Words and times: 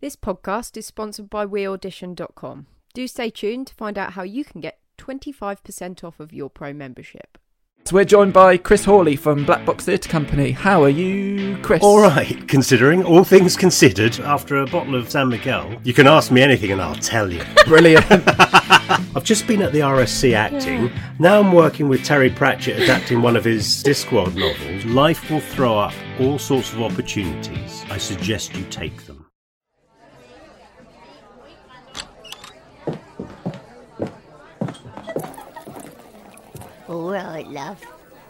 This 0.00 0.16
podcast 0.16 0.78
is 0.78 0.86
sponsored 0.86 1.28
by 1.28 1.44
WeAudition.com. 1.44 2.66
Do 2.94 3.06
stay 3.06 3.28
tuned 3.28 3.66
to 3.66 3.74
find 3.74 3.98
out 3.98 4.14
how 4.14 4.22
you 4.22 4.46
can 4.46 4.62
get 4.62 4.78
25% 4.96 6.02
off 6.02 6.18
of 6.18 6.32
your 6.32 6.48
pro 6.48 6.72
membership. 6.72 7.36
So 7.84 7.96
we're 7.96 8.06
joined 8.06 8.32
by 8.32 8.56
Chris 8.56 8.86
Hawley 8.86 9.14
from 9.14 9.44
Black 9.44 9.66
Box 9.66 9.84
Theatre 9.84 10.08
Company. 10.08 10.52
How 10.52 10.82
are 10.82 10.88
you, 10.88 11.58
Chris? 11.58 11.82
All 11.82 12.00
right, 12.00 12.48
considering 12.48 13.04
all 13.04 13.24
things 13.24 13.58
considered, 13.58 14.18
after 14.20 14.56
a 14.56 14.66
bottle 14.66 14.94
of 14.94 15.10
San 15.10 15.28
Miguel, 15.28 15.78
you 15.84 15.92
can 15.92 16.06
ask 16.06 16.30
me 16.30 16.40
anything 16.40 16.72
and 16.72 16.80
I'll 16.80 16.94
tell 16.94 17.30
you. 17.30 17.42
Brilliant. 17.66 18.06
I've 18.10 19.24
just 19.24 19.46
been 19.46 19.60
at 19.60 19.72
the 19.72 19.80
RSC 19.80 20.32
acting. 20.32 20.90
Now 21.18 21.40
I'm 21.40 21.52
working 21.52 21.90
with 21.90 22.04
Terry 22.04 22.30
Pratchett 22.30 22.80
adapting 22.80 23.20
one 23.20 23.36
of 23.36 23.44
his 23.44 23.66
Discworld 23.82 24.34
novels. 24.34 24.86
Life 24.86 25.30
will 25.30 25.40
throw 25.40 25.78
up 25.78 25.92
all 26.18 26.38
sorts 26.38 26.72
of 26.72 26.80
opportunities. 26.80 27.84
I 27.90 27.98
suggest 27.98 28.56
you 28.56 28.64
take 28.70 29.04
them. 29.04 29.19
All 36.90 37.12
right, 37.12 37.46
love. 37.46 37.80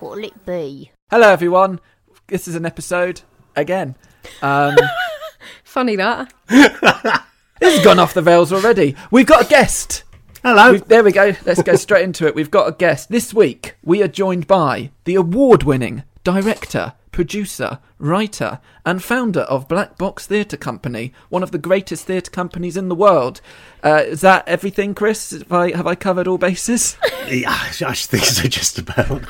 What'll 0.00 0.22
it 0.22 0.44
be? 0.44 0.90
Hello, 1.10 1.30
everyone. 1.30 1.80
This 2.26 2.46
is 2.46 2.54
an 2.54 2.66
episode 2.66 3.22
again. 3.56 3.96
Um, 4.42 4.76
Funny 5.64 5.96
that. 5.96 6.30
this 6.50 7.76
has 7.76 7.82
gone 7.82 7.98
off 7.98 8.12
the 8.12 8.22
rails 8.22 8.52
already. 8.52 8.96
We've 9.10 9.24
got 9.24 9.46
a 9.46 9.48
guest. 9.48 10.04
Hello. 10.42 10.72
We've, 10.72 10.86
there 10.86 11.02
we 11.02 11.10
go. 11.10 11.34
Let's 11.46 11.62
go 11.62 11.74
straight 11.74 12.04
into 12.04 12.26
it. 12.26 12.34
We've 12.34 12.50
got 12.50 12.68
a 12.68 12.72
guest. 12.72 13.08
This 13.08 13.32
week, 13.32 13.76
we 13.82 14.02
are 14.02 14.08
joined 14.08 14.46
by 14.46 14.90
the 15.04 15.14
award 15.14 15.62
winning 15.62 16.02
director, 16.22 16.92
producer, 17.12 17.78
writer, 17.98 18.60
and 18.84 19.02
founder 19.02 19.40
of 19.40 19.68
Black 19.68 19.98
Box 19.98 20.26
Theatre 20.26 20.56
Company, 20.56 21.12
one 21.28 21.42
of 21.42 21.50
the 21.50 21.58
greatest 21.58 22.06
theatre 22.06 22.30
companies 22.30 22.76
in 22.76 22.88
the 22.88 22.94
world. 22.94 23.40
Uh, 23.82 24.02
is 24.06 24.20
that 24.20 24.46
everything, 24.48 24.94
Chris? 24.94 25.30
Have 25.30 25.52
I, 25.52 25.76
have 25.76 25.86
I 25.86 25.94
covered 25.94 26.26
all 26.26 26.38
bases? 26.38 26.96
Yeah, 27.30 27.52
I 27.52 27.94
think 27.94 28.24
so, 28.24 28.48
just 28.48 28.76
about. 28.80 29.22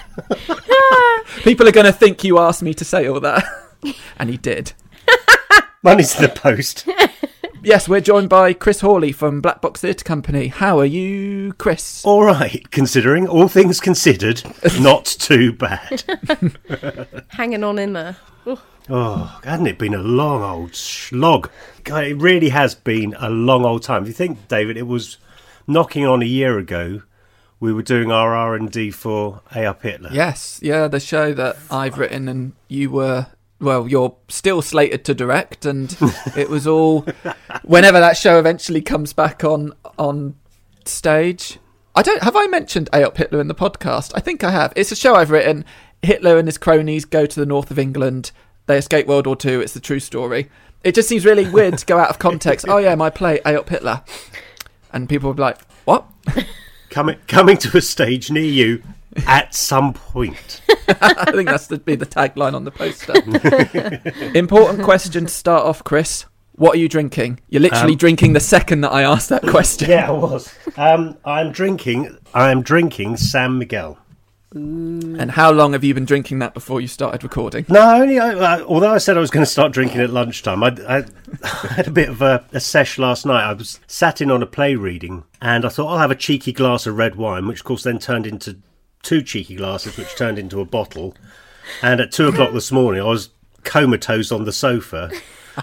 People 1.42 1.69
are 1.69 1.73
going 1.73 1.84
to 1.84 1.92
think 1.92 2.25
you 2.25 2.39
asked 2.39 2.62
me 2.62 2.73
to 2.73 2.84
say 2.84 3.06
all 3.06 3.20
that. 3.20 3.45
and 4.19 4.31
he 4.31 4.39
did. 4.39 4.73
Money's 5.83 6.17
in 6.17 6.23
the 6.23 6.28
post. 6.28 6.86
Yes, 7.62 7.91
we're 7.91 8.00
joined 8.00 8.31
by 8.31 8.55
Chris 8.55 8.81
Hawley 8.81 9.12
from 9.12 9.42
Black 9.42 9.61
Box 9.61 9.83
Theatre 9.83 10.03
Company. 10.03 10.47
How 10.47 10.78
are 10.78 10.86
you, 10.86 11.53
Chris? 11.59 12.03
All 12.06 12.25
right, 12.25 12.64
considering 12.70 13.28
all 13.28 13.48
things 13.48 13.81
considered, 13.81 14.42
not 14.81 15.05
too 15.05 15.53
bad. 15.53 16.03
Hanging 17.28 17.62
on 17.62 17.78
in 17.78 17.92
there. 17.92 18.17
Oh, 18.89 19.39
hasn't 19.45 19.69
it 19.69 19.78
been 19.78 19.92
a 19.92 19.98
long 20.03 20.42
old 20.42 20.75
slog? 20.75 21.51
God, 21.84 22.05
It 22.05 22.14
really 22.17 22.48
has 22.48 22.75
been 22.75 23.14
a 23.19 23.28
long 23.28 23.67
old 23.67 23.83
time. 23.83 24.05
If 24.05 24.08
you 24.08 24.14
think, 24.14 24.48
David, 24.48 24.78
it 24.78 24.86
was 24.86 25.19
knocking 25.67 26.06
on 26.06 26.23
a 26.23 26.27
year 26.27 26.58
ago. 26.58 27.03
We 27.61 27.75
were 27.75 27.83
doing 27.83 28.11
our 28.11 28.34
R 28.34 28.55
and 28.55 28.70
D 28.70 28.91
for 28.91 29.42
A 29.55 29.67
Up 29.67 29.83
Hitler. 29.83 30.08
Yes, 30.14 30.61
yeah, 30.62 30.89
the 30.89 30.98
show 30.98 31.34
that 31.34 31.58
I've 31.70 31.98
written 31.98 32.27
and 32.27 32.55
you 32.69 32.91
were 32.91 33.27
well, 33.61 33.86
you're 33.86 34.16
still 34.28 34.62
slated 34.62 35.05
to 35.05 35.14
direct 35.14 35.66
and 35.66 35.97
it 36.36 36.48
was 36.48 36.66
all 36.66 37.06
whenever 37.62 38.00
that 38.00 38.17
show 38.17 38.39
eventually 38.39 38.80
comes 38.80 39.12
back 39.12 39.44
on 39.44 39.72
on 39.98 40.34
stage. 40.84 41.58
I 41.94 42.02
don't 42.02 42.22
have 42.22 42.36
I 42.36 42.47
mentioned 42.47 42.89
A 42.92 43.06
Up 43.06 43.17
Hitler 43.17 43.41
in 43.41 43.48
the 43.48 43.55
podcast? 43.55 44.12
I 44.14 44.20
think 44.20 44.42
I 44.42 44.50
have. 44.50 44.72
It's 44.77 44.92
a 44.92 44.97
show 44.97 45.14
I've 45.14 45.30
written. 45.30 45.64
Hitler 46.02 46.39
and 46.39 46.48
his 46.48 46.56
cronies 46.56 47.05
go 47.05 47.27
to 47.27 47.41
the 47.41 47.47
north 47.47 47.70
of 47.70 47.78
England. 47.78 48.33
They 48.67 48.78
escape 48.78 49.06
World 49.06 49.27
War 49.27 49.36
Two. 49.36 49.61
It's 49.61 49.74
the 49.74 49.80
true 49.80 50.00
story. 50.00 50.50
It 50.83 50.95
just 50.95 51.08
seems 51.08 51.27
really 51.27 51.48
weird 51.48 51.77
to 51.78 51.86
go 51.86 51.98
out 51.98 52.08
of 52.08 52.19
context. 52.19 52.67
Oh 52.69 52.78
yeah, 52.78 52.95
my 52.95 53.11
play 53.11 53.41
A 53.45 53.58
Up 53.58 53.69
Hitler, 53.69 54.02
and 54.92 55.08
people 55.08 55.28
would 55.28 55.36
be 55.36 55.42
like, 55.42 55.61
"What?" 55.84 56.06
Coming 56.91 57.19
coming 57.28 57.56
to 57.58 57.77
a 57.77 57.80
stage 57.80 58.30
near 58.30 58.42
you 58.42 58.83
at 59.27 59.55
some 59.55 59.92
point. 59.92 60.61
I 60.89 61.30
think 61.33 61.48
that's 61.48 61.67
to 61.68 61.79
be 61.79 61.96
the 61.96 62.07
tagline 62.07 62.55
on 62.55 62.64
the 62.64 62.70
poster. 62.70 63.14
Important 64.39 64.83
question 64.85 65.27
to 65.27 65.33
start 65.33 65.64
off, 65.64 65.83
Chris. 65.85 66.27
What 66.52 66.74
are 66.74 66.79
you 66.79 66.89
drinking? 66.89 67.40
You're 67.48 67.62
literally 67.62 67.92
Um, 67.95 67.98
drinking 67.98 68.33
the 68.35 68.40
second 68.40 68.83
that 68.83 68.92
I 68.92 69.02
asked 69.02 69.30
that 69.30 69.42
question. 69.42 69.89
Yeah, 69.90 70.08
I 70.08 70.12
was. 70.12 70.55
Um, 70.77 71.17
I'm 71.24 71.52
drinking. 71.52 72.18
I'm 72.35 72.62
drinking 72.62 73.17
San 73.17 73.58
Miguel. 73.58 73.98
And 74.52 75.30
how 75.30 75.52
long 75.52 75.74
have 75.74 75.85
you 75.85 75.95
been 75.95 76.05
drinking 76.05 76.40
that 76.40 76.55
before 76.55 76.80
you 76.80 76.89
started 76.89 77.23
recording? 77.23 77.64
No, 77.68 77.95
only. 78.02 78.18
I, 78.18 78.30
uh, 78.35 78.64
although 78.67 78.92
I 78.92 78.98
said 78.98 79.17
I 79.17 79.20
was 79.20 79.30
going 79.30 79.45
to 79.46 79.51
start 79.51 79.70
drinking 79.73 80.01
at 80.01 80.11
lunchtime, 80.11 80.64
I, 80.64 80.77
I, 80.89 81.05
I 81.45 81.48
had 81.74 81.86
a 81.86 81.92
bit 81.92 82.08
of 82.08 82.20
a, 82.20 82.45
a 82.52 82.58
sesh 82.58 82.98
last 82.98 83.24
night. 83.24 83.45
I 83.48 83.52
was 83.52 83.79
sat 83.86 84.20
in 84.20 84.29
on 84.29 84.42
a 84.42 84.46
play 84.46 84.74
reading, 84.74 85.23
and 85.40 85.64
I 85.64 85.68
thought 85.68 85.86
I'll 85.92 85.98
have 85.98 86.11
a 86.11 86.17
cheeky 86.17 86.52
glass 86.52 86.85
of 86.89 86.96
red 86.96 87.14
wine, 87.14 87.46
which 87.46 87.61
of 87.61 87.64
course 87.64 87.85
then 87.85 88.01
turned 88.01 88.27
into 88.27 88.58
two 89.02 89.22
cheeky 89.22 89.56
glasses, 89.56 89.96
which 89.96 90.14
turned 90.16 90.38
into 90.38 90.61
a 90.61 90.64
bottle. 90.64 91.14
And 91.83 92.00
at 92.00 92.12
two 92.12 92.28
o'clock 92.28 92.52
this 92.52 92.72
morning, 92.72 93.00
I 93.02 93.06
was 93.06 93.30
comatose 93.64 94.33
on 94.33 94.44
the 94.44 94.52
sofa. 94.52 95.11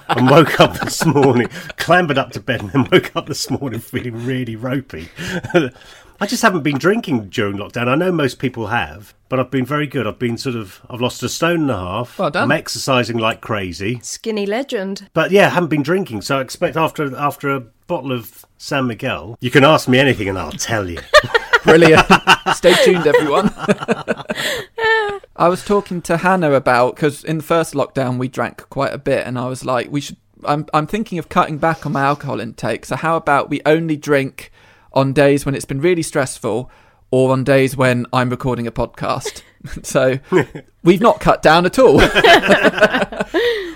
And 0.10 0.30
woke 0.30 0.60
up 0.60 0.80
this 0.80 1.06
morning, 1.06 1.48
clambered 1.78 2.18
up 2.18 2.32
to 2.34 2.40
bed, 2.42 2.62
and 2.62 2.70
then 2.72 2.88
woke 2.92 3.16
up 3.16 3.26
this 3.26 3.50
morning 3.50 3.80
feeling 3.80 4.26
really 4.26 4.56
ropey. 4.56 5.10
I 6.20 6.26
just 6.26 6.42
haven't 6.42 6.64
been 6.64 6.78
drinking 6.78 7.30
during 7.30 7.58
lockdown. 7.58 7.88
I 7.88 7.96
know 7.96 8.12
most 8.12 8.38
people 8.38 8.68
have, 8.68 9.14
but 9.30 9.40
I've 9.40 9.50
been 9.50 9.66
very 9.66 9.88
good. 9.88 10.06
I've 10.06 10.20
been 10.20 10.38
sort 10.38 10.56
of, 10.56 10.82
I've 10.90 11.00
lost 11.02 11.24
a 11.24 11.30
stone 11.30 11.62
and 11.62 11.72
a 11.72 11.78
half. 11.78 12.20
Well 12.20 12.30
done. 12.30 12.44
I'm 12.44 12.52
exercising 12.52 13.18
like 13.18 13.42
crazy, 13.42 14.00
Skinny 14.04 14.46
legend. 14.46 15.10
but 15.14 15.32
yeah, 15.32 15.48
I 15.48 15.50
haven't 15.52 15.70
been 15.70 15.84
drinking. 15.84 16.22
So 16.22 16.38
I 16.38 16.42
expect 16.42 16.76
after 16.76 17.16
after 17.16 17.50
a 17.56 17.62
bottle 17.62 18.12
of 18.12 18.46
San 18.58 18.88
Miguel, 18.88 19.38
you 19.40 19.50
can 19.50 19.64
ask 19.64 19.88
me 19.88 20.00
anything 20.00 20.28
and 20.28 20.38
I'll 20.38 20.52
tell 20.52 20.90
you. 20.90 21.00
Brilliant. 21.68 22.06
Stay 22.56 22.74
tuned, 22.86 23.06
everyone. 23.06 23.54
I 25.36 25.50
was 25.50 25.66
talking 25.66 26.02
to 26.04 26.18
Hannah 26.18 26.54
about 26.54 26.96
because 26.96 27.24
in 27.26 27.38
the 27.38 27.44
first 27.44 27.74
lockdown 27.74 28.18
we 28.18 28.30
drank 28.30 28.70
quite 28.70 28.94
a 28.94 28.98
bit, 28.98 29.28
and 29.28 29.38
I 29.38 29.48
was 29.48 29.66
like, 29.66 29.92
we 29.92 30.02
should. 30.02 30.18
I'm 30.46 30.66
I'm 30.74 30.88
thinking 30.88 31.20
of 31.20 31.30
cutting 31.30 31.58
back 31.58 31.86
on 31.86 31.92
my 31.92 32.04
alcohol 32.04 32.40
intake. 32.40 32.86
So 32.86 32.96
how 32.96 33.18
about 33.18 33.50
we 33.50 33.62
only 33.66 33.98
drink 33.98 34.52
on 34.94 35.12
days 35.12 35.46
when 35.46 35.56
it's 35.56 35.66
been 35.66 35.82
really 35.82 36.04
stressful, 36.04 36.72
or 37.12 37.32
on 37.32 37.44
days 37.44 37.76
when 37.76 38.06
I'm 38.14 38.30
recording 38.30 38.66
a 38.66 38.72
podcast. 38.72 39.42
so 39.84 40.20
we've 40.84 41.02
not 41.02 41.20
cut 41.20 41.42
down 41.42 41.66
at 41.66 41.78
all. 41.78 41.98
well, 41.98 42.08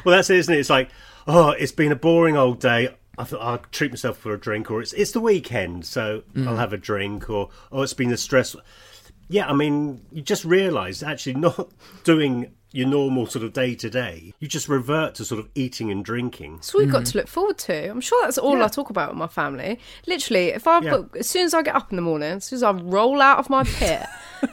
that's 0.06 0.30
it, 0.30 0.38
isn't 0.38 0.54
it? 0.54 0.60
It's 0.60 0.70
like, 0.70 0.90
oh, 1.28 1.50
it's 1.52 1.74
been 1.74 1.92
a 1.92 1.96
boring 1.98 2.38
old 2.38 2.60
day. 2.62 2.96
I 3.18 3.24
thought 3.24 3.42
I'll 3.42 3.58
treat 3.72 3.92
myself 3.92 4.18
for 4.18 4.34
a 4.34 4.40
drink, 4.40 4.72
or 4.72 4.82
it's 4.82 4.94
it's 4.94 5.12
the 5.12 5.20
weekend, 5.20 5.86
so 5.86 6.24
mm. 6.34 6.48
I'll 6.48 6.58
have 6.58 6.74
a 6.74 6.78
drink, 6.78 7.30
or 7.30 7.50
oh, 7.72 7.82
it's 7.82 7.94
been 7.94 8.12
a 8.12 8.18
stress. 8.18 8.56
Yeah, 9.28 9.48
I 9.48 9.54
mean, 9.54 10.02
you 10.12 10.22
just 10.22 10.46
realise 10.46 11.04
actually 11.04 11.36
not 11.36 11.70
doing 12.04 12.54
your 12.74 12.88
normal 12.88 13.26
sort 13.26 13.44
of 13.44 13.52
day 13.54 13.76
to 13.76 13.90
day. 13.90 14.34
You 14.40 14.48
just 14.48 14.70
revert 14.70 15.16
to 15.16 15.26
sort 15.26 15.40
of 15.40 15.50
eating 15.56 15.92
and 15.92 16.06
drinking. 16.06 16.60
So 16.62 16.80
we've 16.80 16.92
got 16.92 17.04
mm. 17.04 17.12
to 17.12 17.18
look 17.18 17.28
forward 17.28 17.58
to. 17.60 17.90
I'm 17.90 18.00
sure 18.02 18.24
that's 18.24 18.38
all 18.38 18.58
Yeah. 18.58 18.66
I 18.66 18.68
talk 18.70 18.90
about 18.90 19.10
with 19.10 19.18
my 19.18 19.28
family. 19.28 19.80
Literally, 20.08 20.50
if 20.50 20.68
I 20.68 20.80
Yeah. 20.80 21.02
as 21.20 21.28
soon 21.28 21.46
as 21.46 21.54
I 21.54 21.64
get 21.64 21.76
up 21.76 21.92
in 21.92 21.98
the 21.98 22.02
morning, 22.02 22.32
as 22.32 22.46
soon 22.46 22.58
as 22.58 22.64
I 22.64 22.72
roll 22.72 23.22
out 23.22 23.40
of 23.40 23.50
my 23.50 23.64
pit, 23.64 24.06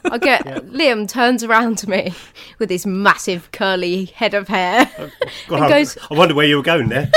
I 0.05 0.19
get 0.19 0.45
Liam 0.67 1.09
turns 1.09 1.45
around 1.45 1.79
to 1.79 1.91
me 1.91 2.13
with 2.59 2.71
his 2.71 2.85
massive 2.87 3.51
curly 3.53 4.07
head 4.07 4.35
of 4.35 4.49
hair 4.49 4.91
oh, 4.99 5.11
God, 5.49 5.63
and 5.63 5.69
goes, 5.71 5.97
I 6.11 6.15
wonder 6.15 6.35
where 6.35 6.47
you 6.47 6.57
were 6.57 6.63
going 6.63 6.89
there. 6.89 7.09
and 7.09 7.13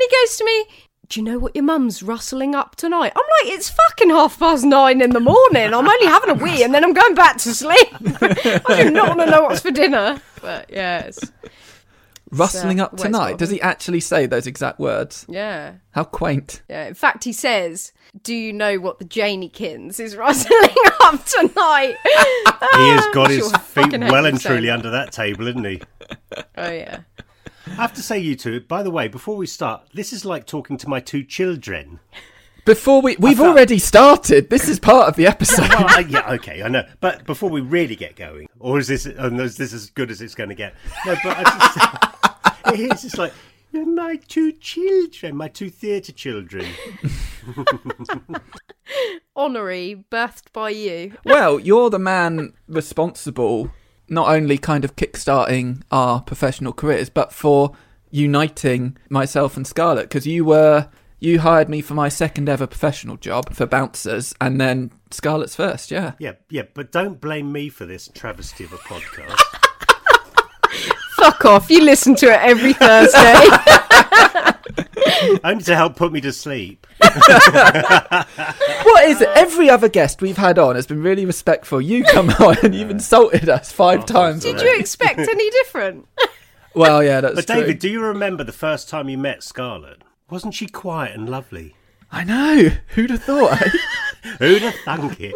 he 0.00 0.08
goes 0.10 0.36
to 0.36 0.44
me. 0.44 0.66
Do 1.08 1.20
you 1.20 1.24
know 1.24 1.38
what 1.38 1.54
your 1.54 1.64
mum's 1.64 2.02
rustling 2.02 2.54
up 2.54 2.76
tonight? 2.76 3.12
I'm 3.16 3.46
like, 3.46 3.54
it's 3.54 3.70
fucking 3.70 4.10
half 4.10 4.38
past 4.38 4.64
nine 4.64 5.00
in 5.00 5.10
the 5.10 5.20
morning. 5.20 5.72
I'm 5.72 5.88
only 5.88 6.06
having 6.06 6.30
a 6.30 6.34
wee 6.34 6.62
and 6.62 6.74
then 6.74 6.84
I'm 6.84 6.92
going 6.92 7.14
back 7.14 7.38
to 7.38 7.54
sleep. 7.54 7.88
I 8.20 8.82
do 8.82 8.90
not 8.90 9.16
want 9.16 9.20
to 9.20 9.26
know 9.30 9.42
what's 9.44 9.60
for 9.60 9.70
dinner. 9.70 10.20
But 10.42 10.68
yes, 10.68 11.18
Rustling 12.30 12.80
uh, 12.80 12.84
up 12.84 12.96
tonight. 12.96 13.38
Does 13.38 13.50
he 13.50 13.60
actually 13.60 14.00
say 14.00 14.26
those 14.26 14.46
exact 14.46 14.78
words? 14.78 15.24
yeah. 15.28 15.74
How 15.92 16.04
quaint. 16.04 16.62
Yeah, 16.68 16.86
in 16.86 16.94
fact, 16.94 17.24
he 17.24 17.32
says, 17.32 17.92
"Do 18.22 18.34
you 18.34 18.52
know 18.52 18.76
what 18.78 18.98
the 18.98 19.04
Janiekins 19.06 19.98
is 19.98 20.14
rustling 20.14 20.74
up 21.00 21.24
tonight?" 21.24 21.96
he 22.04 22.88
has 22.90 23.06
got 23.14 23.30
his 23.30 23.50
feet 23.56 23.98
well 23.98 24.26
and 24.26 24.38
truly 24.38 24.70
under 24.70 24.90
that 24.90 25.10
table, 25.12 25.48
isn't 25.48 25.64
he? 25.64 25.80
oh 26.58 26.70
yeah, 26.70 27.00
I 27.78 27.82
have 27.82 27.94
to 27.94 28.02
say, 28.02 28.18
you 28.18 28.34
two, 28.34 28.58
by 28.60 28.82
the 28.82 28.90
way, 28.90 29.06
before 29.06 29.36
we 29.36 29.46
start, 29.46 29.86
this 29.94 30.12
is 30.12 30.24
like 30.24 30.46
talking 30.46 30.76
to 30.78 30.88
my 30.88 30.98
two 30.98 31.22
children. 31.22 32.00
Before 32.64 33.00
we 33.00 33.14
we've 33.20 33.36
felt- 33.36 33.50
already 33.50 33.78
started. 33.78 34.50
This 34.50 34.68
is 34.68 34.80
part 34.80 35.08
of 35.08 35.14
the 35.14 35.28
episode. 35.28 35.68
Well, 35.68 35.86
I, 35.88 36.00
yeah, 36.00 36.32
okay, 36.32 36.64
I 36.64 36.68
know. 36.68 36.82
But 37.00 37.24
before 37.24 37.50
we 37.50 37.60
really 37.60 37.94
get 37.94 38.16
going, 38.16 38.48
or 38.58 38.80
is 38.80 38.88
this, 38.88 39.06
and 39.06 39.40
is 39.40 39.56
this 39.56 39.72
as 39.72 39.90
good 39.90 40.10
as 40.10 40.20
it's 40.20 40.34
going 40.34 40.48
to 40.48 40.56
get? 40.56 40.74
No, 41.06 41.14
but 41.22 41.36
I 41.38 41.44
just, 42.64 42.80
it's 42.80 43.02
just 43.02 43.16
like, 43.16 43.32
you're 43.70 43.86
my 43.86 44.16
two 44.16 44.50
children, 44.50 45.36
my 45.36 45.46
two 45.46 45.70
theatre 45.70 46.10
children. 46.12 46.66
honorary, 49.36 50.04
birthed 50.10 50.52
by 50.52 50.70
you. 50.70 51.16
well, 51.24 51.60
you're 51.60 51.90
the 51.90 51.98
man 52.00 52.54
responsible 52.66 53.70
not 54.08 54.28
only 54.28 54.58
kind 54.58 54.84
of 54.84 54.96
kickstarting 54.96 55.82
our 55.90 56.20
professional 56.20 56.72
careers, 56.72 57.10
but 57.10 57.32
for 57.32 57.72
uniting 58.10 58.96
myself 59.08 59.56
and 59.56 59.66
Scarlett 59.66 60.08
because 60.08 60.26
you 60.26 60.44
were 60.44 60.88
you 61.20 61.40
hired 61.40 61.68
me 61.68 61.80
for 61.80 61.94
my 61.94 62.08
second 62.08 62.48
ever 62.48 62.66
professional 62.66 63.16
job 63.16 63.52
for 63.52 63.66
bouncers, 63.66 64.34
and 64.40 64.60
then 64.60 64.92
Scarlett's 65.10 65.56
first. 65.56 65.90
Yeah, 65.90 66.12
Yeah, 66.18 66.34
yeah, 66.48 66.62
but 66.74 66.92
don't 66.92 67.20
blame 67.20 67.52
me 67.52 67.68
for 67.68 67.86
this 67.86 68.08
travesty 68.08 68.64
of 68.64 68.72
a 68.72 68.78
podcast. 68.78 69.64
Fuck 71.30 71.44
off. 71.44 71.70
You 71.70 71.82
listen 71.84 72.14
to 72.16 72.26
it 72.26 72.40
every 72.40 72.72
Thursday. 72.72 73.34
Only 75.44 75.64
to 75.64 75.76
help 75.76 75.96
put 75.96 76.12
me 76.12 76.20
to 76.22 76.32
sleep. 76.32 76.86
what 77.00 79.04
is 79.04 79.20
it? 79.20 79.28
Every 79.34 79.68
other 79.68 79.88
guest 79.88 80.22
we've 80.22 80.36
had 80.36 80.58
on 80.58 80.76
has 80.76 80.86
been 80.86 81.02
really 81.02 81.26
respectful. 81.26 81.80
You 81.80 82.04
come 82.04 82.30
on 82.30 82.56
and 82.62 82.74
you've 82.74 82.90
insulted 82.90 83.48
us 83.48 83.72
five 83.72 84.06
times. 84.06 84.42
Did 84.42 84.60
you 84.60 84.78
expect 84.78 85.18
any 85.20 85.50
different? 85.50 86.06
Well, 86.74 87.02
yeah, 87.02 87.20
that's 87.20 87.34
But 87.34 87.46
true. 87.46 87.60
David, 87.62 87.78
do 87.80 87.88
you 87.88 88.00
remember 88.02 88.44
the 88.44 88.52
first 88.52 88.88
time 88.88 89.08
you 89.08 89.18
met 89.18 89.42
Scarlett? 89.42 90.02
Wasn't 90.30 90.54
she 90.54 90.66
quiet 90.66 91.16
and 91.16 91.28
lovely? 91.28 91.74
I 92.12 92.24
know. 92.24 92.70
Who'd 92.94 93.10
have 93.10 93.22
thought? 93.22 93.60
eh? 93.60 93.70
Who'd 94.38 94.62
have 94.62 94.74
thunk 94.84 95.20
it? 95.20 95.34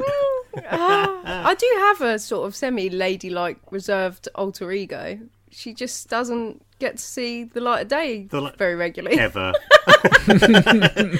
I 0.70 1.54
do 1.58 1.68
have 1.78 2.00
a 2.02 2.18
sort 2.18 2.46
of 2.46 2.54
semi 2.54 2.90
ladylike 2.90 3.58
reserved 3.70 4.28
alter 4.34 4.70
ego. 4.72 5.18
She 5.52 5.74
just 5.74 6.08
doesn't 6.08 6.64
get 6.78 6.96
to 6.96 7.02
see 7.02 7.44
the 7.44 7.60
light 7.60 7.82
of 7.82 7.88
day 7.88 8.24
The 8.24 8.40
li- 8.40 8.52
very 8.56 8.74
regularly. 8.74 9.18
Ever. 9.18 9.52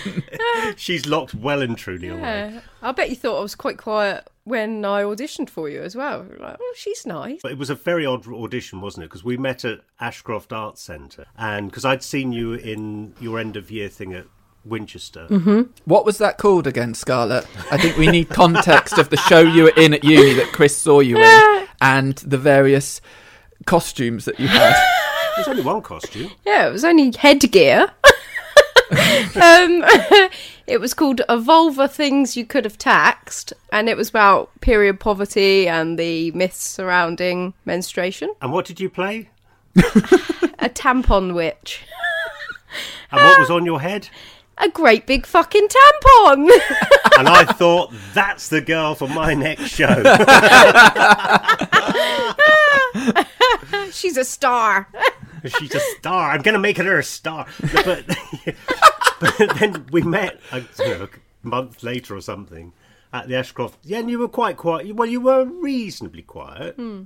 She's 0.76 1.06
locked 1.06 1.34
well 1.34 1.62
and 1.62 1.76
truly 1.76 2.08
away. 2.08 2.20
Yeah. 2.20 2.60
I 2.80 2.92
bet 2.92 3.10
you 3.10 3.16
thought 3.16 3.38
I 3.38 3.42
was 3.42 3.54
quite 3.54 3.78
quiet 3.78 4.26
when 4.44 4.84
I 4.84 5.02
auditioned 5.02 5.50
for 5.50 5.68
you 5.68 5.82
as 5.82 5.94
well. 5.94 6.26
Like, 6.38 6.56
oh, 6.60 6.74
she's 6.76 7.06
nice. 7.06 7.40
But 7.42 7.52
it 7.52 7.58
was 7.58 7.70
a 7.70 7.74
very 7.74 8.04
odd 8.04 8.26
audition, 8.26 8.80
wasn't 8.80 9.04
it? 9.04 9.08
Because 9.08 9.22
we 9.22 9.36
met 9.36 9.64
at 9.64 9.80
Ashcroft 10.00 10.52
Arts 10.52 10.82
Centre, 10.82 11.26
and 11.36 11.70
because 11.70 11.84
I'd 11.84 12.02
seen 12.02 12.32
you 12.32 12.54
in 12.54 13.14
your 13.20 13.38
end 13.38 13.56
of 13.56 13.70
year 13.70 13.88
thing 13.88 14.14
at 14.14 14.26
Winchester. 14.64 15.26
Mm-hmm. 15.28 15.62
What 15.84 16.04
was 16.04 16.18
that 16.18 16.38
called 16.38 16.66
again, 16.66 16.94
Scarlett? 16.94 17.46
I 17.70 17.78
think 17.78 17.96
we 17.96 18.08
need 18.08 18.28
context 18.28 18.98
of 18.98 19.10
the 19.10 19.16
show 19.16 19.40
you 19.40 19.64
were 19.64 19.72
in 19.76 19.94
at 19.94 20.04
uni 20.04 20.34
that 20.34 20.52
Chris 20.52 20.76
saw 20.76 21.00
you 21.00 21.18
in, 21.18 21.66
and 21.80 22.16
the 22.16 22.38
various 22.38 23.00
costumes 23.66 24.24
that 24.24 24.38
you 24.38 24.48
had. 24.48 24.74
There's 25.36 25.48
only 25.48 25.62
one 25.62 25.82
costume. 25.82 26.30
Yeah, 26.44 26.68
it 26.68 26.72
was 26.72 26.84
only 26.84 27.12
headgear. 27.16 27.92
um, 28.92 29.84
it 30.66 30.80
was 30.80 30.92
called 30.94 31.20
Of 31.22 31.48
All 31.48 31.70
the 31.70 31.88
Things 31.88 32.36
You 32.36 32.44
Could 32.44 32.64
Have 32.64 32.78
Taxed, 32.78 33.52
and 33.72 33.88
it 33.88 33.96
was 33.96 34.10
about 34.10 34.50
period 34.60 35.00
poverty 35.00 35.68
and 35.68 35.98
the 35.98 36.30
myths 36.32 36.62
surrounding 36.62 37.54
menstruation. 37.64 38.34
And 38.42 38.52
what 38.52 38.66
did 38.66 38.80
you 38.80 38.90
play? 38.90 39.30
A 39.76 40.68
tampon 40.68 41.34
witch. 41.34 41.82
And 43.10 43.20
what 43.20 43.38
was 43.38 43.50
on 43.50 43.64
your 43.64 43.80
head? 43.80 44.08
A 44.62 44.68
great 44.68 45.06
big 45.06 45.26
fucking 45.26 45.68
tampon! 45.68 46.50
And 47.18 47.28
I 47.28 47.44
thought, 47.44 47.92
that's 48.14 48.48
the 48.48 48.62
girl 48.62 48.94
for 48.94 49.06
my 49.06 49.34
next 49.34 49.68
show. 49.68 49.86
She's 53.92 54.16
a 54.16 54.24
star. 54.24 54.88
She's 55.58 55.74
a 55.74 55.80
star. 55.98 56.30
I'm 56.30 56.40
going 56.40 56.54
to 56.54 56.58
make 56.58 56.78
her 56.78 56.98
a 56.98 57.04
star. 57.04 57.46
But, 57.84 58.06
but 59.20 59.36
then 59.58 59.86
we 59.92 60.00
met 60.02 60.40
know, 60.52 61.04
a 61.04 61.08
month 61.46 61.82
later 61.82 62.16
or 62.16 62.22
something 62.22 62.72
at 63.12 63.28
the 63.28 63.36
Ashcroft. 63.36 63.78
Yeah, 63.82 63.98
and 63.98 64.10
you 64.10 64.18
were 64.18 64.28
quite 64.28 64.56
quiet. 64.56 64.94
Well, 64.96 65.08
you 65.08 65.20
were 65.20 65.44
reasonably 65.44 66.22
quiet. 66.22 66.76
Hmm. 66.76 67.02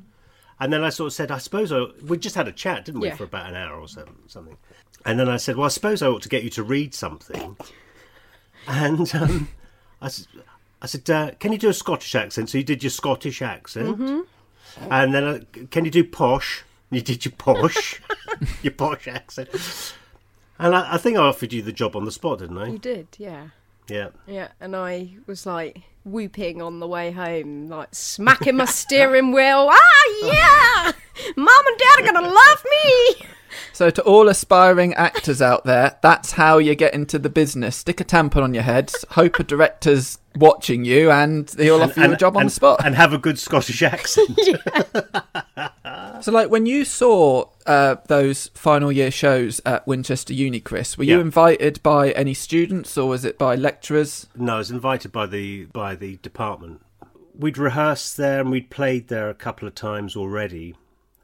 And 0.59 0.73
then 0.73 0.83
I 0.83 0.89
sort 0.91 1.09
of 1.09 1.13
said, 1.13 1.31
I 1.31 1.39
suppose 1.39 1.73
I, 1.73 1.85
we 2.07 2.17
just 2.17 2.37
had 2.37 2.49
a 2.49 2.53
chat, 2.53 2.87
didn't 2.87 3.01
we, 3.01 3.09
Yeah. 3.09 3.17
for 3.17 3.25
about 3.25 3.51
an 3.51 3.57
hour 3.57 3.79
or 3.79 3.89
so, 3.89 4.05
something. 4.27 4.57
And 5.05 5.21
then 5.21 5.29
I 5.29 5.37
said, 5.37 5.57
well, 5.57 5.67
I 5.67 5.69
suppose 5.69 6.03
I 6.03 6.09
ought 6.09 6.23
to 6.23 6.29
get 6.29 6.43
you 6.43 6.51
to 6.51 6.63
read 6.63 6.95
something. 6.95 7.57
And 8.67 9.15
um, 9.15 9.49
I, 10.03 10.11
I 10.83 10.87
said, 10.87 11.09
uh, 11.09 11.31
can 11.39 11.53
you 11.53 11.59
do 11.59 11.69
a 11.69 11.75
Scottish 11.75 12.15
accent? 12.15 12.51
So 12.51 12.59
you 12.59 12.65
did 12.65 12.83
your 12.83 12.91
Scottish 12.91 13.41
accent. 13.41 13.99
Mm-hmm. 13.99 14.93
And 14.93 15.15
then, 15.15 15.25
uh, 15.25 15.41
can 15.71 15.85
you 15.85 15.91
do 15.91 16.05
posh? 16.05 16.65
You 16.91 17.01
did 17.01 17.25
your 17.25 17.33
posh, 17.33 18.01
your 18.63 18.73
posh 18.73 19.09
accent. 19.09 19.49
And 20.59 20.75
I, 20.75 20.95
I 20.95 20.99
think 20.99 21.17
I 21.17 21.23
offered 21.23 21.53
you 21.53 21.63
the 21.63 21.73
job 21.73 21.97
on 21.97 22.05
the 22.05 22.13
spot, 22.13 22.41
didn't 22.41 22.59
I? 22.59 22.69
You 22.69 22.79
did, 22.79 23.09
yeah. 23.19 23.49
Yeah. 23.89 24.09
Yeah, 24.27 24.49
and 24.61 24.75
I 24.75 25.11
was 25.27 25.47
like 25.47 25.83
whooping 26.05 26.63
on 26.63 26.81
the 26.81 26.87
way 26.87 27.11
home, 27.11 27.69
like 27.69 27.89
smacking 27.93 28.57
my 28.57 28.65
steering 28.65 29.33
wheel. 29.33 29.69
Ah, 29.71 30.03
yeah! 30.23 30.93
Mom 31.37 31.67
and 31.67 31.79
Dad 31.79 32.01
are 32.01 32.13
gonna 32.13 32.29
love 32.29 32.65
me! 32.71 33.27
So, 33.77 33.91
to 33.91 34.03
all 34.05 34.31
aspiring 34.31 34.95
actors 34.95 35.43
out 35.43 35.65
there, 35.65 35.99
that's 36.01 36.33
how 36.33 36.57
you 36.57 36.75
get 36.75 36.95
into 36.95 37.19
the 37.19 37.29
business. 37.29 37.77
Stick 37.77 38.01
a 38.01 38.07
tampon 38.07 38.43
on 38.43 38.55
your 38.55 38.63
head, 38.63 38.91
hope 39.11 39.39
a 39.39 39.45
director's 39.45 40.17
watching 40.35 40.87
you, 40.87 41.11
and 41.11 41.55
he'll 41.59 41.83
offer 41.83 42.01
you 42.01 42.13
a 42.15 42.17
job 42.17 42.39
on 42.39 42.45
and, 42.45 42.51
the 42.51 42.55
spot. 42.55 42.81
And 42.83 42.95
have 42.95 43.13
a 43.13 43.19
good 43.19 43.39
Scottish 43.39 43.83
accent. 43.83 44.41
So, 46.23 46.33
like, 46.33 46.49
when 46.49 46.65
you 46.65 46.87
saw 46.87 47.51
uh, 47.67 47.97
those 48.07 48.47
final 48.55 48.91
year 48.91 49.11
shows 49.11 49.61
at 49.67 49.87
Winchester 49.87 50.33
Uni, 50.33 50.61
Chris, 50.61 50.97
were 50.97 51.05
you 51.05 51.21
invited 51.21 51.83
by 51.83 52.13
any 52.13 52.33
students 52.33 52.97
or 52.97 53.11
was 53.11 53.27
it 53.27 53.37
by 53.37 53.57
lecturers? 53.57 54.27
No, 54.35 54.55
I 54.55 54.59
was 54.59 54.71
invited 54.71 55.13
by 55.13 55.27
the 55.27 55.67
by 55.67 55.95
the 55.95 56.17
department. 56.17 56.81
We'd 57.39 57.59
rehearsed 57.59 58.17
there 58.17 58.41
and 58.41 58.51
we'd 58.51 58.71
played 58.71 59.09
there 59.09 59.29
a 59.29 59.35
couple 59.35 59.69
of 59.69 59.75
times 59.75 60.17
already, 60.17 60.75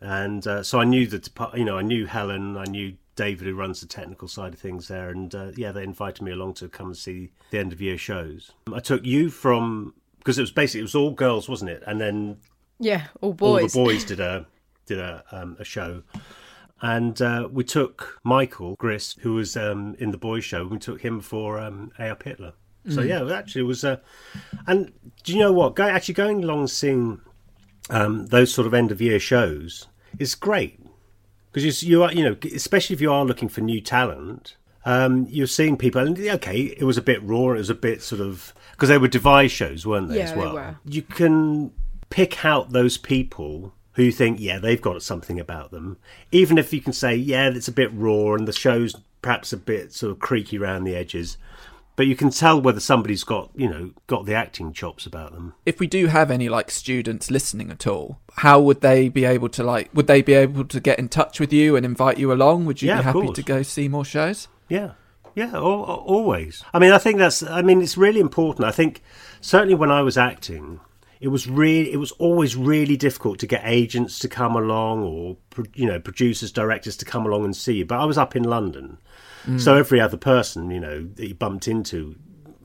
and 0.03 0.47
uh, 0.47 0.63
so 0.63 0.81
I 0.81 0.85
knew 0.85 1.07
the 1.07 1.29
you 1.55 1.65
know 1.65 1.79
I 1.79 1.83
knew 1.83 2.07
Helen, 2.07 2.57
I 2.57 2.65
knew 2.65 2.95
David 3.15 3.47
who 3.47 3.55
runs 3.55 3.81
the 3.81 3.87
technical 3.87 4.29
side 4.29 4.55
of 4.55 4.61
things 4.61 4.89
there, 4.89 5.11
and 5.11 5.35
uh, 5.35 5.53
yeah, 5.57 5.73
they 5.73 5.85
invited 5.85 6.23
me 6.23 6.33
along 6.33 6.55
to 6.55 6.69
come 6.69 6.87
and 6.89 6.97
see 6.97 7.31
the 7.51 7.59
end 7.59 7.73
of 7.73 7.81
year 7.81 7.99
shows. 7.99 8.53
I 8.73 8.81
took 8.81 9.05
you 9.05 9.31
from 9.31 9.95
because 10.19 10.39
it 10.39 10.43
was 10.43 10.51
basically 10.53 10.81
it 10.81 10.85
was 10.85 10.95
all 10.95 11.11
girls, 11.13 11.49
wasn't 11.49 11.71
it? 11.71 11.83
And 11.87 12.01
then 12.01 12.39
Yeah, 12.79 13.07
all 13.21 13.33
boys. 13.33 13.77
all 13.77 13.85
the 13.85 13.91
boys 13.93 14.05
did 14.05 14.21
a 14.21 14.47
did 14.87 14.99
a 14.99 15.25
um, 15.31 15.57
a 15.59 15.65
show. 15.65 16.03
And 16.85 17.23
uh, 17.23 17.49
we 17.53 17.63
took 17.63 18.19
Michael 18.25 18.75
Griss, 18.75 19.15
who 19.21 19.35
was 19.35 19.57
um, 19.57 19.95
in 20.01 20.11
the 20.11 20.19
boys' 20.19 20.45
show. 20.45 20.67
We 20.67 20.79
took 20.81 21.01
him 21.01 21.21
for 21.21 21.61
um, 21.61 21.93
A.Up 22.01 22.25
Hitler. 22.25 22.55
So 22.89 23.03
yeah, 23.03 23.33
actually, 23.33 23.61
it 23.61 23.67
was. 23.67 23.85
Uh, 23.85 23.99
and 24.67 24.93
do 25.23 25.33
you 25.33 25.39
know 25.39 25.53
what? 25.53 25.77
Go, 25.77 25.85
actually, 25.85 26.15
going 26.15 26.43
along 26.43 26.67
seeing 26.67 27.21
um, 27.91 28.27
those 28.27 28.53
sort 28.53 28.67
of 28.67 28.75
end 28.75 28.91
of 28.91 29.01
year 29.01 29.21
shows 29.21 29.87
is 30.19 30.35
great 30.35 30.79
because 31.53 31.83
you, 31.83 31.91
you 31.91 32.03
are, 32.05 32.13
you 32.13 32.25
know, 32.25 32.37
especially 32.55 32.95
if 32.95 33.01
you 33.01 33.13
are 33.13 33.25
looking 33.25 33.49
for 33.49 33.61
new 33.61 33.81
talent. 33.81 34.57
Um, 34.85 35.29
you're 35.31 35.47
seeing 35.47 35.77
people, 35.77 36.05
and 36.05 36.19
okay, 36.19 36.57
it 36.57 36.83
was 36.83 36.99
a 36.99 37.03
bit 37.03 37.23
raw. 37.23 37.53
It 37.53 37.59
was 37.59 37.71
a 37.71 37.75
bit 37.75 38.03
sort 38.03 38.21
of 38.21 38.53
because 38.73 38.89
they 38.89 38.99
were 38.99 39.07
devised 39.07 39.55
shows, 39.55 39.87
weren't 39.87 40.09
they? 40.09 40.17
Yeah, 40.17 40.25
as 40.25 40.33
they 40.33 40.39
well, 40.39 40.55
were. 40.55 40.77
you 40.85 41.03
can 41.03 41.71
pick 42.11 42.45
out 42.45 42.73
those 42.73 42.99
people 42.99 43.73
who 43.93 44.03
you 44.03 44.13
think, 44.13 44.41
yeah, 44.41 44.59
they've 44.59 44.81
got 44.81 45.03
something 45.03 45.39
about 45.39 45.71
them. 45.71 45.99
Even 46.31 46.59
if 46.59 46.73
you 46.73 46.81
can 46.81 46.93
say, 46.93 47.15
yeah, 47.15 47.49
it's 47.49 47.69
a 47.69 47.73
bit 47.73 47.93
raw 47.93 48.35
and 48.35 48.49
the 48.49 48.53
show's 48.53 48.97
perhaps 49.21 49.53
a 49.53 49.57
bit 49.57 49.93
sort 49.93 50.11
of 50.11 50.19
creaky 50.19 50.59
around 50.59 50.85
the 50.85 50.97
edges, 50.97 51.37
but 51.97 52.07
you 52.07 52.17
can 52.17 52.31
tell 52.31 52.61
whether 52.61 52.81
somebody's 52.81 53.25
got, 53.25 53.51
you 53.55 53.69
know, 53.69 53.91
got 54.07 54.25
the 54.27 54.35
acting 54.35 54.73
chops 54.73 55.05
about 55.07 55.33
them. 55.33 55.55
If 55.67 55.79
we 55.81 55.87
do 55.87 56.07
have 56.07 56.31
any 56.31 56.49
like 56.49 56.71
students 56.71 57.31
listening 57.31 57.71
at 57.71 57.87
all, 57.87 58.19
how 58.37 58.61
would 58.61 58.81
they 58.81 59.09
be 59.09 59.25
able 59.25 59.49
to 59.51 59.63
like? 59.63 59.91
Would 59.95 60.07
they 60.07 60.23
be 60.23 60.35
able 60.35 60.65
to 60.65 60.81
get 60.81 60.99
in 60.99 61.09
touch 61.09 61.39
with 61.41 61.53
you 61.53 61.77
and 61.77 61.85
invite 61.85 62.19
you 62.19 62.33
along? 62.33 62.65
Would 62.67 62.83
you 62.83 62.89
Yeah, 62.89 62.99
be 62.99 63.03
happy 63.05 63.21
course. 63.21 63.37
to 63.37 63.43
go 63.43 63.63
see 63.63 63.89
more 63.89 64.05
shows? 64.05 64.49
Yeah, 64.69 64.93
yeah, 65.35 65.51
al- 65.55 65.63
al- 65.63 66.05
always. 66.07 66.63
I 66.73 66.79
mean, 66.79 66.93
I 66.93 66.99
think 66.99 67.19
that's. 67.19 67.43
I 67.43 67.63
mean, 67.63 67.83
it's 67.83 67.97
really 67.99 68.21
important. 68.21 68.67
I 68.67 68.73
think 68.73 69.03
certainly 69.41 69.75
when 69.75 69.91
I 69.91 70.01
was 70.03 70.17
acting, 70.17 70.81
it 71.21 71.29
was 71.29 71.47
really, 71.47 71.93
it 71.93 71.99
was 71.99 72.13
always 72.13 72.57
really 72.57 72.97
difficult 72.97 73.39
to 73.41 73.47
get 73.47 73.63
agents 73.65 74.19
to 74.21 74.29
come 74.29 74.57
along 74.57 75.03
or 75.05 75.37
you 75.75 75.87
know 75.87 76.01
producers, 76.01 76.51
directors 76.53 76.97
to 76.99 77.05
come 77.05 77.27
along 77.27 77.45
and 77.45 77.55
see 77.55 77.75
you. 77.75 77.85
But 77.85 78.01
I 78.01 78.05
was 78.07 78.17
up 78.19 78.35
in 78.35 78.45
London, 78.45 78.97
so 79.59 79.75
mm. 79.75 79.79
every 79.79 80.01
other 80.01 80.17
person 80.17 80.71
you 80.71 80.81
know 80.81 81.09
that 81.15 81.29
you 81.29 81.35
bumped 81.35 81.67
into 81.67 82.17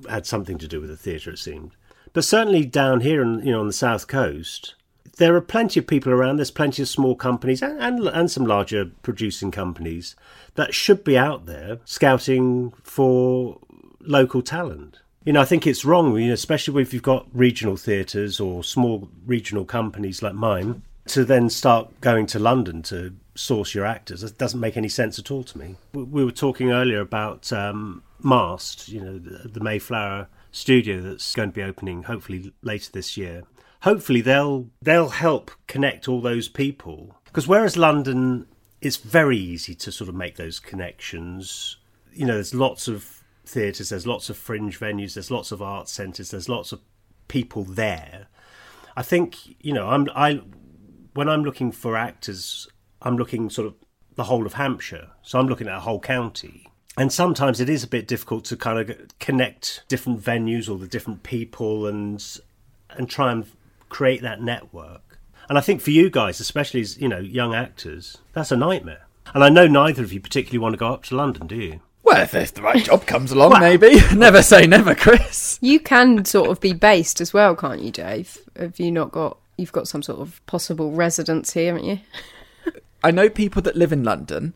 had 0.09 0.25
something 0.25 0.57
to 0.57 0.67
do 0.67 0.79
with 0.79 0.89
the 0.89 0.97
theatre. 0.97 1.31
It 1.31 1.39
seemed, 1.39 1.71
but 2.13 2.23
certainly 2.23 2.65
down 2.65 3.01
here, 3.01 3.21
in, 3.21 3.39
you 3.45 3.51
know, 3.51 3.61
on 3.61 3.67
the 3.67 3.73
south 3.73 4.07
coast. 4.07 4.75
There 5.17 5.35
are 5.35 5.41
plenty 5.41 5.79
of 5.79 5.87
people 5.87 6.13
around. 6.13 6.37
There's 6.37 6.51
plenty 6.51 6.83
of 6.83 6.87
small 6.87 7.15
companies 7.15 7.63
and, 7.63 7.81
and 7.81 8.07
and 8.07 8.29
some 8.29 8.45
larger 8.45 8.91
producing 9.01 9.49
companies 9.49 10.15
that 10.53 10.75
should 10.75 11.03
be 11.03 11.17
out 11.17 11.47
there 11.47 11.79
scouting 11.85 12.71
for 12.83 13.59
local 13.99 14.43
talent. 14.43 14.99
You 15.25 15.33
know, 15.33 15.41
I 15.41 15.45
think 15.45 15.65
it's 15.65 15.83
wrong, 15.83 16.15
you 16.17 16.27
know, 16.27 16.33
especially 16.33 16.81
if 16.81 16.93
you've 16.93 17.03
got 17.03 17.27
regional 17.33 17.77
theatres 17.77 18.39
or 18.39 18.63
small 18.63 19.09
regional 19.25 19.65
companies 19.65 20.21
like 20.21 20.35
mine, 20.35 20.83
to 21.07 21.25
then 21.25 21.49
start 21.49 21.99
going 22.01 22.27
to 22.27 22.39
London 22.39 22.81
to 22.83 23.13
source 23.37 23.73
your 23.75 23.85
actors. 23.85 24.23
It 24.23 24.37
doesn't 24.37 24.59
make 24.59 24.75
any 24.77 24.89
sense 24.89 25.17
at 25.19 25.31
all 25.31 25.43
to 25.43 25.57
me. 25.57 25.75
We- 25.93 26.03
We 26.03 26.25
were 26.25 26.31
talking 26.31 26.71
earlier 26.71 26.99
about 27.01 27.51
um, 27.53 28.03
Mast, 28.21 28.89
you 28.89 28.99
know, 29.01 29.17
the, 29.19 29.47
the 29.47 29.59
Mayflower 29.59 30.27
studio 30.51 31.01
that's 31.01 31.35
going 31.35 31.49
to 31.49 31.55
be 31.55 31.61
opening 31.63 32.03
hopefully 32.03 32.53
later 32.61 32.91
this 32.91 33.15
year. 33.17 33.43
hopefully 33.81 34.21
they'll 34.21 34.67
they'll 34.81 35.09
help 35.09 35.51
connect 35.67 36.07
all 36.07 36.19
those 36.21 36.47
people. 36.49 37.15
Because 37.25 37.47
whereas 37.47 37.77
London, 37.77 38.47
it's 38.81 38.97
very 38.97 39.37
easy 39.37 39.75
to 39.75 39.91
sort 39.91 40.09
of 40.09 40.15
make 40.15 40.35
those 40.37 40.59
connections. 40.59 41.77
You 42.13 42.25
know, 42.25 42.33
there's 42.33 42.55
lots 42.55 42.87
of 42.87 43.21
theatres, 43.45 43.89
there's 43.89 44.07
lots 44.07 44.29
of 44.31 44.37
fringe 44.37 44.79
venues, 44.79 45.13
there's 45.13 45.29
lots 45.31 45.51
of 45.51 45.61
art 45.61 45.87
centres, 45.89 46.31
there's 46.31 46.49
lots 46.49 46.71
of 46.71 46.79
people 47.27 47.63
there. 47.63 48.27
I 48.95 49.03
think 49.03 49.37
you 49.63 49.73
know, 49.73 49.87
I'm 49.89 50.07
I 50.15 50.41
when 51.13 51.29
I'm 51.29 51.43
looking 51.43 51.71
for 51.71 51.95
actors, 51.95 52.67
I'm 53.01 53.17
looking 53.17 53.49
sort 53.49 53.67
of 53.67 53.75
the 54.15 54.23
whole 54.23 54.45
of 54.45 54.53
Hampshire. 54.53 55.09
So 55.21 55.39
I'm 55.39 55.47
looking 55.47 55.67
at 55.67 55.77
a 55.77 55.81
whole 55.81 55.99
county. 55.99 56.67
And 56.97 57.13
sometimes 57.13 57.59
it 57.61 57.69
is 57.69 57.83
a 57.83 57.87
bit 57.87 58.07
difficult 58.07 58.43
to 58.45 58.57
kind 58.57 58.79
of 58.79 59.19
connect 59.19 59.83
different 59.87 60.21
venues 60.21 60.69
or 60.69 60.77
the 60.77 60.87
different 60.87 61.23
people 61.23 61.85
and 61.85 62.23
and 62.89 63.09
try 63.09 63.31
and 63.31 63.45
create 63.89 64.21
that 64.23 64.41
network. 64.41 65.19
And 65.47 65.57
I 65.57 65.61
think 65.61 65.81
for 65.81 65.91
you 65.91 66.09
guys, 66.09 66.39
especially 66.39 66.81
as 66.81 66.99
you 66.99 67.07
know 67.07 67.19
young 67.19 67.53
actors, 67.53 68.17
that's 68.33 68.51
a 68.51 68.57
nightmare. 68.57 69.05
And 69.33 69.43
I 69.43 69.49
know 69.49 69.67
neither 69.67 70.03
of 70.03 70.11
you 70.11 70.19
particularly 70.19 70.57
want 70.57 70.73
to 70.73 70.77
go 70.77 70.87
up 70.87 71.03
to 71.05 71.15
London, 71.15 71.47
do 71.47 71.55
you? 71.55 71.81
Well, 72.03 72.23
if, 72.23 72.33
if 72.33 72.53
the 72.53 72.61
right 72.61 72.83
job 72.83 73.05
comes 73.05 73.31
along, 73.31 73.59
maybe. 73.59 73.99
never 74.15 74.41
say 74.41 74.65
never, 74.65 74.95
Chris. 74.95 75.59
You 75.61 75.79
can 75.79 76.25
sort 76.25 76.49
of 76.49 76.59
be 76.59 76.73
based 76.73 77.21
as 77.21 77.33
well, 77.33 77.55
can't 77.55 77.81
you, 77.81 77.91
Dave? 77.91 78.39
Have 78.57 78.79
you 78.79 78.91
not 78.91 79.11
got? 79.11 79.37
You've 79.57 79.71
got 79.71 79.87
some 79.87 80.01
sort 80.01 80.19
of 80.19 80.43
possible 80.45 80.91
residence 80.91 81.53
here, 81.53 81.73
haven't 81.73 81.83
you? 81.83 81.99
I 83.03 83.11
know 83.11 83.29
people 83.29 83.61
that 83.63 83.75
live 83.75 83.91
in 83.91 84.03
London 84.03 84.53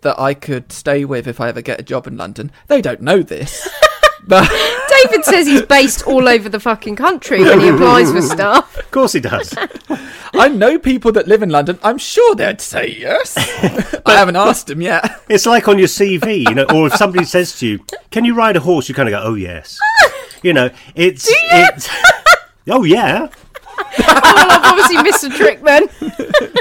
that 0.00 0.18
I 0.18 0.34
could 0.34 0.70
stay 0.70 1.04
with 1.04 1.26
if 1.26 1.40
I 1.40 1.48
ever 1.48 1.62
get 1.62 1.80
a 1.80 1.82
job 1.82 2.06
in 2.06 2.16
London. 2.16 2.52
They 2.68 2.80
don't 2.82 3.00
know 3.00 3.22
this. 3.22 3.68
but 4.26 4.48
David 4.88 5.24
says 5.24 5.46
he's 5.46 5.62
based 5.62 6.06
all 6.06 6.28
over 6.28 6.48
the 6.48 6.60
fucking 6.60 6.96
country 6.96 7.42
when 7.42 7.60
he 7.60 7.68
applies 7.68 8.12
for 8.12 8.22
stuff. 8.22 8.78
Of 8.78 8.90
course 8.90 9.12
he 9.12 9.20
does. 9.20 9.54
I 10.34 10.48
know 10.48 10.78
people 10.78 11.12
that 11.12 11.28
live 11.28 11.42
in 11.42 11.50
London. 11.50 11.78
I'm 11.82 11.98
sure 11.98 12.34
they'd 12.34 12.60
say 12.60 12.88
yes. 12.98 13.34
I 14.06 14.14
haven't 14.14 14.36
asked 14.36 14.66
them 14.66 14.82
yet. 14.82 15.22
it's 15.28 15.46
like 15.46 15.68
on 15.68 15.78
your 15.78 15.88
CV, 15.88 16.48
you 16.48 16.54
know, 16.54 16.66
or 16.74 16.88
if 16.88 16.94
somebody 16.94 17.24
says 17.24 17.58
to 17.60 17.66
you, 17.66 17.84
"Can 18.10 18.24
you 18.24 18.34
ride 18.34 18.56
a 18.56 18.60
horse?" 18.60 18.88
You 18.88 18.94
kind 18.94 19.08
of 19.08 19.12
go, 19.12 19.22
"Oh 19.22 19.34
yes." 19.34 19.78
You 20.42 20.52
know, 20.52 20.70
it's 20.94 21.26
it's. 21.30 21.88
oh 22.68 22.82
yeah. 22.82 23.28
well, 24.06 24.50
I've 24.50 24.64
obviously 24.64 25.02
missed 25.02 25.24
a 25.24 25.30
trick 25.30 25.62
then. 25.62 25.88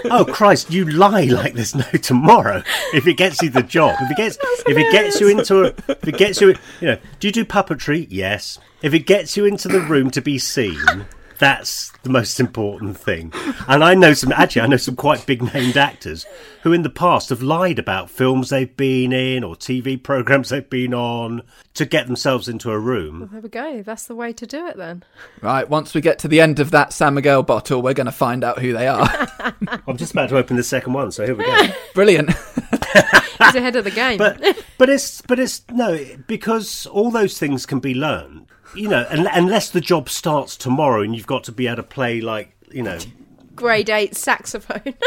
Oh 0.06 0.25
Christ, 0.25 0.70
you 0.70 0.86
lie 0.86 1.24
like 1.24 1.54
there's 1.54 1.74
no 1.74 1.84
tomorrow. 1.84 2.62
If 2.94 3.08
it 3.08 3.18
gets 3.18 3.42
you 3.42 3.50
the 3.50 3.63
job, 3.63 3.96
if 4.02 4.12
it 4.12 4.18
gets 4.18 4.38
if 4.68 4.78
it 4.78 4.92
gets 4.92 5.20
you 5.20 5.30
into 5.30 5.63
a, 5.63 5.68
if 5.90 6.08
it 6.08 6.18
gets 6.18 6.40
you, 6.40 6.50
you 6.82 6.88
know, 6.88 6.98
do 7.20 7.28
you 7.28 7.32
do 7.32 7.46
puppetry? 7.46 8.06
Yes. 8.10 8.60
If 8.84 8.94
it 8.94 9.08
gets 9.08 9.36
you 9.38 9.46
into 9.46 9.70
the 9.70 9.80
room 9.80 10.12
to 10.12 10.22
be 10.22 10.38
seen, 10.38 11.06
that's 11.44 11.92
the 12.04 12.10
most 12.10 12.40
important 12.40 12.98
thing. 12.98 13.34
And 13.68 13.84
I 13.84 13.94
know 13.94 14.14
some 14.14 14.32
actually 14.32 14.62
I 14.62 14.68
know 14.68 14.78
some 14.78 14.96
quite 14.96 15.26
big 15.26 15.42
named 15.54 15.76
actors 15.78 16.26
who 16.64 16.72
in 16.72 16.84
the 16.84 16.90
past 16.90 17.30
have 17.30 17.42
lied 17.42 17.80
about 17.80 18.10
films 18.10 18.50
they've 18.50 18.76
been 18.78 19.12
in 19.12 19.44
or 19.44 19.56
TV 19.56 20.02
programs 20.02 20.50
they've 20.50 20.70
been 20.70 20.94
on 20.94 21.42
to 21.74 21.86
get 21.86 22.08
themselves 22.08 22.48
into 22.48 22.72
a 22.72 22.80
room. 22.80 23.30
There 23.32 23.42
we 23.42 23.50
go. 23.50 23.82
That's 23.84 24.08
the 24.08 24.16
way 24.16 24.32
to 24.34 24.48
do 24.48 24.66
it 24.68 24.78
then. 24.78 25.04
Right, 25.42 25.70
once 25.70 25.94
we 25.94 26.00
get 26.02 26.20
to 26.20 26.28
the 26.30 26.40
end 26.40 26.60
of 26.60 26.72
that 26.72 26.94
San 26.94 27.16
Miguel 27.16 27.44
bottle, 27.44 27.82
we're 27.82 27.94
going 27.94 28.06
to 28.06 28.12
find 28.12 28.44
out 28.44 28.60
who 28.60 28.72
they 28.72 28.88
are. 28.88 29.28
I'm 29.88 29.98
just 29.98 30.14
about 30.14 30.30
to 30.30 30.38
open 30.38 30.56
the 30.56 30.64
second 30.64 30.94
one, 30.94 31.12
so 31.12 31.26
here 31.26 31.36
we 31.36 31.44
go. 31.44 31.68
Brilliant. 31.94 32.32
He's 32.32 33.56
ahead 33.56 33.76
of 33.76 33.84
the 33.84 33.92
game. 33.92 34.18
but 34.18 34.42
but 34.78 34.90
it's 34.90 35.22
but 35.22 35.40
it's 35.40 35.64
no 35.72 36.00
because 36.28 36.86
all 36.86 37.12
those 37.12 37.38
things 37.38 37.66
can 37.66 37.80
be 37.80 37.94
learned 37.94 38.43
you 38.75 38.88
know 38.88 39.06
un- 39.10 39.30
unless 39.34 39.70
the 39.70 39.82
job 39.82 40.10
starts 40.10 40.56
tomorrow 40.56 41.01
and 41.01 41.15
you've 41.15 41.27
got 41.27 41.44
to 41.44 41.51
be 41.51 41.68
able 41.68 41.77
to 41.77 41.84
play 41.84 42.22
like 42.22 42.56
you 42.72 42.84
know 42.84 42.98
Grade 43.56 43.89
eight 43.89 44.15
saxophone. 44.15 44.96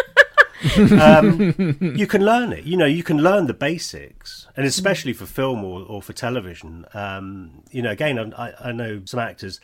you 0.76 2.06
can 2.06 2.24
learn 2.24 2.50
it 2.50 2.64
you 2.64 2.78
know 2.78 2.86
you 2.86 3.02
can 3.02 3.18
learn 3.18 3.46
the 3.46 3.52
basics 3.52 4.46
and 4.56 4.64
especially 4.64 5.12
for 5.12 5.26
film 5.26 5.62
or, 5.62 5.82
or 5.82 6.00
for 6.00 6.14
television 6.14 6.86
um, 6.94 7.62
you 7.70 7.82
know 7.82 7.90
again 7.90 8.32
I, 8.34 8.52
I 8.58 8.72
know 8.72 9.02
some 9.04 9.20
actors 9.20 9.60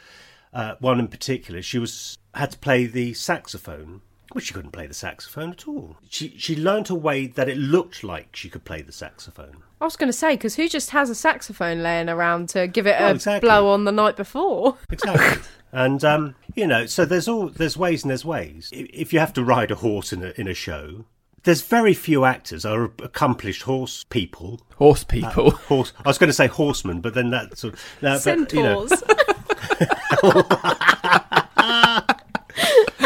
uh, 0.52 0.74
one 0.80 1.00
in 1.00 1.08
particular 1.08 1.62
she 1.62 1.78
was 1.78 2.18
had 2.34 2.50
to 2.52 2.58
play 2.58 2.84
the 2.84 3.14
saxophone 3.14 4.02
which 4.32 4.46
she 4.46 4.54
couldn't 4.54 4.72
play 4.72 4.86
the 4.86 4.94
saxophone 4.94 5.50
at 5.50 5.68
all. 5.68 5.96
She 6.08 6.34
she 6.38 6.56
learned 6.56 6.90
a 6.90 6.94
way 6.94 7.26
that 7.26 7.48
it 7.48 7.56
looked 7.56 8.02
like 8.02 8.34
she 8.34 8.48
could 8.48 8.64
play 8.64 8.82
the 8.82 8.92
saxophone. 8.92 9.62
I 9.82 9.84
was 9.84 9.96
going 9.96 10.08
to 10.08 10.12
say 10.16 10.36
because 10.36 10.54
who 10.54 10.68
just 10.68 10.90
has 10.90 11.10
a 11.10 11.14
saxophone 11.14 11.82
laying 11.82 12.08
around 12.08 12.48
to 12.50 12.68
give 12.68 12.86
it 12.86 12.94
Well, 13.00 13.10
a 13.10 13.14
exactly. 13.14 13.48
blow 13.48 13.68
on 13.68 13.84
the 13.84 13.90
night 13.90 14.16
before? 14.16 14.76
Exactly. 14.92 15.42
and 15.72 16.04
um, 16.04 16.36
you 16.54 16.68
know, 16.68 16.86
so 16.86 17.04
there's 17.04 17.26
all 17.26 17.48
there's 17.48 17.76
ways 17.76 18.04
and 18.04 18.10
there's 18.10 18.24
ways. 18.24 18.68
If 18.72 19.12
you 19.12 19.18
have 19.18 19.32
to 19.32 19.42
ride 19.42 19.72
a 19.72 19.74
horse 19.74 20.12
in 20.12 20.22
a 20.22 20.32
in 20.40 20.46
a 20.46 20.54
show, 20.54 21.06
there's 21.42 21.62
very 21.62 21.94
few 21.94 22.24
actors 22.24 22.64
are 22.64 22.84
accomplished 22.84 23.62
horse 23.62 24.04
people. 24.08 24.60
Horse 24.76 25.02
people. 25.02 25.50
Horse. 25.50 25.92
I 26.04 26.08
was 26.08 26.18
going 26.18 26.28
to 26.28 26.34
say 26.34 26.46
horsemen, 26.46 27.00
but 27.00 27.14
then 27.14 27.30
that's 27.30 27.62
sort 27.62 27.74
of, 27.74 27.80
no, 28.02 28.20
but, 28.24 28.52
you 28.52 28.62
know, 28.62 28.86
Centaurs. 28.86 29.02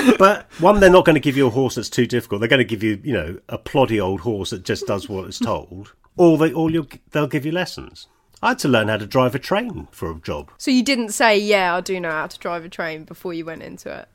but 0.18 0.46
one, 0.58 0.80
they're 0.80 0.90
not 0.90 1.06
going 1.06 1.14
to 1.14 1.20
give 1.20 1.38
you 1.38 1.46
a 1.46 1.50
horse 1.50 1.76
that's 1.76 1.88
too 1.88 2.06
difficult. 2.06 2.40
They're 2.40 2.48
going 2.48 2.58
to 2.58 2.64
give 2.64 2.82
you, 2.82 3.00
you 3.02 3.14
know, 3.14 3.38
a 3.48 3.56
ploddy 3.56 3.98
old 3.98 4.20
horse 4.20 4.50
that 4.50 4.64
just 4.64 4.86
does 4.86 5.08
what 5.08 5.26
it's 5.26 5.38
told. 5.38 5.94
Or 6.16 6.38
they, 6.38 6.52
or 6.52 6.70
you'll, 6.70 6.88
they'll 7.10 7.26
give 7.26 7.44
you 7.46 7.52
lessons. 7.52 8.08
I 8.42 8.48
had 8.50 8.58
to 8.60 8.68
learn 8.68 8.88
how 8.88 8.96
to 8.98 9.06
drive 9.06 9.34
a 9.34 9.38
train 9.38 9.88
for 9.90 10.10
a 10.10 10.14
job. 10.14 10.50
so 10.58 10.70
you 10.70 10.82
didn't 10.82 11.10
say, 11.10 11.38
"Yeah, 11.38 11.74
I 11.74 11.80
do 11.80 11.98
know 12.00 12.10
how 12.10 12.26
to 12.26 12.38
drive 12.38 12.64
a 12.64 12.68
train" 12.68 13.04
before 13.04 13.32
you 13.34 13.44
went 13.44 13.62
into 13.62 13.90
it. 13.90 14.08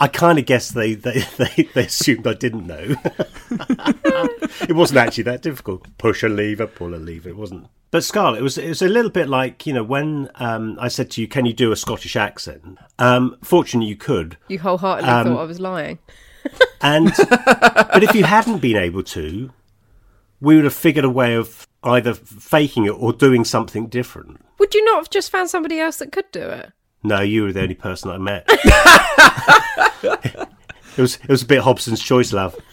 I 0.00 0.08
kind 0.08 0.38
of 0.38 0.46
guess 0.46 0.70
they, 0.70 0.94
they, 0.94 1.20
they, 1.36 1.68
they 1.74 1.84
assumed 1.86 2.26
I 2.26 2.34
didn't 2.34 2.66
know. 2.66 2.94
it 3.50 4.74
wasn't 4.74 4.98
actually 4.98 5.24
that 5.24 5.42
difficult. 5.42 5.86
Push 5.98 6.22
a 6.22 6.28
lever, 6.28 6.66
pull 6.66 6.94
a 6.94 6.96
lever. 6.96 7.28
It 7.28 7.36
wasn't. 7.36 7.66
But 7.90 8.04
Scarlett, 8.04 8.40
it 8.40 8.42
was 8.42 8.58
it 8.58 8.68
was 8.68 8.82
a 8.82 8.88
little 8.88 9.10
bit 9.10 9.28
like 9.28 9.66
you 9.66 9.72
know 9.72 9.82
when 9.84 10.30
um, 10.36 10.76
I 10.80 10.88
said 10.88 11.10
to 11.12 11.20
you, 11.20 11.28
"Can 11.28 11.46
you 11.46 11.52
do 11.52 11.72
a 11.72 11.76
Scottish 11.76 12.16
accent?" 12.16 12.78
Um, 12.98 13.36
fortunately, 13.42 13.88
you 13.88 13.96
could. 13.96 14.36
You 14.48 14.58
wholeheartedly 14.58 15.10
Um, 15.10 15.26
thought 15.28 15.40
I 15.40 15.44
was 15.44 15.60
lying. 15.60 15.98
And 16.80 17.12
but 17.18 18.02
if 18.02 18.14
you 18.14 18.24
hadn't 18.24 18.58
been 18.58 18.76
able 18.76 19.02
to, 19.04 19.50
we 20.40 20.56
would 20.56 20.64
have 20.64 20.74
figured 20.74 21.04
a 21.04 21.10
way 21.10 21.34
of 21.34 21.66
either 21.82 22.14
faking 22.14 22.84
it 22.84 22.90
or 22.90 23.12
doing 23.12 23.44
something 23.44 23.86
different. 23.86 24.40
Would 24.58 24.74
you 24.74 24.84
not 24.84 24.98
have 24.98 25.10
just 25.10 25.30
found 25.30 25.48
somebody 25.50 25.78
else 25.78 25.96
that 25.98 26.12
could 26.12 26.30
do 26.32 26.42
it? 26.42 26.72
No, 27.02 27.20
you 27.20 27.44
were 27.44 27.52
the 27.52 27.62
only 27.62 27.74
person 27.74 28.10
I 28.10 28.18
met. 28.18 28.44
it 30.96 31.00
was 31.00 31.16
it 31.16 31.28
was 31.28 31.42
a 31.42 31.46
bit 31.46 31.62
Hobson's 31.62 32.02
choice, 32.02 32.32
love. 32.32 32.56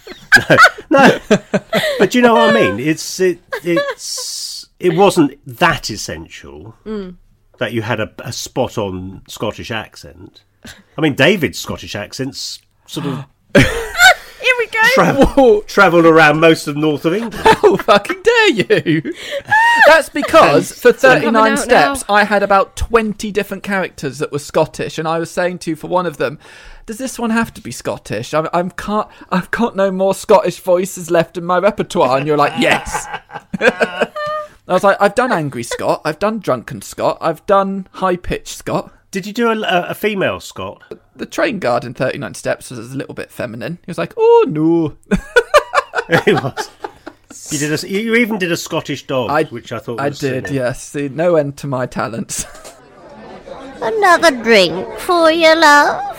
No, 0.89 1.19
no. 1.29 1.39
But 1.97 2.13
you 2.13 2.21
know 2.21 2.33
what 2.33 2.49
I 2.49 2.53
mean? 2.53 2.77
It's 2.79 3.19
it 3.21 3.39
it's 3.63 4.67
it 4.79 4.95
wasn't 4.95 5.39
that 5.45 5.89
essential 5.89 6.75
mm. 6.85 7.15
that 7.57 7.71
you 7.71 7.81
had 7.81 8.01
a, 8.01 8.11
a 8.19 8.33
spot 8.33 8.77
on 8.77 9.21
Scottish 9.29 9.71
accent. 9.71 10.43
I 10.97 11.01
mean, 11.01 11.15
David's 11.15 11.59
Scottish 11.59 11.95
accent's 11.95 12.59
sort 12.85 13.05
of 13.05 13.25
Here 14.95 15.13
travel, 15.13 15.61
travelled 15.67 16.05
around 16.05 16.39
most 16.39 16.67
of 16.67 16.77
north 16.77 17.05
of 17.05 17.13
England. 17.13 17.35
How 17.43 17.75
fucking 17.77 18.21
dare 18.23 18.49
you? 18.49 19.13
That's 19.87 20.09
because 20.09 20.71
for 20.71 20.91
39 20.91 21.57
steps, 21.57 22.07
now. 22.07 22.15
I 22.15 22.23
had 22.23 22.43
about 22.43 22.75
20 22.75 23.31
different 23.31 23.63
characters 23.63 24.19
that 24.19 24.31
were 24.31 24.39
Scottish, 24.39 24.97
and 24.97 25.07
I 25.07 25.19
was 25.19 25.29
saying 25.29 25.59
to 25.59 25.71
you 25.71 25.75
for 25.75 25.87
one 25.87 26.05
of 26.05 26.17
them, 26.17 26.39
does 26.85 26.97
this 26.97 27.17
one 27.17 27.31
have 27.31 27.53
to 27.55 27.61
be 27.61 27.71
Scottish? 27.71 28.33
I'm, 28.33 28.47
I'm 28.53 28.71
can't, 28.71 29.07
I've 29.29 29.51
got 29.51 29.75
no 29.75 29.91
more 29.91 30.13
Scottish 30.13 30.59
voices 30.59 31.11
left 31.11 31.37
in 31.37 31.43
my 31.43 31.57
repertoire, 31.57 32.17
and 32.17 32.27
you're 32.27 32.37
like, 32.37 32.53
yes. 32.59 33.07
I 34.67 34.73
was 34.73 34.83
like, 34.83 34.97
I've 34.99 35.15
done 35.15 35.31
angry 35.31 35.63
Scot, 35.63 36.01
I've 36.05 36.19
done 36.19 36.39
drunken 36.39 36.81
Scot, 36.81 37.17
I've 37.21 37.45
done 37.45 37.87
high 37.91 38.15
pitched 38.15 38.57
Scot. 38.57 38.91
Did 39.15 39.25
you 39.25 39.31
do 39.31 39.47
a, 39.47 39.57
a, 39.61 39.81
a 39.91 39.93
female 39.93 40.41
Scot? 40.41 40.83
The 41.15 41.25
train 41.25 41.59
guard 41.59 41.85
in 41.85 41.93
39 41.93 42.33
steps 42.33 42.69
was 42.69 42.91
a 42.91 42.97
little 42.97 43.13
bit 43.13 43.31
feminine. 43.31 43.79
He 43.85 43.89
was 43.89 43.97
like, 43.97 44.13
oh 44.17 44.45
no. 44.49 44.97
it 46.09 46.33
was. 46.33 46.69
You 47.49 47.59
did 47.59 47.81
a, 47.81 47.89
you 47.89 48.15
even 48.15 48.37
did 48.37 48.51
a 48.51 48.57
Scottish 48.57 49.07
dog, 49.07 49.29
I, 49.29 49.43
which 49.45 49.71
I 49.71 49.79
thought 49.79 50.01
I 50.01 50.09
did, 50.09 50.47
silly. 50.47 50.55
yes. 50.55 50.83
See, 50.83 51.07
no 51.07 51.37
end 51.37 51.55
to 51.59 51.67
my 51.67 51.85
talents. 51.85 52.45
Another 53.81 54.31
drink 54.31 54.85
for 54.99 55.31
you, 55.31 55.55
love? 55.55 56.14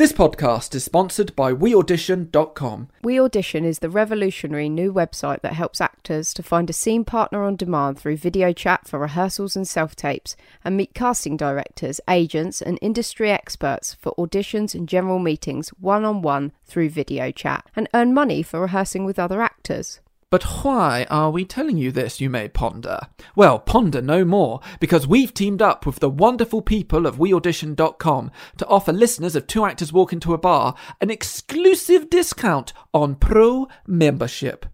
This 0.00 0.14
podcast 0.14 0.74
is 0.74 0.82
sponsored 0.82 1.36
by 1.36 1.52
WeAudition.com. 1.52 2.88
We 3.02 3.20
Audition 3.20 3.66
is 3.66 3.80
the 3.80 3.90
revolutionary 3.90 4.70
new 4.70 4.94
website 4.94 5.42
that 5.42 5.52
helps 5.52 5.78
actors 5.78 6.32
to 6.32 6.42
find 6.42 6.70
a 6.70 6.72
scene 6.72 7.04
partner 7.04 7.44
on 7.44 7.56
demand 7.56 7.98
through 7.98 8.16
video 8.16 8.54
chat 8.54 8.88
for 8.88 8.98
rehearsals 8.98 9.56
and 9.56 9.68
self 9.68 9.94
tapes, 9.94 10.36
and 10.64 10.74
meet 10.74 10.94
casting 10.94 11.36
directors, 11.36 12.00
agents, 12.08 12.62
and 12.62 12.78
industry 12.80 13.30
experts 13.30 13.92
for 13.92 14.14
auditions 14.14 14.74
and 14.74 14.88
general 14.88 15.18
meetings 15.18 15.68
one 15.78 16.06
on 16.06 16.22
one 16.22 16.52
through 16.64 16.88
video 16.88 17.30
chat, 17.30 17.66
and 17.76 17.86
earn 17.92 18.14
money 18.14 18.42
for 18.42 18.58
rehearsing 18.58 19.04
with 19.04 19.18
other 19.18 19.42
actors. 19.42 20.00
But 20.30 20.44
why 20.62 21.08
are 21.10 21.28
we 21.28 21.44
telling 21.44 21.76
you 21.76 21.90
this, 21.90 22.20
you 22.20 22.30
may 22.30 22.46
ponder? 22.46 23.00
Well, 23.34 23.58
ponder 23.58 24.00
no 24.00 24.24
more, 24.24 24.60
because 24.78 25.04
we've 25.04 25.34
teamed 25.34 25.60
up 25.60 25.84
with 25.84 25.98
the 25.98 26.08
wonderful 26.08 26.62
people 26.62 27.04
of 27.04 27.16
WeAudition.com 27.16 28.30
to 28.58 28.66
offer 28.68 28.92
listeners 28.92 29.34
of 29.34 29.48
Two 29.48 29.64
Actors 29.64 29.92
Walk 29.92 30.12
Into 30.12 30.32
a 30.32 30.38
Bar 30.38 30.76
an 31.00 31.10
exclusive 31.10 32.08
discount 32.08 32.72
on 32.94 33.16
pro 33.16 33.66
membership. 33.88 34.66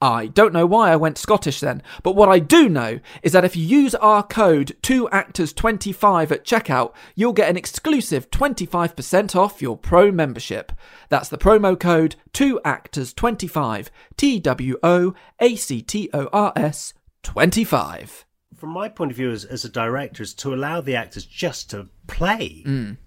I 0.00 0.28
don't 0.28 0.54
know 0.54 0.64
why 0.64 0.90
I 0.90 0.96
went 0.96 1.18
Scottish 1.18 1.60
then, 1.60 1.82
but 2.02 2.16
what 2.16 2.30
I 2.30 2.38
do 2.38 2.70
know 2.70 3.00
is 3.22 3.32
that 3.32 3.44
if 3.44 3.54
you 3.54 3.64
use 3.64 3.94
our 3.96 4.22
code 4.22 4.76
2actors25 4.82 6.30
at 6.30 6.44
checkout, 6.44 6.94
you'll 7.14 7.34
get 7.34 7.50
an 7.50 7.58
exclusive 7.58 8.30
25% 8.30 9.36
off 9.36 9.60
your 9.60 9.76
pro 9.76 10.10
membership. 10.10 10.72
That's 11.10 11.28
the 11.28 11.36
promo 11.36 11.78
code 11.78 12.16
2actors25, 12.32 13.88
T 14.16 14.40
W 14.40 14.78
O 14.82 15.14
A 15.38 15.56
C 15.56 15.82
T 15.82 16.08
O 16.14 16.28
R 16.32 16.52
S 16.56 16.94
25. 17.22 18.24
From 18.60 18.70
my 18.70 18.90
point 18.90 19.10
of 19.10 19.16
view 19.16 19.30
as, 19.30 19.46
as 19.46 19.64
a 19.64 19.70
director 19.70 20.22
is 20.22 20.34
to 20.34 20.52
allow 20.52 20.82
the 20.82 20.94
actors 20.94 21.24
just 21.24 21.70
to 21.70 21.88
play. 22.06 22.62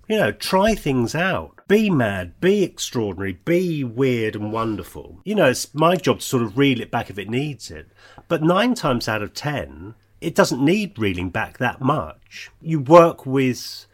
You 0.07 0.17
know 0.17 0.31
try 0.31 0.73
things 0.73 1.13
out. 1.13 1.61
Be 1.67 1.91
mad 1.91 2.41
be 2.41 2.63
extraordinary 2.63 3.33
be 3.45 3.83
weird 3.83 4.35
and 4.35 4.51
wonderful. 4.51 5.21
You 5.23 5.35
know 5.35 5.49
it's 5.49 5.73
my 5.75 5.95
job 5.95 6.19
to 6.19 6.25
sort 6.25 6.43
of 6.43 6.57
reel 6.57 6.81
it 6.81 6.89
back 6.89 7.11
if 7.11 7.19
it 7.19 7.29
needs 7.29 7.69
it. 7.69 7.87
But 8.27 8.41
nine 8.41 8.73
times 8.73 9.07
out 9.07 9.21
of 9.21 9.35
ten 9.35 9.93
it 10.19 10.33
doesn't 10.33 10.63
need 10.63 10.97
reeling 10.97 11.29
back 11.29 11.59
that 11.59 11.81
much. 11.81 12.49
You 12.59 12.79
work 12.79 13.25
with 13.25 13.85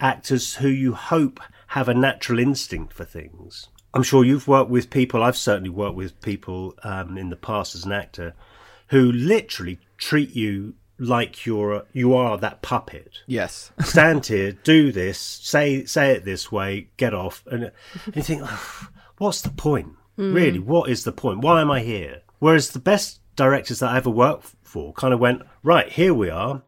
actors 0.00 0.56
who 0.56 0.68
you 0.68 0.92
hope 0.94 1.40
have 1.68 1.88
a 1.88 1.94
natural 1.94 2.38
instinct 2.38 2.92
for 2.92 3.04
things. 3.04 3.68
I'm 3.92 4.02
sure 4.04 4.24
you've 4.24 4.46
worked 4.46 4.70
with 4.70 4.90
people 4.90 5.22
i've 5.22 5.36
certainly 5.36 5.70
worked 5.70 5.96
with 5.96 6.20
people 6.20 6.74
um, 6.84 7.18
in 7.18 7.30
the 7.30 7.36
past 7.36 7.74
as 7.74 7.84
an 7.84 7.92
actor 7.92 8.34
who 8.88 9.10
literally 9.10 9.80
treat 9.96 10.36
you 10.36 10.74
like 10.98 11.46
you're 11.46 11.86
you 11.92 12.14
are 12.14 12.36
that 12.38 12.62
puppet. 12.62 13.18
Yes. 13.26 13.72
Stand 13.80 14.26
here, 14.26 14.52
do 14.52 14.92
this, 14.92 15.18
say 15.18 15.84
say 15.84 16.12
it 16.12 16.24
this 16.24 16.50
way, 16.50 16.88
get 16.96 17.14
off, 17.14 17.44
and, 17.46 17.72
and 18.06 18.16
you 18.16 18.22
think, 18.22 18.42
"Ugh, 18.44 18.88
what's 19.18 19.40
the 19.40 19.50
point? 19.50 19.94
Hmm. 20.16 20.34
Really, 20.34 20.58
what 20.58 20.90
is 20.90 21.04
the 21.04 21.12
point? 21.12 21.40
Why 21.40 21.60
am 21.60 21.70
I 21.70 21.80
here? 21.80 22.22
Whereas 22.38 22.70
the 22.70 22.78
best 22.78 23.20
directors 23.36 23.78
that 23.78 23.90
I 23.90 23.96
ever 23.96 24.10
worked 24.10 24.54
for 24.64 24.92
kind 24.94 25.14
of 25.14 25.20
went 25.20 25.42
right 25.62 25.88
here 25.88 26.12
we 26.12 26.28
are. 26.28 26.62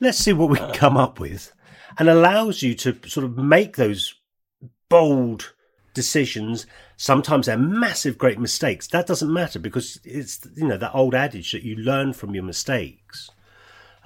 Let's 0.00 0.18
see 0.18 0.32
what 0.32 0.50
we 0.50 0.58
can 0.58 0.72
come 0.74 0.96
up 0.96 1.20
with, 1.20 1.52
and 1.98 2.08
allows 2.08 2.62
you 2.62 2.74
to 2.74 2.98
sort 3.06 3.24
of 3.24 3.36
make 3.38 3.76
those 3.76 4.14
bold 4.88 5.54
decisions. 5.94 6.66
Sometimes 6.96 7.46
they're 7.46 7.56
massive, 7.56 8.18
great 8.18 8.38
mistakes. 8.38 8.86
That 8.88 9.06
doesn't 9.06 9.32
matter 9.32 9.58
because 9.58 9.98
it's 10.04 10.46
you 10.56 10.66
know 10.66 10.76
that 10.76 10.94
old 10.94 11.14
adage 11.14 11.52
that 11.52 11.62
you 11.62 11.76
learn 11.76 12.12
from 12.12 12.34
your 12.34 12.44
mistakes. 12.44 13.30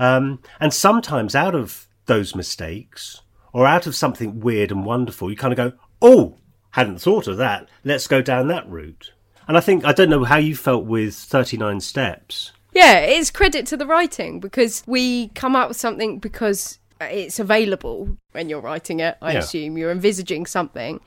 Um, 0.01 0.41
and 0.59 0.73
sometimes 0.75 1.35
out 1.37 1.55
of 1.55 1.87
those 2.07 2.35
mistakes 2.35 3.21
or 3.53 3.67
out 3.67 3.87
of 3.87 3.95
something 3.95 4.41
weird 4.41 4.73
and 4.73 4.85
wonderful, 4.85 5.31
you 5.31 5.37
kind 5.37 5.53
of 5.53 5.57
go, 5.57 5.79
"Oh, 6.03 6.37
hadn't 6.71 7.01
thought 7.01 7.29
of 7.29 7.37
that. 7.37 7.69
Let's 7.85 8.07
go 8.09 8.21
down 8.23 8.49
that 8.49 8.69
route." 8.69 9.13
And 9.47 9.57
I 9.57 9.61
think 9.61 9.85
I 9.85 9.93
don't 9.93 10.11
know 10.11 10.25
how 10.25 10.39
you 10.39 10.57
felt 10.57 10.85
with 10.87 11.15
Thirty 11.15 11.57
Nine 11.57 11.81
Steps. 11.81 12.53
Yeah, 12.73 12.99
it's 12.99 13.31
credit 13.31 13.67
to 13.67 13.77
the 13.77 13.87
writing 13.87 14.41
because 14.41 14.83
we 14.87 15.29
come 15.29 15.55
up 15.57 15.69
with 15.69 15.77
something 15.77 16.19
because 16.19 16.79
it's 17.01 17.41
available 17.41 18.17
when 18.33 18.49
you're 18.49 18.61
writing 18.61 19.01
it. 19.01 19.17
I 19.21 19.33
Yeah. 19.33 19.39
assume 19.41 19.77
you're 19.77 19.91
envisaging 19.91 20.47
something, 20.47 21.01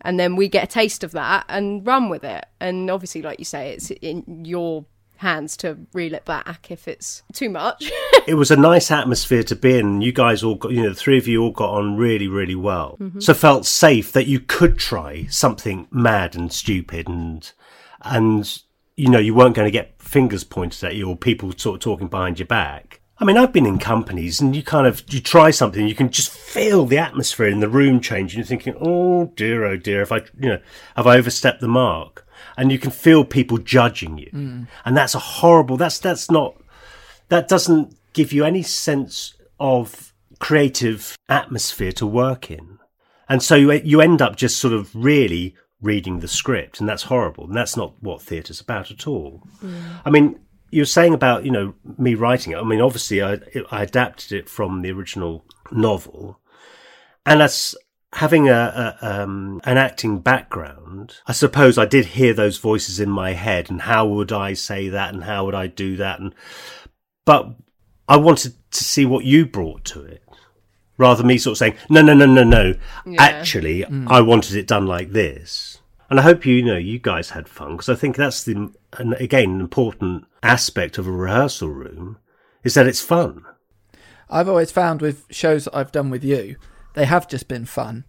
and 0.00 0.18
then 0.18 0.36
we 0.36 0.48
get 0.48 0.64
a 0.64 0.66
taste 0.66 1.04
of 1.04 1.12
that 1.12 1.44
and 1.48 1.86
run 1.86 2.08
with 2.08 2.24
it. 2.24 2.46
And 2.60 2.90
obviously, 2.90 3.22
like 3.22 3.38
you 3.38 3.44
say, 3.44 3.72
it's 3.72 3.90
in 3.90 4.44
your 4.46 4.86
hands 5.22 5.56
to 5.56 5.78
reel 5.92 6.14
it 6.14 6.24
back 6.24 6.70
if 6.70 6.86
it's 6.86 7.22
too 7.32 7.48
much. 7.48 7.90
it 8.26 8.34
was 8.34 8.50
a 8.50 8.56
nice 8.56 8.90
atmosphere 8.90 9.42
to 9.44 9.56
be 9.56 9.78
in. 9.78 10.02
You 10.02 10.12
guys 10.12 10.42
all 10.42 10.56
got, 10.56 10.72
you 10.72 10.82
know, 10.82 10.90
the 10.90 10.94
three 10.94 11.16
of 11.16 11.26
you 11.26 11.42
all 11.42 11.52
got 11.52 11.70
on 11.70 11.96
really, 11.96 12.28
really 12.28 12.54
well. 12.54 12.96
Mm-hmm. 13.00 13.20
So 13.20 13.32
felt 13.32 13.64
safe 13.64 14.12
that 14.12 14.26
you 14.26 14.40
could 14.40 14.78
try 14.78 15.26
something 15.26 15.88
mad 15.90 16.36
and 16.36 16.52
stupid 16.52 17.08
and, 17.08 17.50
and, 18.02 18.62
you 18.96 19.08
know, 19.08 19.18
you 19.18 19.34
weren't 19.34 19.54
going 19.54 19.66
to 19.66 19.72
get 19.72 20.00
fingers 20.02 20.44
pointed 20.44 20.84
at 20.84 20.94
you 20.94 21.08
or 21.08 21.16
people 21.16 21.52
sort 21.56 21.76
of 21.76 21.80
talking 21.80 22.08
behind 22.08 22.38
your 22.38 22.46
back. 22.46 23.00
I 23.18 23.24
mean, 23.24 23.36
I've 23.36 23.52
been 23.52 23.66
in 23.66 23.78
companies 23.78 24.40
and 24.40 24.56
you 24.56 24.64
kind 24.64 24.86
of, 24.86 25.04
you 25.12 25.20
try 25.20 25.52
something, 25.52 25.86
you 25.86 25.94
can 25.94 26.10
just 26.10 26.30
feel 26.30 26.86
the 26.86 26.98
atmosphere 26.98 27.46
in 27.46 27.60
the 27.60 27.68
room 27.68 28.00
change 28.00 28.34
and 28.34 28.38
you're 28.38 28.46
thinking, 28.46 28.74
oh 28.80 29.26
dear, 29.36 29.64
oh 29.64 29.76
dear, 29.76 30.02
if 30.02 30.10
I, 30.10 30.16
you 30.38 30.48
know, 30.48 30.60
have 30.96 31.06
I 31.06 31.18
overstepped 31.18 31.60
the 31.60 31.68
mark? 31.68 32.21
And 32.56 32.70
you 32.70 32.78
can 32.78 32.90
feel 32.90 33.24
people 33.24 33.58
judging 33.58 34.18
you. 34.18 34.30
Mm. 34.32 34.68
And 34.84 34.96
that's 34.96 35.14
a 35.14 35.18
horrible, 35.18 35.76
that's, 35.76 35.98
that's 35.98 36.30
not, 36.30 36.60
that 37.28 37.48
doesn't 37.48 37.96
give 38.12 38.32
you 38.32 38.44
any 38.44 38.62
sense 38.62 39.34
of 39.58 40.12
creative 40.38 41.16
atmosphere 41.28 41.92
to 41.92 42.06
work 42.06 42.50
in. 42.50 42.78
And 43.28 43.42
so 43.42 43.54
you, 43.54 43.72
you 43.72 44.00
end 44.00 44.20
up 44.20 44.36
just 44.36 44.58
sort 44.58 44.74
of 44.74 44.94
really 44.94 45.54
reading 45.80 46.20
the 46.20 46.28
script, 46.28 46.78
and 46.80 46.88
that's 46.88 47.04
horrible. 47.04 47.44
And 47.44 47.56
that's 47.56 47.76
not 47.76 47.94
what 48.00 48.22
theatre's 48.22 48.60
about 48.60 48.90
at 48.90 49.06
all. 49.06 49.42
Mm. 49.62 49.82
I 50.04 50.10
mean, 50.10 50.38
you're 50.70 50.84
saying 50.84 51.14
about, 51.14 51.44
you 51.44 51.50
know, 51.50 51.74
me 51.98 52.14
writing 52.14 52.52
it. 52.52 52.56
I 52.56 52.64
mean, 52.64 52.80
obviously, 52.80 53.22
I, 53.22 53.38
I 53.70 53.82
adapted 53.82 54.32
it 54.32 54.48
from 54.48 54.82
the 54.82 54.90
original 54.90 55.44
novel. 55.70 56.40
And 57.24 57.42
as 57.42 57.76
having 58.14 58.48
a, 58.48 58.96
a 59.00 59.22
um, 59.22 59.60
an 59.64 59.78
acting 59.78 60.20
background, 60.20 61.16
I 61.26 61.32
suppose 61.32 61.78
I 61.78 61.86
did 61.86 62.06
hear 62.06 62.34
those 62.34 62.58
voices 62.58 63.00
in 63.00 63.10
my 63.10 63.32
head, 63.32 63.70
and 63.70 63.82
how 63.82 64.06
would 64.06 64.32
I 64.32 64.54
say 64.54 64.88
that, 64.88 65.14
and 65.14 65.24
how 65.24 65.44
would 65.46 65.54
I 65.54 65.66
do 65.66 65.96
that, 65.96 66.20
and 66.20 66.34
but 67.24 67.54
I 68.08 68.16
wanted 68.16 68.54
to 68.72 68.84
see 68.84 69.06
what 69.06 69.24
you 69.24 69.46
brought 69.46 69.84
to 69.86 70.02
it, 70.02 70.22
rather 70.98 71.18
than 71.18 71.28
me 71.28 71.38
sort 71.38 71.52
of 71.52 71.58
saying, 71.58 71.76
no, 71.88 72.02
no, 72.02 72.14
no, 72.14 72.26
no, 72.26 72.42
no. 72.44 72.74
Actually, 73.18 73.84
I 74.06 74.20
wanted 74.20 74.56
it 74.56 74.66
done 74.66 74.86
like 74.86 75.10
this. 75.10 75.78
And 76.10 76.20
I 76.20 76.24
hope 76.24 76.44
you 76.44 76.62
know 76.62 76.76
you 76.76 76.98
guys 76.98 77.30
had 77.30 77.48
fun 77.48 77.72
because 77.72 77.88
I 77.88 77.94
think 77.94 78.16
that's 78.16 78.44
the 78.44 78.70
and 78.98 79.14
again 79.14 79.50
an 79.52 79.60
important 79.62 80.26
aspect 80.42 80.98
of 80.98 81.06
a 81.06 81.10
rehearsal 81.10 81.70
room 81.70 82.18
is 82.62 82.74
that 82.74 82.86
it's 82.86 83.00
fun. 83.00 83.46
I've 84.28 84.48
always 84.48 84.70
found 84.70 85.00
with 85.00 85.24
shows 85.30 85.64
that 85.64 85.74
I've 85.74 85.90
done 85.90 86.10
with 86.10 86.22
you, 86.22 86.56
they 86.94 87.04
have 87.06 87.28
just 87.28 87.48
been 87.48 87.64
fun. 87.64 88.04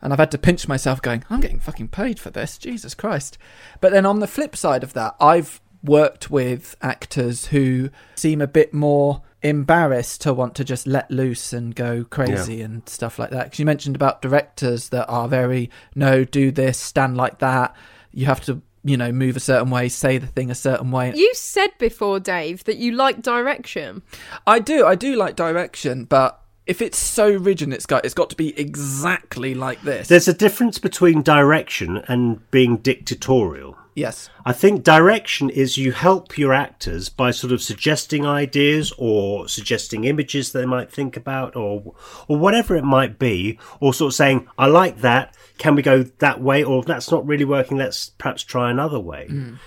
And 0.00 0.12
I've 0.12 0.18
had 0.18 0.30
to 0.30 0.38
pinch 0.38 0.68
myself 0.68 1.02
going, 1.02 1.24
I'm 1.28 1.40
getting 1.40 1.58
fucking 1.58 1.88
paid 1.88 2.20
for 2.20 2.30
this, 2.30 2.56
Jesus 2.56 2.94
Christ. 2.94 3.36
But 3.80 3.92
then 3.92 4.06
on 4.06 4.20
the 4.20 4.28
flip 4.28 4.56
side 4.56 4.84
of 4.84 4.92
that, 4.92 5.16
I've 5.20 5.60
worked 5.82 6.30
with 6.30 6.76
actors 6.80 7.46
who 7.46 7.90
seem 8.14 8.40
a 8.40 8.46
bit 8.46 8.72
more 8.72 9.22
embarrassed 9.42 10.20
to 10.20 10.32
want 10.32 10.54
to 10.56 10.64
just 10.64 10.86
let 10.86 11.10
loose 11.10 11.52
and 11.52 11.74
go 11.74 12.04
crazy 12.04 12.60
and 12.60 12.88
stuff 12.88 13.18
like 13.18 13.30
that. 13.30 13.44
Because 13.44 13.58
you 13.58 13.66
mentioned 13.66 13.96
about 13.96 14.22
directors 14.22 14.88
that 14.90 15.06
are 15.06 15.28
very, 15.28 15.70
no, 15.94 16.24
do 16.24 16.50
this, 16.50 16.78
stand 16.78 17.16
like 17.16 17.38
that. 17.38 17.74
You 18.12 18.26
have 18.26 18.40
to, 18.42 18.62
you 18.84 18.96
know, 18.96 19.12
move 19.12 19.36
a 19.36 19.40
certain 19.40 19.70
way, 19.70 19.88
say 19.88 20.18
the 20.18 20.26
thing 20.26 20.50
a 20.50 20.54
certain 20.56 20.90
way. 20.90 21.12
you 21.14 21.32
said 21.34 21.70
before, 21.78 22.18
Dave, 22.20 22.64
that 22.64 22.76
you 22.76 22.92
like 22.92 23.22
direction. 23.22 24.02
I 24.46 24.58
do, 24.58 24.86
I 24.86 24.94
do 24.94 25.16
like 25.16 25.36
direction, 25.36 26.04
but 26.04 26.40
if 26.68 26.82
it's 26.82 26.98
so 26.98 27.32
rigid, 27.32 27.72
it's 27.72 27.86
got 27.86 28.04
it's 28.04 28.14
got 28.14 28.28
to 28.30 28.36
be 28.36 28.56
exactly 28.60 29.54
like 29.54 29.80
this. 29.82 30.06
There's 30.06 30.28
a 30.28 30.34
difference 30.34 30.78
between 30.78 31.22
direction 31.22 32.04
and 32.06 32.48
being 32.50 32.76
dictatorial. 32.76 33.76
yes, 33.94 34.28
I 34.44 34.52
think 34.52 34.84
direction 34.84 35.48
is 35.48 35.78
you 35.78 35.92
help 35.92 36.36
your 36.36 36.52
actors 36.52 37.08
by 37.08 37.30
sort 37.30 37.54
of 37.54 37.62
suggesting 37.62 38.26
ideas 38.26 38.92
or 38.98 39.48
suggesting 39.48 40.04
images 40.04 40.52
they 40.52 40.66
might 40.66 40.92
think 40.92 41.16
about 41.16 41.56
or 41.56 41.94
or 42.28 42.36
whatever 42.36 42.76
it 42.76 42.84
might 42.84 43.18
be, 43.18 43.58
or 43.80 43.94
sort 43.94 44.12
of 44.12 44.14
saying, 44.14 44.46
I 44.58 44.66
like 44.66 45.00
that, 45.00 45.34
can 45.56 45.74
we 45.74 45.82
go 45.82 46.02
that 46.02 46.42
way? 46.42 46.62
Or 46.62 46.82
that's 46.82 47.10
not 47.10 47.26
really 47.26 47.46
working, 47.46 47.78
let's 47.78 48.10
perhaps 48.10 48.42
try 48.44 48.70
another 48.70 49.00
way. 49.00 49.26
Mm. 49.30 49.58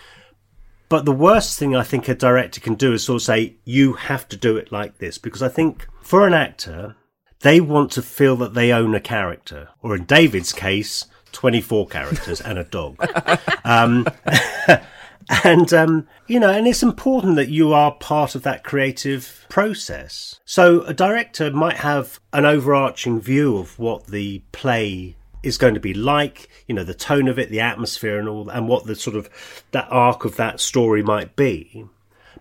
But 0.91 1.05
the 1.05 1.13
worst 1.13 1.57
thing 1.57 1.73
I 1.73 1.83
think 1.83 2.09
a 2.09 2.15
director 2.15 2.59
can 2.59 2.75
do 2.75 2.91
is 2.91 3.05
sort 3.05 3.21
of 3.21 3.25
say, 3.25 3.55
you 3.63 3.93
have 3.93 4.27
to 4.27 4.35
do 4.35 4.57
it 4.57 4.73
like 4.73 4.97
this. 4.97 5.17
Because 5.17 5.41
I 5.41 5.47
think 5.47 5.87
for 6.01 6.27
an 6.27 6.33
actor, 6.33 6.97
they 7.39 7.61
want 7.61 7.93
to 7.93 8.01
feel 8.01 8.35
that 8.35 8.55
they 8.55 8.73
own 8.73 8.93
a 8.93 8.99
character. 8.99 9.69
Or 9.81 9.95
in 9.95 10.03
David's 10.03 10.51
case, 10.51 11.05
24 11.31 11.87
characters 11.87 12.41
and 12.41 12.59
a 12.59 12.65
dog. 12.65 12.97
Um, 13.63 14.05
and, 15.45 15.71
um, 15.71 16.07
you 16.27 16.41
know, 16.41 16.49
and 16.49 16.67
it's 16.67 16.83
important 16.83 17.37
that 17.37 17.47
you 17.47 17.71
are 17.71 17.93
part 17.93 18.35
of 18.35 18.41
that 18.43 18.65
creative 18.65 19.45
process. 19.47 20.41
So 20.43 20.81
a 20.81 20.93
director 20.93 21.51
might 21.51 21.77
have 21.77 22.19
an 22.33 22.43
overarching 22.43 23.21
view 23.21 23.57
of 23.57 23.79
what 23.79 24.07
the 24.07 24.41
play 24.51 25.15
is 25.43 25.57
going 25.57 25.73
to 25.73 25.79
be 25.79 25.93
like, 25.93 26.49
you 26.67 26.75
know, 26.75 26.83
the 26.83 26.93
tone 26.93 27.27
of 27.27 27.39
it, 27.39 27.49
the 27.49 27.59
atmosphere 27.59 28.19
and 28.19 28.29
all, 28.29 28.49
and 28.49 28.67
what 28.67 28.85
the 28.85 28.95
sort 28.95 29.15
of 29.15 29.29
that 29.71 29.87
arc 29.89 30.25
of 30.25 30.35
that 30.35 30.59
story 30.59 31.03
might 31.03 31.35
be. 31.35 31.85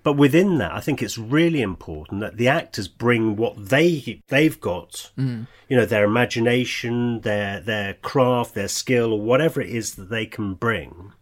But 0.03 0.15
within 0.15 0.59
that, 0.59 0.73
I 0.73 0.81
think 0.81 1.03
it's 1.03 1.19
really 1.19 1.61
important 1.61 2.21
that 2.21 2.37
the 2.37 2.49
actors 2.49 2.89
bring 2.89 3.37
what 3.37 3.69
they 3.69 4.23
they've 4.29 4.59
got, 4.61 5.11
mm. 5.19 5.47
you 5.69 5.77
know, 5.77 5.85
their 5.85 6.05
imagination, 6.05 7.21
their 7.21 7.61
their 7.61 7.95
craft, 7.95 8.55
their 8.55 8.69
skill, 8.69 9.13
or 9.13 9.21
whatever 9.21 9.61
it 9.61 9.69
is 9.69 9.97
that 9.97 10.09
they 10.09 10.25
can 10.25 10.55
bring, 10.55 11.13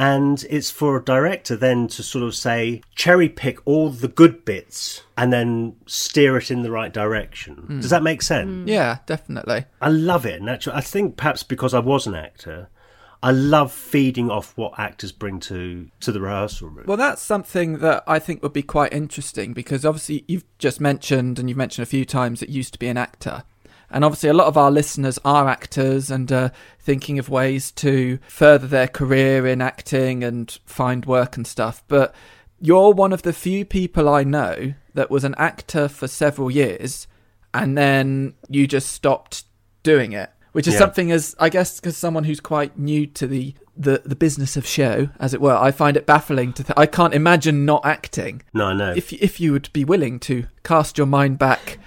And 0.00 0.46
it's 0.48 0.70
for 0.70 0.96
a 0.96 1.04
director 1.04 1.56
then 1.56 1.86
to 1.88 2.02
sort 2.02 2.24
of 2.24 2.34
say, 2.34 2.80
cherry 2.94 3.28
pick 3.28 3.58
all 3.66 3.90
the 3.90 4.08
good 4.08 4.46
bits 4.46 5.02
and 5.14 5.30
then 5.30 5.76
steer 5.84 6.38
it 6.38 6.50
in 6.50 6.62
the 6.62 6.70
right 6.70 6.90
direction. 6.90 7.56
Hmm. 7.56 7.80
Does 7.80 7.90
that 7.90 8.02
make 8.02 8.22
sense? 8.22 8.48
Hmm. 8.48 8.66
Yeah, 8.66 9.00
definitely. 9.04 9.66
I 9.78 9.90
love 9.90 10.24
it. 10.24 10.40
And 10.40 10.48
actually, 10.48 10.76
I 10.76 10.80
think 10.80 11.18
perhaps 11.18 11.42
because 11.42 11.74
I 11.74 11.80
was 11.80 12.06
an 12.06 12.14
actor, 12.14 12.70
I 13.22 13.32
love 13.32 13.72
feeding 13.72 14.30
off 14.30 14.56
what 14.56 14.78
actors 14.78 15.12
bring 15.12 15.38
to, 15.40 15.90
to 16.00 16.12
the 16.12 16.20
rehearsal 16.22 16.70
room. 16.70 16.86
Well, 16.86 16.96
that's 16.96 17.20
something 17.20 17.80
that 17.80 18.02
I 18.06 18.18
think 18.18 18.42
would 18.42 18.54
be 18.54 18.62
quite 18.62 18.94
interesting 18.94 19.52
because 19.52 19.84
obviously 19.84 20.24
you've 20.26 20.46
just 20.56 20.80
mentioned, 20.80 21.38
and 21.38 21.50
you've 21.50 21.58
mentioned 21.58 21.82
a 21.82 21.86
few 21.86 22.06
times, 22.06 22.40
that 22.40 22.48
you 22.48 22.56
used 22.56 22.72
to 22.72 22.78
be 22.78 22.88
an 22.88 22.96
actor. 22.96 23.44
And 23.90 24.04
obviously, 24.04 24.28
a 24.28 24.34
lot 24.34 24.46
of 24.46 24.56
our 24.56 24.70
listeners 24.70 25.18
are 25.24 25.48
actors 25.48 26.10
and 26.10 26.30
are 26.32 26.52
thinking 26.78 27.18
of 27.18 27.28
ways 27.28 27.70
to 27.72 28.18
further 28.28 28.66
their 28.66 28.88
career 28.88 29.46
in 29.46 29.60
acting 29.60 30.22
and 30.22 30.50
find 30.66 31.04
work 31.06 31.36
and 31.36 31.46
stuff. 31.46 31.82
But 31.88 32.14
you're 32.60 32.92
one 32.92 33.12
of 33.12 33.22
the 33.22 33.32
few 33.32 33.64
people 33.64 34.08
I 34.08 34.22
know 34.24 34.74
that 34.94 35.10
was 35.10 35.24
an 35.24 35.34
actor 35.38 35.88
for 35.88 36.06
several 36.08 36.50
years 36.50 37.06
and 37.54 37.76
then 37.76 38.34
you 38.48 38.66
just 38.66 38.90
stopped 38.92 39.44
doing 39.82 40.12
it, 40.12 40.30
which 40.52 40.68
is 40.68 40.74
Yeah. 40.74 40.78
something 40.80 41.10
as 41.10 41.34
I 41.40 41.48
guess 41.48 41.80
because 41.80 41.96
someone 41.96 42.24
who's 42.24 42.38
quite 42.40 42.78
new 42.78 43.06
to 43.06 43.26
the, 43.26 43.54
the 43.76 44.02
the 44.04 44.14
business 44.14 44.56
of 44.56 44.66
show, 44.66 45.08
as 45.18 45.32
it 45.34 45.40
were, 45.40 45.56
I 45.56 45.70
find 45.72 45.96
it 45.96 46.06
baffling 46.06 46.52
to. 46.54 46.62
Th- 46.64 46.74
I 46.76 46.86
can't 46.86 47.14
imagine 47.14 47.64
not 47.64 47.84
acting. 47.84 48.42
no, 48.52 48.66
I 48.66 48.74
know. 48.74 48.92
If 48.96 49.12
if 49.14 49.40
you 49.40 49.52
would 49.52 49.72
be 49.72 49.84
willing 49.84 50.20
to 50.20 50.46
cast 50.64 50.98
your 50.98 51.06
mind 51.08 51.38
back, 51.38 51.78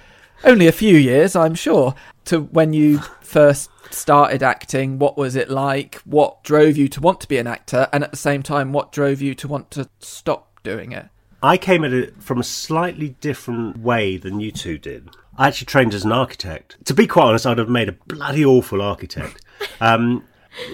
only 0.44 0.66
a 0.66 0.72
few 0.72 0.96
years, 0.96 1.34
I'm 1.36 1.54
sure, 1.54 1.94
to 2.26 2.40
when 2.40 2.72
you 2.72 2.98
first 3.20 3.70
started 3.90 4.42
acting. 4.42 4.98
What 4.98 5.16
was 5.16 5.36
it 5.36 5.50
like? 5.50 5.96
What 6.04 6.42
drove 6.44 6.76
you 6.76 6.88
to 6.88 7.00
want 7.00 7.20
to 7.22 7.28
be 7.28 7.38
an 7.38 7.46
actor, 7.46 7.88
and 7.92 8.04
at 8.04 8.10
the 8.10 8.16
same 8.16 8.42
time, 8.42 8.72
what 8.72 8.92
drove 8.92 9.20
you 9.20 9.34
to 9.36 9.48
want 9.48 9.70
to 9.72 9.88
stop 10.00 10.60
doing 10.62 10.92
it? 10.92 11.06
I 11.42 11.58
came 11.58 11.84
at 11.84 11.92
it 11.92 12.22
from 12.22 12.40
a 12.40 12.44
slightly 12.44 13.10
different 13.20 13.78
way 13.78 14.16
than 14.16 14.40
you 14.40 14.50
two 14.50 14.78
did. 14.78 15.10
I 15.36 15.48
actually 15.48 15.66
trained 15.66 15.92
as 15.94 16.04
an 16.04 16.12
architect. 16.12 16.76
To 16.86 16.94
be 16.94 17.06
quite 17.06 17.24
honest, 17.24 17.46
I'd 17.46 17.58
have 17.58 17.68
made 17.68 17.88
a 17.88 17.98
bloody 18.06 18.44
awful 18.44 18.82
architect. 18.82 19.40
Um, 19.80 20.24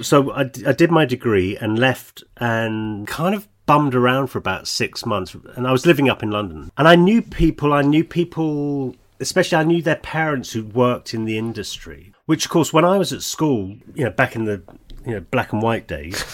so 0.02 0.32
I, 0.32 0.44
d- 0.44 0.66
I 0.66 0.72
did 0.72 0.90
my 0.90 1.04
degree 1.04 1.56
and 1.56 1.78
left 1.78 2.24
and 2.38 3.06
kind 3.06 3.34
of 3.34 3.46
bummed 3.66 3.94
around 3.94 4.28
for 4.28 4.38
about 4.38 4.66
six 4.66 5.06
months. 5.06 5.36
And 5.54 5.66
I 5.66 5.72
was 5.72 5.86
living 5.86 6.08
up 6.08 6.22
in 6.22 6.30
London. 6.30 6.72
And 6.76 6.88
I 6.88 6.96
knew 6.96 7.22
people, 7.22 7.72
I 7.72 7.82
knew 7.82 8.02
people, 8.04 8.96
especially 9.20 9.58
I 9.58 9.64
knew 9.64 9.82
their 9.82 9.96
parents 9.96 10.52
who 10.52 10.64
worked 10.64 11.14
in 11.14 11.24
the 11.24 11.38
industry, 11.38 12.12
which, 12.26 12.46
of 12.46 12.50
course, 12.50 12.72
when 12.72 12.84
I 12.84 12.98
was 12.98 13.12
at 13.12 13.22
school, 13.22 13.76
you 13.94 14.04
know, 14.04 14.10
back 14.10 14.34
in 14.34 14.44
the 14.44 14.62
you 15.06 15.12
know 15.12 15.20
black 15.20 15.52
and 15.52 15.62
white 15.62 15.86
days, 15.86 16.24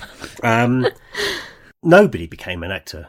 um, 0.42 0.86
nobody 1.82 2.26
became 2.26 2.62
an 2.62 2.70
actor. 2.70 3.08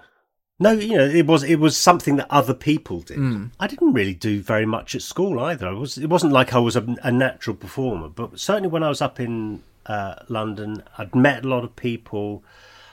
No, 0.59 0.71
you 0.71 0.97
know, 0.97 1.05
it 1.05 1.27
was 1.27 1.43
it 1.43 1.59
was 1.59 1.77
something 1.77 2.15
that 2.15 2.27
other 2.31 2.55
people 2.55 3.01
did. 3.01 3.19
I 3.59 3.67
didn't 3.67 3.93
really 3.93 4.15
do 4.15 4.41
very 4.41 4.65
much 4.65 4.95
at 4.95 5.03
school 5.03 5.39
either. 5.39 5.67
I 5.67 5.73
was 5.73 5.97
it 5.97 6.09
wasn't 6.09 6.33
like 6.33 6.53
I 6.53 6.59
was 6.59 6.75
a, 6.75 6.95
a 7.03 7.11
natural 7.11 7.55
performer, 7.55 8.09
but 8.09 8.39
certainly 8.39 8.69
when 8.69 8.83
I 8.83 8.89
was 8.89 9.01
up 9.01 9.19
in 9.19 9.61
uh, 9.85 10.15
London, 10.29 10.83
I'd 10.97 11.13
met 11.13 11.45
a 11.45 11.47
lot 11.47 11.63
of 11.63 11.75
people. 11.75 12.43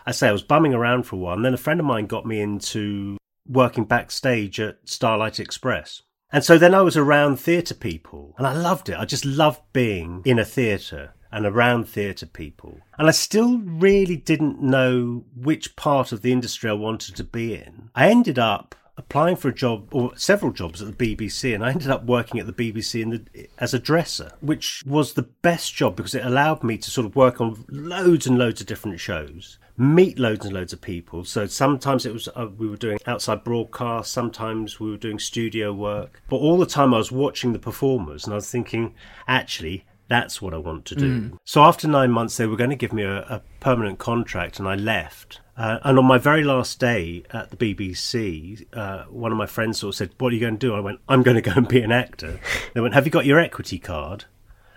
I 0.06 0.12
say 0.12 0.28
I 0.28 0.32
was 0.32 0.42
bumming 0.42 0.74
around 0.74 1.04
for 1.04 1.16
a 1.16 1.18
while, 1.18 1.36
and 1.36 1.44
then 1.44 1.54
a 1.54 1.58
friend 1.58 1.80
of 1.80 1.86
mine 1.86 2.06
got 2.06 2.26
me 2.26 2.40
into 2.40 3.16
working 3.48 3.84
backstage 3.84 4.60
at 4.60 4.78
Starlight 4.84 5.40
Express. 5.40 6.02
And 6.34 6.42
so 6.42 6.58
then 6.58 6.74
I 6.74 6.82
was 6.82 6.96
around 6.96 7.36
theatre 7.36 7.76
people, 7.76 8.34
and 8.36 8.44
I 8.44 8.54
loved 8.54 8.88
it. 8.88 8.98
I 8.98 9.04
just 9.04 9.24
loved 9.24 9.60
being 9.72 10.20
in 10.24 10.40
a 10.40 10.44
theatre 10.44 11.14
and 11.30 11.46
around 11.46 11.88
theatre 11.88 12.26
people. 12.26 12.80
And 12.98 13.06
I 13.06 13.12
still 13.12 13.58
really 13.60 14.16
didn't 14.16 14.60
know 14.60 15.26
which 15.36 15.76
part 15.76 16.10
of 16.10 16.22
the 16.22 16.32
industry 16.32 16.68
I 16.68 16.72
wanted 16.72 17.14
to 17.14 17.22
be 17.22 17.54
in. 17.54 17.88
I 17.94 18.08
ended 18.10 18.36
up 18.36 18.74
applying 18.96 19.36
for 19.36 19.48
a 19.48 19.54
job 19.54 19.88
or 19.92 20.16
several 20.16 20.52
jobs 20.52 20.80
at 20.80 20.96
the 20.96 21.16
BBC 21.16 21.54
and 21.54 21.64
I 21.64 21.70
ended 21.70 21.90
up 21.90 22.04
working 22.04 22.38
at 22.38 22.46
the 22.46 22.52
BBC 22.52 23.02
in 23.02 23.10
the, 23.10 23.48
as 23.58 23.74
a 23.74 23.78
dresser 23.78 24.32
which 24.40 24.82
was 24.86 25.14
the 25.14 25.22
best 25.22 25.74
job 25.74 25.96
because 25.96 26.14
it 26.14 26.24
allowed 26.24 26.62
me 26.62 26.78
to 26.78 26.90
sort 26.90 27.06
of 27.06 27.16
work 27.16 27.40
on 27.40 27.64
loads 27.68 28.26
and 28.26 28.38
loads 28.38 28.60
of 28.60 28.68
different 28.68 29.00
shows 29.00 29.58
meet 29.76 30.18
loads 30.18 30.46
and 30.46 30.54
loads 30.54 30.72
of 30.72 30.80
people 30.80 31.24
so 31.24 31.46
sometimes 31.46 32.06
it 32.06 32.12
was 32.12 32.28
uh, 32.36 32.46
we 32.56 32.68
were 32.68 32.76
doing 32.76 32.98
outside 33.06 33.42
broadcasts, 33.42 34.12
sometimes 34.12 34.78
we 34.78 34.90
were 34.90 34.96
doing 34.96 35.18
studio 35.18 35.72
work 35.72 36.22
but 36.28 36.36
all 36.36 36.56
the 36.56 36.66
time 36.66 36.94
I 36.94 36.98
was 36.98 37.10
watching 37.10 37.52
the 37.52 37.58
performers 37.58 38.24
and 38.24 38.32
I 38.32 38.36
was 38.36 38.50
thinking 38.50 38.94
actually 39.26 39.84
that's 40.08 40.40
what 40.42 40.54
I 40.54 40.58
want 40.58 40.84
to 40.86 40.94
do. 40.94 41.38
So 41.44 41.62
after 41.62 41.88
nine 41.88 42.10
months, 42.10 42.36
they 42.36 42.46
were 42.46 42.56
going 42.56 42.70
to 42.70 42.76
give 42.76 42.92
me 42.92 43.02
a, 43.02 43.20
a 43.22 43.42
permanent 43.60 43.98
contract, 43.98 44.58
and 44.58 44.68
I 44.68 44.74
left. 44.74 45.40
Uh, 45.56 45.78
and 45.84 45.98
on 45.98 46.04
my 46.04 46.18
very 46.18 46.42
last 46.42 46.80
day 46.80 47.22
at 47.30 47.50
the 47.50 47.56
BBC, 47.56 48.66
uh, 48.72 49.04
one 49.04 49.30
of 49.30 49.38
my 49.38 49.46
friends 49.46 49.78
sort 49.78 49.94
of 49.94 49.96
said, 49.96 50.10
"What 50.18 50.32
are 50.32 50.34
you 50.34 50.40
going 50.40 50.58
to 50.58 50.66
do?" 50.66 50.74
I 50.74 50.80
went, 50.80 51.00
"I'm 51.08 51.22
going 51.22 51.36
to 51.36 51.40
go 51.40 51.52
and 51.54 51.68
be 51.68 51.80
an 51.80 51.92
actor." 51.92 52.40
They 52.72 52.80
went, 52.80 52.94
"Have 52.94 53.06
you 53.06 53.12
got 53.12 53.26
your 53.26 53.38
equity 53.38 53.78
card?" 53.78 54.24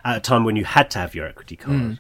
At 0.06 0.18
a 0.18 0.20
time 0.20 0.44
when 0.44 0.56
you 0.56 0.66
had 0.66 0.90
to 0.92 1.00
have 1.00 1.16
your 1.16 1.28
equity 1.28 1.56
card, 1.56 1.76
and 1.76 2.00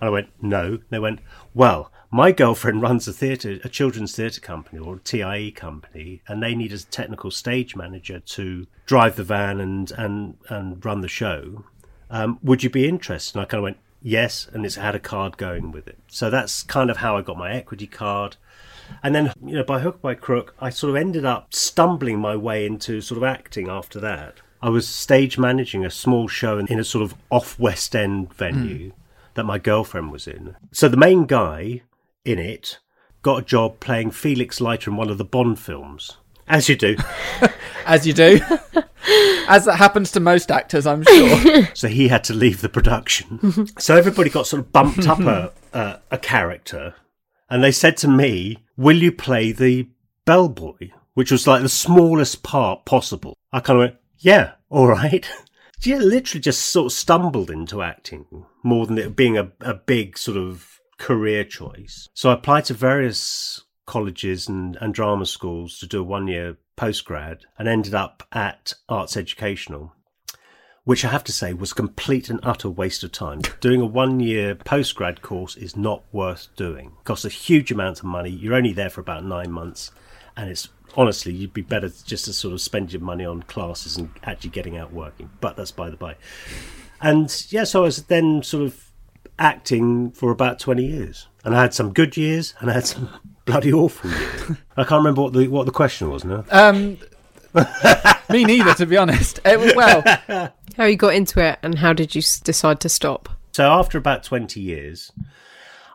I 0.00 0.10
went, 0.10 0.28
"No." 0.42 0.80
They 0.90 0.98
went, 0.98 1.20
"Well." 1.54 1.90
My 2.08 2.30
girlfriend 2.30 2.82
runs 2.88 3.08
a 3.08 3.12
theatre, 3.12 3.58
a 3.64 3.68
children's 3.68 4.14
theatre 4.14 4.40
company 4.40 4.78
or 4.78 4.94
a 4.94 5.00
TIE 5.00 5.50
company, 5.50 6.22
and 6.28 6.40
they 6.40 6.54
need 6.54 6.72
a 6.72 6.78
technical 6.78 7.32
stage 7.32 7.74
manager 7.74 8.20
to 8.20 8.68
drive 8.86 9.16
the 9.16 9.24
van 9.24 9.58
and 9.58 9.90
and 9.90 10.36
and 10.48 10.84
run 10.84 11.00
the 11.00 11.08
show 11.08 11.64
um, 12.10 12.38
would 12.42 12.62
you 12.62 12.70
be 12.70 12.88
interested? 12.88 13.36
And 13.36 13.42
I 13.42 13.44
kind 13.46 13.58
of 13.58 13.62
went, 13.64 13.78
yes, 14.06 14.48
and 14.52 14.64
it's 14.64 14.76
had 14.76 14.94
a 14.94 15.00
card 15.00 15.36
going 15.36 15.72
with 15.72 15.88
it. 15.88 15.98
So 16.06 16.30
that's 16.30 16.62
kind 16.62 16.90
of 16.90 16.98
how 16.98 17.16
I 17.16 17.22
got 17.22 17.36
my 17.36 17.52
equity 17.52 17.88
card. 17.88 18.36
And 19.02 19.14
then, 19.14 19.32
you 19.44 19.56
know, 19.56 19.64
by 19.64 19.80
hook 19.80 20.00
by 20.00 20.14
crook, 20.14 20.54
I 20.60 20.70
sort 20.70 20.90
of 20.90 20.96
ended 20.96 21.24
up 21.24 21.52
stumbling 21.52 22.20
my 22.20 22.36
way 22.36 22.64
into 22.64 23.00
sort 23.00 23.18
of 23.18 23.24
acting 23.24 23.68
after 23.68 23.98
that. 24.00 24.36
I 24.62 24.68
was 24.70 24.88
stage 24.88 25.38
managing 25.38 25.84
a 25.84 25.90
small 25.90 26.28
show 26.28 26.56
in, 26.58 26.66
in 26.68 26.78
a 26.78 26.84
sort 26.84 27.02
of 27.02 27.14
off 27.30 27.58
West 27.58 27.96
End 27.96 28.32
venue 28.32 28.90
hmm. 28.90 29.00
that 29.34 29.44
my 29.44 29.58
girlfriend 29.58 30.12
was 30.12 30.28
in. 30.28 30.56
So 30.72 30.88
the 30.88 30.96
main 30.96 31.26
guy 31.26 31.82
in 32.24 32.38
it 32.38 32.78
got 33.22 33.42
a 33.42 33.44
job 33.44 33.80
playing 33.80 34.12
Felix 34.12 34.60
Leiter 34.60 34.90
in 34.90 34.96
one 34.96 35.10
of 35.10 35.18
the 35.18 35.24
Bond 35.24 35.58
films. 35.58 36.16
As 36.48 36.68
you 36.68 36.76
do. 36.76 36.96
As 37.86 38.04
you 38.04 38.12
do, 38.12 38.40
as 39.48 39.64
that 39.66 39.76
happens 39.76 40.10
to 40.10 40.18
most 40.18 40.50
actors, 40.50 40.88
I'm 40.88 41.04
sure. 41.04 41.68
so 41.74 41.86
he 41.86 42.08
had 42.08 42.24
to 42.24 42.34
leave 42.34 42.60
the 42.62 42.68
production. 42.68 43.68
so 43.78 43.96
everybody 43.96 44.28
got 44.28 44.48
sort 44.48 44.58
of 44.58 44.72
bumped 44.72 45.06
up 45.06 45.20
a, 45.20 45.52
a 45.72 46.00
a 46.10 46.18
character, 46.18 46.96
and 47.48 47.62
they 47.62 47.70
said 47.70 47.96
to 47.98 48.08
me, 48.08 48.64
"Will 48.76 48.96
you 48.96 49.12
play 49.12 49.52
the 49.52 49.88
bellboy?" 50.24 50.90
Which 51.14 51.30
was 51.30 51.46
like 51.46 51.62
the 51.62 51.68
smallest 51.68 52.42
part 52.42 52.84
possible. 52.84 53.36
I 53.52 53.60
kind 53.60 53.78
of 53.78 53.80
went, 53.82 53.96
"Yeah, 54.18 54.54
all 54.68 54.88
right." 54.88 55.24
Yeah, 55.82 55.98
literally 55.98 56.40
just 56.40 56.64
sort 56.64 56.86
of 56.86 56.92
stumbled 56.92 57.50
into 57.50 57.82
acting 57.82 58.26
more 58.64 58.86
than 58.86 58.98
it 58.98 59.14
being 59.14 59.38
a, 59.38 59.52
a 59.60 59.74
big 59.74 60.18
sort 60.18 60.38
of 60.38 60.80
career 60.98 61.44
choice. 61.44 62.08
So 62.14 62.30
I 62.30 62.34
applied 62.34 62.64
to 62.64 62.74
various 62.74 63.62
colleges 63.86 64.48
and, 64.48 64.76
and 64.80 64.92
drama 64.92 65.26
schools 65.26 65.78
to 65.78 65.86
do 65.86 66.00
a 66.00 66.04
one 66.04 66.28
year 66.28 66.56
postgrad 66.76 67.40
and 67.58 67.68
ended 67.68 67.94
up 67.94 68.22
at 68.32 68.74
Arts 68.88 69.16
Educational 69.16 69.92
which 70.86 71.04
I 71.04 71.08
have 71.08 71.24
to 71.24 71.32
say 71.32 71.52
was 71.52 71.72
a 71.72 71.74
complete 71.74 72.30
and 72.30 72.38
utter 72.44 72.70
waste 72.70 73.02
of 73.02 73.10
time. 73.10 73.40
Doing 73.60 73.80
a 73.80 73.86
one 73.86 74.20
year 74.20 74.54
postgrad 74.54 75.20
course 75.20 75.56
is 75.56 75.76
not 75.76 76.04
worth 76.12 76.46
doing. 76.54 76.92
It 77.00 77.04
costs 77.04 77.24
a 77.24 77.28
huge 77.28 77.72
amount 77.72 77.98
of 77.98 78.04
money. 78.04 78.30
You're 78.30 78.54
only 78.54 78.72
there 78.72 78.88
for 78.88 79.00
about 79.00 79.24
nine 79.24 79.50
months. 79.50 79.90
And 80.36 80.48
it's 80.48 80.68
honestly, 80.96 81.32
you'd 81.32 81.52
be 81.52 81.62
better 81.62 81.88
just 81.88 82.26
to 82.26 82.32
sort 82.32 82.54
of 82.54 82.60
spend 82.60 82.92
your 82.92 83.02
money 83.02 83.24
on 83.24 83.42
classes 83.42 83.96
and 83.96 84.10
actually 84.22 84.50
getting 84.50 84.76
out 84.76 84.92
working. 84.92 85.28
But 85.40 85.56
that's 85.56 85.72
by 85.72 85.90
the 85.90 85.96
by. 85.96 86.14
And 87.00 87.44
yeah, 87.48 87.64
so 87.64 87.80
I 87.80 87.86
was 87.86 88.04
then 88.04 88.44
sort 88.44 88.62
of 88.62 88.85
acting 89.38 90.10
for 90.12 90.30
about 90.30 90.58
20 90.58 90.84
years. 90.84 91.28
And 91.44 91.54
I 91.54 91.62
had 91.62 91.74
some 91.74 91.92
good 91.92 92.16
years 92.16 92.54
and 92.60 92.70
I 92.70 92.74
had 92.74 92.86
some 92.86 93.08
bloody 93.44 93.72
awful 93.72 94.10
years. 94.10 94.58
I 94.76 94.84
can't 94.84 95.00
remember 95.00 95.22
what 95.22 95.32
the, 95.32 95.48
what 95.48 95.66
the 95.66 95.72
question 95.72 96.10
was 96.10 96.24
now. 96.24 96.44
Um, 96.50 96.98
me 98.30 98.44
neither, 98.44 98.74
to 98.74 98.86
be 98.86 98.96
honest. 98.96 99.40
It 99.44 99.58
was, 99.58 99.74
well, 99.74 100.02
How 100.76 100.84
you 100.84 100.96
got 100.96 101.14
into 101.14 101.40
it 101.42 101.58
and 101.62 101.78
how 101.78 101.94
did 101.94 102.14
you 102.14 102.20
decide 102.44 102.80
to 102.80 102.88
stop? 102.90 103.30
So 103.52 103.70
after 103.70 103.96
about 103.96 104.22
20 104.24 104.60
years, 104.60 105.10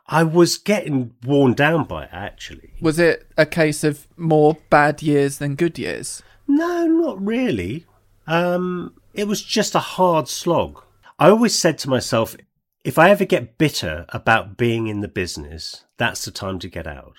I 0.08 0.23
was 0.23 0.58
getting 0.58 1.13
worn 1.23 1.54
down 1.54 1.84
by 1.84 2.06
it, 2.06 2.10
actually. 2.12 2.73
was 2.82 2.97
it 2.97 3.27
a 3.38 3.45
case 3.45 3.84
of 3.84 4.08
more 4.17 4.58
bad 4.71 5.04
years 5.04 5.38
than 5.38 5.56
good 5.56 5.77
years? 5.77 6.23
No, 6.47 6.88
not 6.88 7.23
really. 7.23 7.86
Um, 8.25 8.95
it 9.13 9.27
was 9.27 9.43
just 9.43 9.75
a 9.75 9.80
hard 9.80 10.27
slog. 10.27 10.84
I 11.19 11.30
always 11.30 11.54
said 11.54 11.77
to 11.80 11.89
myself, 11.89 12.36
if 12.84 12.98
I 12.98 13.10
ever 13.10 13.26
get 13.26 13.58
bitter 13.58 14.06
about 14.10 14.58
being 14.58 14.88
in 14.88 15.02
the 15.02 15.08
business, 15.08 15.86
that's 15.98 16.26
the 16.26 16.32
time 16.32 16.60
to 16.60 16.70
get 16.70 16.88
out. 16.88 17.15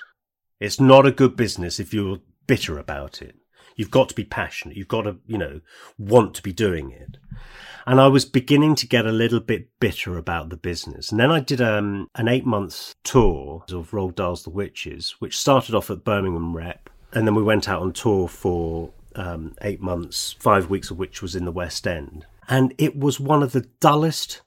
It's 0.58 0.80
not 0.80 1.06
a 1.06 1.12
good 1.12 1.36
business 1.36 1.78
if 1.78 1.94
you're 1.94 2.18
bitter 2.46 2.78
about 2.78 3.22
it. 3.22 3.36
You've 3.76 3.90
got 3.90 4.08
to 4.10 4.14
be 4.14 4.24
passionate. 4.24 4.76
You've 4.76 4.88
got 4.88 5.02
to, 5.02 5.16
you 5.26 5.38
know, 5.38 5.60
want 5.98 6.34
to 6.34 6.42
be 6.42 6.52
doing 6.52 6.90
it. 6.90 7.16
And 7.86 8.00
I 8.00 8.08
was 8.08 8.24
beginning 8.24 8.74
to 8.76 8.86
get 8.86 9.06
a 9.06 9.12
little 9.12 9.40
bit 9.40 9.68
bitter 9.80 10.18
about 10.18 10.50
the 10.50 10.56
business. 10.56 11.10
And 11.10 11.18
then 11.18 11.30
I 11.30 11.40
did 11.40 11.60
um, 11.60 12.08
an 12.14 12.28
eight 12.28 12.44
month 12.44 12.94
tour 13.02 13.64
of 13.70 13.90
Roald 13.90 14.14
Dahl's 14.14 14.44
The 14.44 14.50
Witches, 14.50 15.16
which 15.20 15.38
started 15.38 15.74
off 15.74 15.90
at 15.90 16.04
Birmingham 16.04 16.56
Rep. 16.56 16.90
And 17.12 17.26
then 17.26 17.34
we 17.34 17.42
went 17.42 17.68
out 17.68 17.82
on 17.82 17.92
tour 17.92 18.28
for 18.28 18.90
um, 19.16 19.54
eight 19.62 19.80
months, 19.80 20.36
five 20.38 20.70
weeks 20.70 20.90
of 20.90 20.98
which 20.98 21.22
was 21.22 21.34
in 21.34 21.44
the 21.44 21.52
West 21.52 21.86
End. 21.86 22.26
And 22.48 22.74
it 22.78 22.96
was 22.96 23.18
one 23.18 23.42
of 23.42 23.52
the 23.52 23.68
dullest 23.80 24.42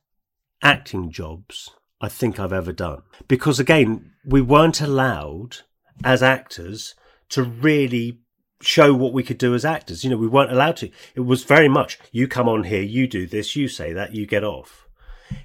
acting 0.66 1.12
jobs 1.12 1.70
I 2.02 2.10
think 2.10 2.40
I've 2.40 2.52
ever 2.52 2.74
done. 2.74 3.04
Because 3.28 3.60
again, 3.60 4.12
we 4.26 4.42
weren't 4.42 4.82
allowed 4.82 5.58
as 6.04 6.22
actors 6.22 6.96
to 7.30 7.44
really 7.44 8.20
show 8.62 8.94
what 8.94 9.14
we 9.14 9.24
could 9.24 9.38
do 9.38 9.54
as 9.54 9.64
actors. 9.64 10.04
You 10.04 10.10
know, 10.10 10.18
we 10.18 10.28
weren't 10.28 10.52
allowed 10.52 10.78
to. 10.78 10.90
It 11.14 11.22
was 11.22 11.44
very 11.44 11.70
much 11.70 12.00
you 12.12 12.28
come 12.28 12.50
on 12.50 12.64
here, 12.64 12.82
you 12.82 13.08
do 13.08 13.28
this, 13.28 13.56
you 13.56 13.68
say 13.68 13.94
that, 13.94 14.14
you 14.14 14.26
get 14.26 14.44
off. 14.44 14.88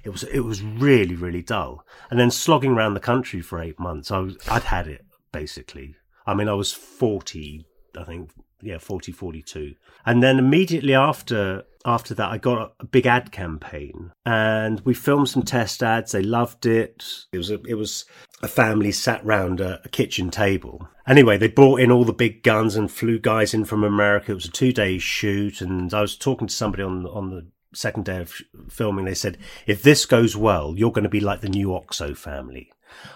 It 0.03 0.09
was 0.09 0.23
it 0.23 0.41
was 0.41 0.61
really 0.61 1.15
really 1.15 1.41
dull. 1.41 1.85
And 2.09 2.19
then 2.19 2.31
slogging 2.31 2.71
around 2.71 2.93
the 2.93 2.99
country 2.99 3.41
for 3.41 3.61
eight 3.61 3.79
months, 3.79 4.11
I 4.11 4.19
was, 4.19 4.37
I'd 4.49 4.63
had 4.63 4.87
it 4.87 5.05
basically. 5.31 5.95
I 6.25 6.33
mean, 6.33 6.49
I 6.49 6.53
was 6.53 6.73
forty, 6.73 7.65
I 7.97 8.03
think, 8.03 8.31
yeah, 8.61 8.77
40, 8.77 9.11
42. 9.11 9.73
And 10.05 10.21
then 10.21 10.37
immediately 10.37 10.93
after 10.93 11.63
after 11.85 12.13
that, 12.15 12.29
I 12.29 12.37
got 12.37 12.73
a 12.79 12.85
big 12.85 13.05
ad 13.05 13.31
campaign, 13.31 14.11
and 14.25 14.79
we 14.81 14.93
filmed 14.93 15.29
some 15.29 15.43
test 15.43 15.81
ads. 15.81 16.11
They 16.11 16.21
loved 16.21 16.65
it. 16.65 17.25
It 17.31 17.37
was 17.37 17.49
a, 17.49 17.61
it 17.63 17.75
was 17.75 18.05
a 18.41 18.47
family 18.47 18.91
sat 18.91 19.23
round 19.25 19.59
a, 19.59 19.81
a 19.83 19.89
kitchen 19.89 20.29
table. 20.29 20.87
Anyway, 21.07 21.37
they 21.37 21.47
brought 21.47 21.79
in 21.79 21.91
all 21.91 22.05
the 22.05 22.13
big 22.13 22.43
guns 22.43 22.75
and 22.75 22.91
flew 22.91 23.19
guys 23.19 23.53
in 23.53 23.65
from 23.65 23.83
America. 23.83 24.31
It 24.31 24.35
was 24.35 24.45
a 24.45 24.51
two 24.51 24.71
day 24.71 24.97
shoot, 24.97 25.61
and 25.61 25.93
I 25.93 26.01
was 26.01 26.15
talking 26.15 26.47
to 26.47 26.53
somebody 26.53 26.83
on 26.83 27.05
on 27.07 27.29
the 27.29 27.47
second 27.73 28.05
day 28.05 28.21
of 28.21 28.33
filming. 28.69 29.05
They 29.05 29.13
said, 29.13 29.37
"If 29.65 29.81
this 29.81 30.05
goes 30.05 30.35
well, 30.37 30.73
you're 30.77 30.91
going 30.91 31.03
to 31.03 31.09
be 31.09 31.19
like 31.19 31.41
the 31.41 31.49
new 31.49 31.73
Oxo 31.73 32.13
family." 32.13 32.71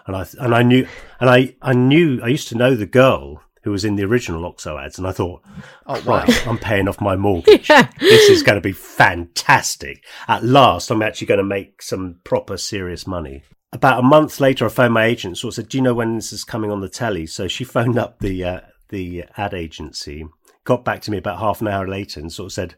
And 0.07 0.15
I 0.15 0.25
and 0.39 0.55
I 0.55 0.63
knew 0.63 0.87
and 1.19 1.29
I 1.29 1.55
I 1.61 1.73
knew 1.73 2.21
I 2.23 2.27
used 2.27 2.47
to 2.49 2.57
know 2.57 2.75
the 2.75 2.85
girl 2.85 3.41
who 3.65 3.71
was 3.71 3.83
in 3.83 3.95
the 3.95 4.05
original 4.05 4.45
Oxo 4.45 4.77
ads, 4.77 4.99
and 4.99 5.07
I 5.07 5.11
thought, 5.11 5.41
Oh, 5.87 6.01
wow. 6.05 6.23
I'm 6.45 6.59
paying 6.59 6.87
off 6.87 7.01
my 7.01 7.15
mortgage. 7.15 7.67
This 7.99 8.29
is 8.29 8.43
going 8.43 8.57
to 8.57 8.61
be 8.61 8.71
fantastic. 8.71 10.05
At 10.27 10.43
last, 10.43 10.91
I'm 10.91 11.01
actually 11.01 11.27
going 11.27 11.39
to 11.39 11.43
make 11.43 11.81
some 11.81 12.19
proper 12.23 12.57
serious 12.57 13.07
money. 13.07 13.41
About 13.73 13.99
a 13.99 14.03
month 14.03 14.39
later, 14.39 14.67
I 14.67 14.69
phoned 14.69 14.93
my 14.93 15.05
agent, 15.05 15.39
sort 15.39 15.53
of 15.53 15.55
said, 15.55 15.69
"Do 15.69 15.77
you 15.77 15.81
know 15.83 15.95
when 15.95 16.15
this 16.15 16.31
is 16.31 16.43
coming 16.43 16.69
on 16.71 16.81
the 16.81 16.87
telly?" 16.87 17.25
So 17.25 17.47
she 17.47 17.63
phoned 17.63 17.97
up 17.97 18.19
the 18.19 18.43
uh, 18.43 18.59
the 18.89 19.25
ad 19.35 19.55
agency, 19.55 20.25
got 20.63 20.85
back 20.85 21.01
to 21.01 21.11
me 21.11 21.17
about 21.17 21.39
half 21.39 21.59
an 21.59 21.67
hour 21.67 21.87
later, 21.87 22.19
and 22.19 22.31
sort 22.31 22.47
of 22.47 22.53
said 22.53 22.75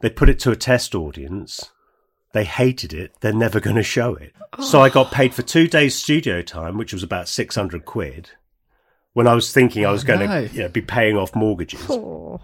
they 0.00 0.10
put 0.10 0.28
it 0.28 0.40
to 0.40 0.50
a 0.50 0.56
test 0.56 0.94
audience. 0.94 1.70
They 2.32 2.44
hated 2.44 2.92
it. 2.92 3.12
They're 3.20 3.32
never 3.32 3.60
going 3.60 3.76
to 3.76 3.82
show 3.82 4.14
it. 4.16 4.32
So 4.60 4.82
I 4.82 4.90
got 4.90 5.12
paid 5.12 5.34
for 5.34 5.42
two 5.42 5.68
days 5.68 5.94
studio 5.94 6.42
time, 6.42 6.76
which 6.76 6.92
was 6.92 7.04
about 7.04 7.28
six 7.28 7.54
hundred 7.54 7.84
quid. 7.84 8.32
When 9.18 9.26
I 9.26 9.34
was 9.34 9.52
thinking 9.52 9.84
I 9.84 9.90
was 9.90 10.04
going 10.04 10.30
no. 10.30 10.46
to 10.46 10.54
you 10.54 10.60
know, 10.62 10.68
be 10.68 10.80
paying 10.80 11.16
off 11.16 11.34
mortgages, 11.34 11.84
Oh. 11.90 12.38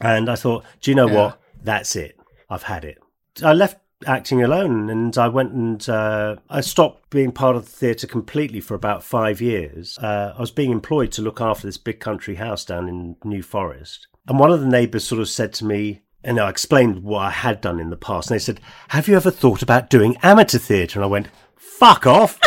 and 0.00 0.30
I 0.30 0.36
thought, 0.36 0.64
do 0.80 0.90
you 0.90 0.94
know 0.94 1.06
Yeah. 1.06 1.14
what? 1.14 1.40
That's 1.62 1.94
it. 1.96 2.18
I've 2.48 2.62
had 2.62 2.82
it. 2.86 2.96
I 3.44 3.52
left 3.52 3.76
acting 4.06 4.42
alone 4.42 4.88
and 4.88 5.18
I 5.18 5.28
went 5.28 5.52
and 5.52 5.86
uh, 5.86 6.36
I 6.48 6.62
stopped 6.62 7.10
being 7.10 7.30
part 7.30 7.56
of 7.56 7.66
the 7.66 7.70
theatre 7.70 8.06
completely 8.06 8.60
for 8.60 8.74
about 8.74 9.04
five 9.04 9.42
years. 9.42 9.98
Uh, 9.98 10.32
I 10.34 10.40
was 10.40 10.50
being 10.50 10.70
employed 10.70 11.12
to 11.12 11.20
look 11.20 11.42
after 11.42 11.66
this 11.66 11.76
big 11.76 12.00
country 12.00 12.36
house 12.36 12.64
down 12.64 12.88
in 12.88 13.16
New 13.22 13.42
Forest. 13.42 14.06
And 14.26 14.38
one 14.38 14.50
of 14.50 14.60
the 14.62 14.66
neighbours 14.66 15.06
sort 15.06 15.20
of 15.20 15.28
said 15.28 15.52
to 15.54 15.66
me, 15.66 16.04
and 16.22 16.40
I 16.40 16.48
explained 16.48 17.02
what 17.02 17.18
I 17.20 17.30
had 17.32 17.60
done 17.60 17.78
in 17.80 17.90
the 17.90 17.98
past. 17.98 18.30
And 18.30 18.36
they 18.36 18.42
said, 18.42 18.60
Have 18.88 19.08
you 19.08 19.16
ever 19.16 19.30
thought 19.30 19.60
about 19.60 19.90
doing 19.90 20.16
amateur 20.22 20.56
theatre? 20.56 21.00
And 21.00 21.04
I 21.04 21.08
went, 21.08 21.28
Fuck 21.54 22.06
off. 22.06 22.40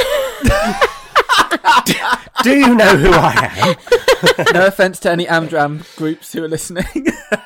do, 2.47 2.53
do 2.53 2.69
you 2.69 2.75
know 2.75 2.97
who 2.97 3.11
I 3.11 3.51
am? 3.55 4.53
no 4.53 4.67
offense 4.67 4.99
to 5.01 5.11
any 5.11 5.25
Amdram 5.25 5.95
groups 5.95 6.33
who 6.33 6.43
are 6.43 6.47
listening. 6.47 6.85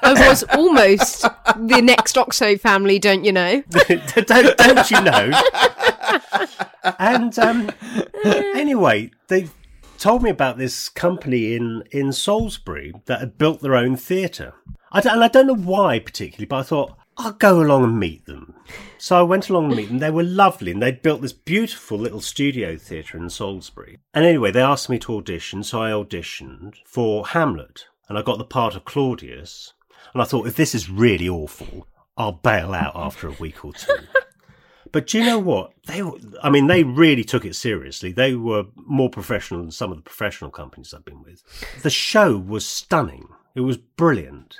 I 0.01 0.27
was 0.27 0.43
almost 0.43 1.21
the 1.21 1.81
next 1.81 2.17
Oxo 2.17 2.57
family, 2.57 2.99
don't 2.99 3.23
you 3.23 3.31
know? 3.31 3.63
don't, 3.69 4.57
don't 4.57 4.91
you 4.91 5.01
know? 5.01 5.41
and 6.99 7.37
um, 7.39 7.71
anyway, 8.23 9.11
they 9.27 9.49
told 9.97 10.23
me 10.23 10.29
about 10.29 10.57
this 10.57 10.89
company 10.89 11.55
in, 11.55 11.83
in 11.91 12.11
Salisbury 12.11 12.93
that 13.05 13.19
had 13.19 13.37
built 13.37 13.61
their 13.61 13.75
own 13.75 13.95
theatre. 13.95 14.53
I 14.91 14.99
and 14.99 15.23
I 15.23 15.27
don't 15.27 15.47
know 15.47 15.55
why 15.55 15.99
particularly, 15.99 16.47
but 16.47 16.57
I 16.57 16.63
thought 16.63 16.97
I'll 17.21 17.33
go 17.33 17.61
along 17.61 17.83
and 17.83 17.99
meet 17.99 18.25
them. 18.25 18.55
So 18.97 19.17
I 19.17 19.21
went 19.21 19.49
along 19.49 19.65
and 19.65 19.75
meet 19.75 19.87
them. 19.89 19.99
They 19.99 20.11
were 20.11 20.23
lovely, 20.23 20.71
and 20.71 20.81
they'd 20.81 21.01
built 21.01 21.21
this 21.21 21.33
beautiful 21.33 21.97
little 21.97 22.21
studio 22.21 22.77
theatre 22.77 23.17
in 23.17 23.29
Salisbury. 23.29 23.99
And 24.13 24.25
anyway, 24.25 24.51
they 24.51 24.61
asked 24.61 24.89
me 24.89 24.99
to 24.99 25.17
audition, 25.17 25.63
so 25.63 25.81
I 25.81 25.91
auditioned 25.91 26.75
for 26.85 27.27
Hamlet, 27.27 27.85
and 28.09 28.17
I 28.17 28.21
got 28.21 28.37
the 28.37 28.43
part 28.43 28.75
of 28.75 28.85
Claudius. 28.85 29.73
And 30.13 30.21
I 30.21 30.25
thought, 30.25 30.47
if 30.47 30.55
this 30.55 30.73
is 30.73 30.89
really 30.89 31.29
awful, 31.29 31.87
I'll 32.17 32.31
bail 32.31 32.73
out 32.73 32.93
after 32.95 33.27
a 33.27 33.35
week 33.39 33.63
or 33.63 33.73
two. 33.73 33.93
But 34.91 35.07
do 35.07 35.19
you 35.19 35.25
know 35.25 35.39
what? 35.39 35.71
They 35.87 36.03
I 36.43 36.49
mean, 36.49 36.67
they 36.67 36.83
really 36.83 37.23
took 37.23 37.45
it 37.45 37.55
seriously. 37.55 38.11
They 38.11 38.35
were 38.35 38.65
more 38.75 39.09
professional 39.09 39.61
than 39.61 39.71
some 39.71 39.91
of 39.91 39.97
the 39.97 40.03
professional 40.03 40.51
companies 40.51 40.93
I've 40.93 41.05
been 41.05 41.23
with. 41.23 41.43
The 41.81 41.89
show 41.89 42.37
was 42.37 42.65
stunning. 42.65 43.27
It 43.55 43.61
was 43.61 43.77
brilliant. 43.77 44.59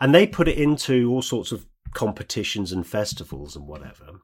And 0.00 0.14
they 0.14 0.26
put 0.26 0.48
it 0.48 0.58
into 0.58 1.10
all 1.10 1.22
sorts 1.22 1.52
of 1.52 1.66
competitions 1.94 2.72
and 2.72 2.86
festivals 2.86 3.56
and 3.56 3.66
whatever, 3.66 4.20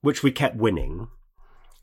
which 0.00 0.22
we 0.22 0.32
kept 0.32 0.56
winning. 0.56 1.08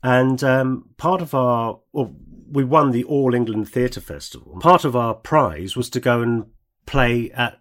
And 0.02 0.42
um, 0.44 0.90
part 0.96 1.20
of 1.20 1.34
our, 1.34 1.80
well, 1.92 2.14
we 2.50 2.64
won 2.64 2.92
the 2.92 3.04
All 3.04 3.34
England 3.34 3.68
Theatre 3.68 4.00
Festival. 4.00 4.58
Part 4.60 4.84
of 4.84 4.94
our 4.94 5.14
prize 5.14 5.76
was 5.76 5.90
to 5.90 6.00
go 6.00 6.22
and 6.22 6.46
play 6.86 7.30
at 7.32 7.58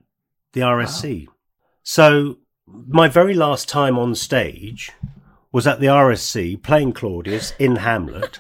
the 0.54 0.62
RSC. 0.62 1.28
So 1.84 2.38
my 2.68 3.08
very 3.08 3.34
last 3.34 3.68
time 3.68 3.98
on 3.98 4.16
stage 4.16 4.92
was 5.52 5.66
at 5.66 5.80
the 5.80 5.88
RSC 5.88 6.62
playing 6.62 6.94
Claudius 6.94 7.54
in 7.58 7.78
Hamlet. 7.78 8.40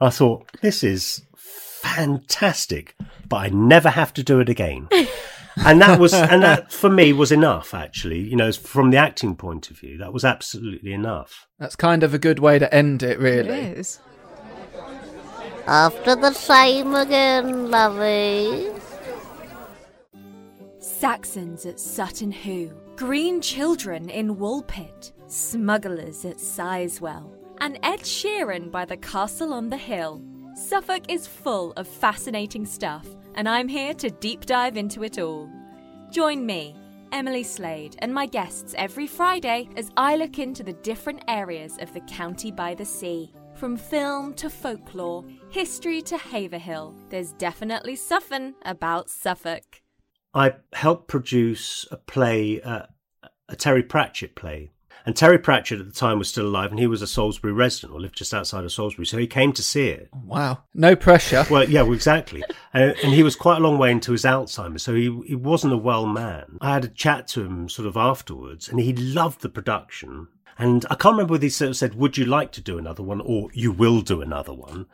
I 0.00 0.10
thought, 0.10 0.50
this 0.60 0.82
is 0.82 1.22
fantastic, 1.36 2.94
but 3.28 3.36
I 3.36 3.48
never 3.48 3.90
have 3.90 4.12
to 4.14 4.22
do 4.22 4.40
it 4.40 4.48
again. 4.48 4.88
And 5.56 5.80
that 5.80 5.98
was, 6.00 6.12
and 6.32 6.42
that 6.42 6.72
for 6.72 6.90
me 6.90 7.12
was 7.12 7.30
enough, 7.32 7.74
actually. 7.74 8.20
You 8.20 8.36
know, 8.36 8.50
from 8.52 8.90
the 8.90 8.96
acting 8.96 9.36
point 9.36 9.70
of 9.70 9.78
view, 9.78 9.98
that 9.98 10.12
was 10.12 10.24
absolutely 10.24 10.92
enough. 10.92 11.46
That's 11.58 11.76
kind 11.76 12.02
of 12.02 12.12
a 12.14 12.18
good 12.18 12.38
way 12.38 12.58
to 12.58 12.72
end 12.74 13.02
it, 13.02 13.12
It 13.12 13.18
really. 13.20 13.58
is. 13.58 14.00
After 15.66 16.14
the 16.14 16.32
same 16.32 16.94
again, 16.94 17.70
lovey. 17.70 18.68
Saxons 20.78 21.64
at 21.64 21.80
Sutton 21.80 22.30
Hoo, 22.30 22.70
Green 22.96 23.40
Children 23.40 24.10
in 24.10 24.36
Woolpit, 24.36 25.12
Smugglers 25.26 26.24
at 26.24 26.36
Sizewell, 26.36 27.30
and 27.60 27.78
Ed 27.82 28.00
Sheeran 28.00 28.70
by 28.70 28.84
the 28.84 28.96
Castle 28.98 29.54
on 29.54 29.70
the 29.70 29.76
Hill. 29.76 30.22
Suffolk 30.54 31.04
is 31.08 31.26
full 31.26 31.72
of 31.76 31.88
fascinating 31.88 32.66
stuff, 32.66 33.06
and 33.34 33.48
I'm 33.48 33.68
here 33.68 33.94
to 33.94 34.10
deep 34.10 34.46
dive 34.46 34.76
into 34.76 35.02
it 35.04 35.18
all. 35.18 35.50
Join 36.10 36.44
me, 36.44 36.76
Emily 37.12 37.42
Slade, 37.42 37.96
and 38.00 38.12
my 38.12 38.26
guests 38.26 38.74
every 38.76 39.06
Friday 39.06 39.68
as 39.76 39.90
I 39.96 40.16
look 40.16 40.38
into 40.38 40.62
the 40.62 40.72
different 40.72 41.22
areas 41.28 41.78
of 41.80 41.92
the 41.94 42.00
county 42.00 42.50
by 42.50 42.74
the 42.74 42.84
sea. 42.84 43.32
From 43.54 43.76
film 43.76 44.34
to 44.34 44.50
folklore, 44.50 45.24
history 45.48 46.02
to 46.02 46.18
Haverhill, 46.18 46.94
there's 47.10 47.32
definitely 47.34 47.96
something 47.96 48.54
about 48.62 49.08
Suffolk. 49.08 49.82
I 50.34 50.54
helped 50.72 51.06
produce 51.06 51.86
a 51.92 51.96
play, 51.96 52.60
uh, 52.60 52.86
a 53.48 53.56
Terry 53.56 53.84
Pratchett 53.84 54.34
play. 54.34 54.72
And 55.06 55.14
Terry 55.14 55.38
Pratchett 55.38 55.80
at 55.80 55.86
the 55.86 55.92
time 55.92 56.18
was 56.18 56.28
still 56.28 56.46
alive, 56.46 56.70
and 56.70 56.80
he 56.80 56.86
was 56.86 57.02
a 57.02 57.06
Salisbury 57.06 57.52
resident, 57.52 57.92
or 57.92 58.00
lived 58.00 58.16
just 58.16 58.32
outside 58.32 58.64
of 58.64 58.72
Salisbury. 58.72 59.04
So 59.04 59.18
he 59.18 59.26
came 59.26 59.52
to 59.52 59.62
see 59.62 59.88
it. 59.88 60.08
Wow. 60.12 60.62
No 60.72 60.96
pressure. 60.96 61.44
Well, 61.54 61.68
yeah, 61.68 61.82
well, 61.82 61.92
exactly. 61.92 62.42
Uh, 62.72 62.92
and 63.02 63.12
he 63.12 63.22
was 63.22 63.36
quite 63.36 63.58
a 63.58 63.60
long 63.60 63.78
way 63.78 63.90
into 63.90 64.12
his 64.12 64.24
Alzheimer's, 64.24 64.82
so 64.82 64.94
he 64.94 65.04
he 65.26 65.34
wasn't 65.34 65.72
a 65.72 65.76
well 65.76 66.06
man. 66.06 66.58
I 66.60 66.72
had 66.72 66.84
a 66.84 66.88
chat 66.88 67.28
to 67.28 67.42
him 67.42 67.68
sort 67.68 67.86
of 67.86 67.96
afterwards, 67.96 68.68
and 68.68 68.80
he 68.80 68.92
loved 68.94 69.42
the 69.42 69.48
production. 69.48 70.28
And 70.58 70.86
I 70.90 70.94
can't 70.94 71.14
remember 71.14 71.32
whether 71.32 71.44
he 71.44 71.50
sort 71.50 71.70
of 71.70 71.76
said, 71.76 71.94
"Would 71.94 72.16
you 72.16 72.24
like 72.24 72.50
to 72.52 72.60
do 72.60 72.78
another 72.78 73.02
one?" 73.02 73.20
or 73.20 73.50
"You 73.52 73.72
will 73.72 74.00
do 74.00 74.22
another 74.22 74.54
one." 74.54 74.86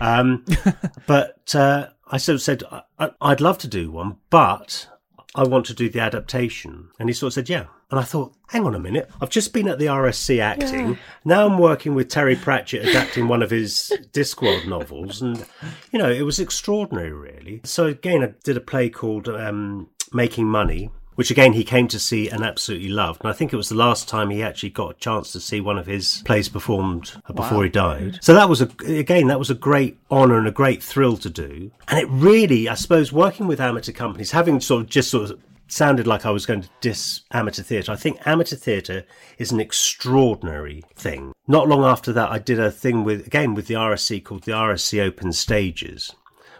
Um, 0.00 0.44
but 1.06 1.54
uh, 1.54 1.88
I 2.10 2.18
sort 2.18 2.34
of 2.34 2.42
said, 2.42 2.62
I, 2.98 3.10
"I'd 3.20 3.40
love 3.40 3.58
to 3.58 3.68
do 3.68 3.90
one, 3.90 4.16
but 4.30 4.88
I 5.36 5.44
want 5.44 5.66
to 5.66 5.74
do 5.74 5.88
the 5.90 6.00
adaptation. 6.00 6.88
And 6.98 7.08
he 7.08 7.12
sort 7.12 7.28
of 7.28 7.34
said, 7.34 7.48
yeah. 7.48 7.66
And 7.90 8.00
I 8.00 8.02
thought, 8.02 8.34
hang 8.48 8.64
on 8.64 8.74
a 8.74 8.80
minute. 8.80 9.10
I've 9.20 9.30
just 9.30 9.52
been 9.52 9.68
at 9.68 9.78
the 9.78 9.86
RSC 9.86 10.40
acting. 10.40 10.98
Now 11.24 11.46
I'm 11.46 11.58
working 11.58 11.94
with 11.94 12.08
Terry 12.08 12.34
Pratchett 12.34 12.88
adapting 12.88 13.28
one 13.28 13.42
of 13.42 13.50
his 13.50 13.92
Discworld 14.12 14.66
novels. 14.66 15.22
And, 15.22 15.44
you 15.92 15.98
know, 15.98 16.10
it 16.10 16.22
was 16.22 16.40
extraordinary, 16.40 17.12
really. 17.12 17.60
So 17.64 17.86
again, 17.86 18.24
I 18.24 18.34
did 18.42 18.56
a 18.56 18.60
play 18.60 18.88
called 18.88 19.28
um, 19.28 19.88
Making 20.12 20.46
Money, 20.46 20.90
which 21.16 21.30
again 21.30 21.52
he 21.52 21.64
came 21.64 21.88
to 21.88 21.98
see 21.98 22.28
and 22.28 22.44
absolutely 22.44 22.88
loved. 22.88 23.22
And 23.22 23.30
I 23.30 23.32
think 23.32 23.52
it 23.52 23.56
was 23.56 23.68
the 23.68 23.74
last 23.74 24.08
time 24.08 24.30
he 24.30 24.42
actually 24.42 24.70
got 24.70 24.92
a 24.92 24.98
chance 24.98 25.32
to 25.32 25.40
see 25.40 25.60
one 25.60 25.78
of 25.78 25.86
his 25.86 26.22
plays 26.24 26.48
performed 26.48 27.12
uh, 27.28 27.32
before 27.32 27.64
he 27.64 27.70
died. 27.70 28.18
So 28.22 28.34
that 28.34 28.48
was 28.48 28.62
a 28.62 28.70
again 28.86 29.26
that 29.26 29.38
was 29.38 29.50
a 29.50 29.54
great 29.54 29.98
honour 30.10 30.38
and 30.38 30.46
a 30.46 30.52
great 30.52 30.82
thrill 30.82 31.16
to 31.18 31.30
do. 31.30 31.72
And 31.88 31.98
it 31.98 32.08
really, 32.08 32.68
I 32.68 32.74
suppose, 32.74 33.12
working 33.12 33.46
with 33.46 33.60
amateur 33.60 33.92
companies, 33.92 34.30
having 34.30 34.60
sort 34.60 34.82
of 34.82 34.88
just 34.88 35.10
sort 35.10 35.30
of 35.30 35.40
sounded 35.68 36.06
like 36.06 36.24
I 36.24 36.30
was 36.30 36.46
going 36.46 36.62
to 36.62 36.68
diss 36.80 37.22
amateur 37.32 37.62
theatre. 37.62 37.90
I 37.90 37.96
think 37.96 38.24
amateur 38.24 38.56
theatre 38.56 39.04
is 39.38 39.50
an 39.50 39.60
extraordinary 39.60 40.84
thing. 40.94 41.32
Not 41.48 41.68
long 41.68 41.84
after 41.84 42.12
that, 42.12 42.30
I 42.30 42.38
did 42.38 42.60
a 42.60 42.70
thing 42.70 43.04
with 43.04 43.26
again 43.26 43.54
with 43.54 43.66
the 43.66 43.74
RSC 43.74 44.22
called 44.22 44.44
the 44.44 44.52
RSC 44.52 45.02
Open 45.02 45.32
Stages 45.32 46.14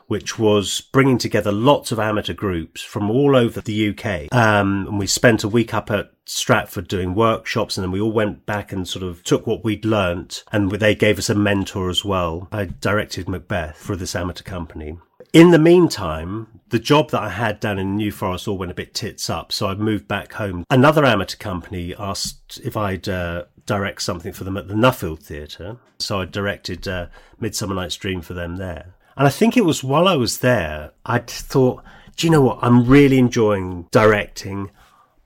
which 0.07 0.39
was 0.39 0.81
bringing 0.93 1.19
together 1.19 1.53
lots 1.53 1.93
of 1.93 1.99
amateur 1.99 2.35
groups 2.35 2.83
from 2.83 3.11
all 3.11 3.37
over 3.37 3.61
the 3.61 3.91
UK. 3.91 4.33
Um, 4.33 4.87
and 4.87 4.99
we 4.99 5.07
spent 5.07 5.45
a 5.45 5.49
week 5.49 5.75
up 5.75 5.91
at 5.91 6.13
Stratford 6.25 6.89
doing 6.89 7.15
workshops 7.15 7.77
and 7.77 7.85
then 7.85 7.93
we 7.93 8.01
all 8.01 8.13
went 8.13 8.47
back 8.47 8.73
and 8.73 8.87
sort 8.87 9.05
of 9.05 9.23
took 9.23 9.47
what 9.47 9.65
we'd 9.65 9.85
learnt 9.85 10.45
and 10.53 10.71
they 10.71 10.95
gave 10.95 11.19
us 11.19 11.31
a 11.31 11.35
mentor 11.35 11.89
as 11.89 12.05
well. 12.05 12.49
I 12.51 12.65
directed 12.65 13.29
Macbeth 13.29 13.77
for 13.77 13.97
this 13.97 14.15
amateur 14.15 14.45
company. 14.45 14.99
In 15.33 15.51
the 15.51 15.59
meantime, 15.59 16.61
the 16.71 16.79
job 16.79 17.11
that 17.11 17.23
I 17.23 17.29
had 17.29 17.61
down 17.61 17.79
in 17.79 17.97
New 17.97 18.11
Forest 18.11 18.49
all 18.49 18.59
went 18.59 18.73
a 18.73 18.75
bit 18.75 18.95
tits 18.95 19.29
up, 19.29 19.53
so 19.53 19.69
I 19.69 19.75
moved 19.75 20.09
back 20.09 20.33
home. 20.33 20.65
Another 20.71 21.05
amateur 21.05 21.37
company 21.37 21.95
asked 21.99 22.59
if 22.65 22.77
I'd 22.77 23.09
uh, 23.09 23.45
direct 23.67 24.03
something 24.03 24.33
for 24.33 24.45
them 24.45 24.57
at 24.57 24.67
the 24.67 24.75
Nuffield 24.75 25.23
Theatre, 25.23 25.77
so 25.99 26.21
I 26.21 26.25
directed 26.25 26.89
uh, 26.89 27.07
Midsummer 27.39 27.75
Night's 27.75 27.97
Dream 27.97 28.23
for 28.23 28.35
them 28.35 28.57
there. 28.57 28.95
And 29.17 29.27
I 29.27 29.31
think 29.31 29.57
it 29.57 29.65
was 29.65 29.83
while 29.83 30.07
I 30.07 30.17
was 30.17 30.39
there, 30.39 30.93
I 31.05 31.19
thought, 31.19 31.83
do 32.17 32.27
you 32.27 32.31
know 32.31 32.43
what? 32.43 32.59
I'm 32.61 32.87
really 32.87 33.19
enjoying 33.19 33.89
directing. 33.91 34.71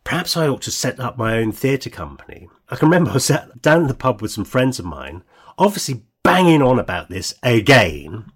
Perhaps 0.05 0.37
I 0.37 0.47
ought 0.47 0.63
to 0.63 0.71
set 0.71 1.01
up 1.01 1.19
my 1.19 1.39
own 1.39 1.53
theatre 1.53 1.91
company. 1.91 2.49
I 2.69 2.77
can 2.77 2.89
remember 2.89 3.11
I 3.11 3.15
was 3.15 3.25
sat 3.25 3.63
down 3.63 3.83
in 3.83 3.89
the 3.89 3.95
pub 3.95 4.23
with 4.23 4.31
some 4.31 4.45
friends 4.45 4.79
of 4.79 4.85
mine, 4.85 5.25
obviously 5.59 6.05
banging 6.23 6.63
on 6.63 6.79
about 6.79 7.09
this 7.09 7.35
again. 7.43 8.31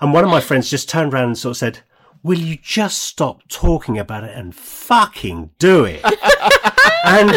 And 0.00 0.12
one 0.12 0.24
of 0.24 0.30
my 0.30 0.40
friends 0.40 0.70
just 0.70 0.88
turned 0.88 1.12
around 1.12 1.28
and 1.28 1.38
sort 1.38 1.52
of 1.52 1.58
said, 1.58 1.80
Will 2.22 2.38
you 2.38 2.56
just 2.56 2.98
stop 2.98 3.46
talking 3.48 3.98
about 3.98 4.24
it 4.24 4.36
and 4.36 4.54
fucking 4.54 5.50
do 5.58 5.84
it? 5.84 6.02
and 7.04 7.30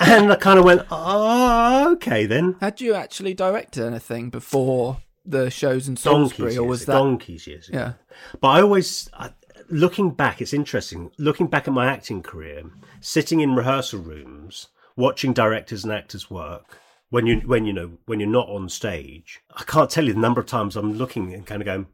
and 0.00 0.32
I 0.32 0.36
kind 0.40 0.58
of 0.58 0.64
went, 0.64 0.86
Oh, 0.90 1.92
okay 1.92 2.26
then. 2.26 2.56
Had 2.60 2.80
you 2.80 2.94
actually 2.94 3.34
directed 3.34 3.84
anything 3.84 4.30
before 4.30 4.98
the 5.30 5.50
shows 5.50 5.88
in 5.88 5.94
Donkeys, 5.94 6.58
or 6.58 6.64
was 6.66 6.86
that? 6.86 6.92
donkeys 6.92 7.46
years 7.46 7.68
ago. 7.68 7.78
Yeah. 7.78 7.92
But 8.40 8.48
I 8.48 8.62
always, 8.62 9.08
I, 9.12 9.30
looking 9.68 10.10
back, 10.10 10.40
it's 10.40 10.52
interesting. 10.52 11.10
Looking 11.18 11.46
back 11.46 11.66
at 11.66 11.74
my 11.74 11.86
acting 11.86 12.22
career, 12.22 12.64
sitting 13.00 13.40
in 13.40 13.54
rehearsal 13.54 14.00
rooms, 14.00 14.68
watching 14.96 15.32
directors 15.32 15.84
and 15.84 15.92
actors 15.92 16.30
work. 16.30 16.78
When 17.10 17.26
you, 17.26 17.40
when 17.40 17.64
you 17.64 17.72
know, 17.72 17.98
when 18.06 18.20
you're 18.20 18.28
not 18.28 18.48
on 18.48 18.68
stage, 18.68 19.40
I 19.56 19.64
can't 19.64 19.90
tell 19.90 20.04
you 20.04 20.12
the 20.12 20.20
number 20.20 20.40
of 20.40 20.46
times 20.46 20.76
I'm 20.76 20.92
looking 20.92 21.34
and 21.34 21.44
kind 21.44 21.60
of 21.60 21.66
going, 21.66 21.86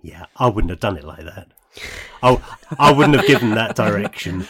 "Yeah, 0.00 0.26
I 0.36 0.48
wouldn't 0.48 0.70
have 0.70 0.78
done 0.78 0.96
it 0.96 1.02
like 1.02 1.24
that. 1.24 1.48
I, 2.22 2.40
I 2.78 2.92
wouldn't 2.92 3.16
have 3.16 3.26
given 3.26 3.50
that 3.56 3.74
direction." 3.74 4.46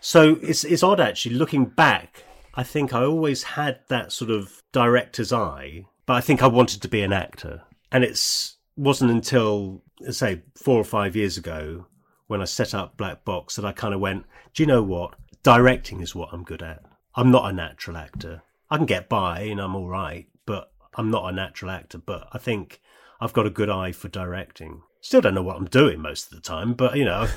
So 0.00 0.38
it's 0.42 0.64
it's 0.64 0.82
odd 0.82 1.00
actually 1.00 1.36
looking 1.36 1.64
back. 1.64 2.24
I 2.54 2.62
think 2.62 2.92
I 2.92 3.04
always 3.04 3.42
had 3.42 3.80
that 3.88 4.12
sort 4.12 4.30
of 4.30 4.62
director's 4.72 5.32
eye, 5.32 5.86
but 6.08 6.14
I 6.14 6.22
think 6.22 6.42
I 6.42 6.46
wanted 6.46 6.80
to 6.80 6.88
be 6.88 7.02
an 7.02 7.12
actor, 7.12 7.60
and 7.92 8.02
it's 8.02 8.56
wasn't 8.78 9.10
until 9.10 9.82
say 10.10 10.40
four 10.56 10.80
or 10.80 10.84
five 10.84 11.14
years 11.14 11.36
ago 11.36 11.84
when 12.28 12.40
I 12.40 12.46
set 12.46 12.72
up 12.72 12.96
Black 12.96 13.26
Box 13.26 13.56
that 13.56 13.66
I 13.66 13.72
kind 13.72 13.92
of 13.92 14.00
went, 14.00 14.24
do 14.54 14.62
you 14.62 14.66
know 14.66 14.82
what? 14.82 15.16
Directing 15.42 16.00
is 16.00 16.14
what 16.14 16.30
I'm 16.32 16.44
good 16.44 16.62
at. 16.62 16.82
I'm 17.14 17.30
not 17.30 17.50
a 17.50 17.52
natural 17.52 17.98
actor. 17.98 18.42
I 18.70 18.78
can 18.78 18.86
get 18.86 19.10
by 19.10 19.40
and 19.40 19.60
I'm 19.60 19.76
all 19.76 19.86
right, 19.86 20.26
but 20.46 20.72
I'm 20.94 21.10
not 21.10 21.28
a 21.28 21.36
natural 21.36 21.70
actor. 21.70 21.98
But 21.98 22.28
I 22.32 22.38
think 22.38 22.80
I've 23.20 23.34
got 23.34 23.44
a 23.44 23.50
good 23.50 23.68
eye 23.68 23.92
for 23.92 24.08
directing. 24.08 24.80
Still 25.02 25.20
don't 25.20 25.34
know 25.34 25.42
what 25.42 25.56
I'm 25.56 25.66
doing 25.66 26.00
most 26.00 26.32
of 26.32 26.36
the 26.36 26.40
time, 26.40 26.72
but 26.72 26.96
you 26.96 27.04
know, 27.04 27.28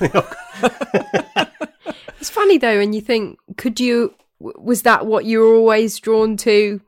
It's 2.20 2.30
funny 2.30 2.56
though, 2.56 2.80
and 2.80 2.94
you 2.94 3.02
think, 3.02 3.38
could 3.58 3.80
you? 3.80 4.14
Was 4.38 4.82
that 4.82 5.04
what 5.04 5.26
you 5.26 5.40
were 5.40 5.54
always 5.56 5.98
drawn 6.00 6.38
to? 6.38 6.80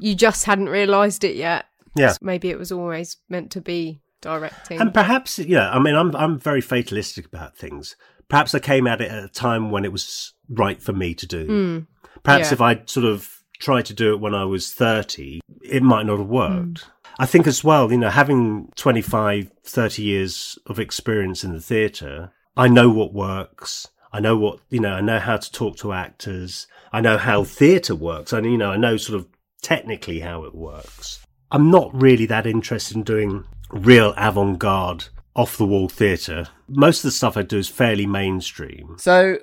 You 0.00 0.14
just 0.14 0.44
hadn't 0.44 0.68
realised 0.68 1.24
it 1.24 1.36
yet. 1.36 1.66
yeah. 1.94 2.14
Maybe 2.20 2.50
it 2.50 2.58
was 2.58 2.72
always 2.72 3.18
meant 3.28 3.50
to 3.52 3.60
be 3.60 4.00
directing. 4.20 4.80
And 4.80 4.92
perhaps, 4.92 5.38
yeah, 5.38 5.70
I 5.70 5.78
mean, 5.78 5.94
I'm 5.94 6.14
I'm 6.16 6.38
very 6.38 6.60
fatalistic 6.60 7.26
about 7.26 7.56
things. 7.56 7.96
Perhaps 8.28 8.54
I 8.54 8.60
came 8.60 8.86
at 8.86 9.00
it 9.00 9.10
at 9.10 9.24
a 9.24 9.28
time 9.28 9.70
when 9.70 9.84
it 9.84 9.92
was 9.92 10.34
right 10.48 10.80
for 10.80 10.92
me 10.92 11.14
to 11.14 11.26
do. 11.26 11.46
Hmm. 11.46 11.78
Perhaps 12.22 12.48
yeah. 12.48 12.54
if 12.54 12.60
I'd 12.60 12.90
sort 12.90 13.06
of 13.06 13.42
tried 13.58 13.86
to 13.86 13.94
do 13.94 14.14
it 14.14 14.20
when 14.20 14.34
I 14.34 14.44
was 14.44 14.72
30, 14.72 15.40
it 15.62 15.82
might 15.82 16.06
not 16.06 16.18
have 16.18 16.28
worked. 16.28 16.80
Hmm. 16.80 16.90
I 17.18 17.26
think 17.26 17.46
as 17.46 17.62
well, 17.62 17.90
you 17.92 17.98
know, 17.98 18.08
having 18.08 18.70
25, 18.76 19.50
30 19.64 20.02
years 20.02 20.58
of 20.66 20.78
experience 20.78 21.44
in 21.44 21.52
the 21.52 21.60
theatre, 21.60 22.32
I 22.56 22.68
know 22.68 22.88
what 22.88 23.12
works. 23.12 23.88
I 24.12 24.20
know 24.20 24.36
what, 24.36 24.60
you 24.70 24.80
know, 24.80 24.94
I 24.94 25.00
know 25.00 25.18
how 25.18 25.36
to 25.36 25.52
talk 25.52 25.76
to 25.78 25.92
actors. 25.92 26.66
I 26.92 27.00
know 27.00 27.18
how 27.18 27.44
theatre 27.44 27.94
works. 27.94 28.32
And, 28.32 28.46
you 28.46 28.56
know, 28.56 28.70
I 28.70 28.76
know 28.76 28.96
sort 28.96 29.20
of 29.20 29.26
technically 29.60 30.20
how 30.20 30.44
it 30.44 30.54
works. 30.54 31.24
I'm 31.50 31.70
not 31.70 31.90
really 31.92 32.26
that 32.26 32.46
interested 32.46 32.96
in 32.96 33.02
doing 33.02 33.44
real 33.70 34.14
avant 34.16 34.58
garde, 34.58 35.06
off 35.34 35.56
the 35.56 35.66
wall 35.66 35.88
theatre. 35.88 36.46
Most 36.68 36.98
of 36.98 37.08
the 37.08 37.12
stuff 37.12 37.36
I 37.36 37.42
do 37.42 37.58
is 37.58 37.68
fairly 37.68 38.06
mainstream. 38.06 38.96
So, 38.98 39.38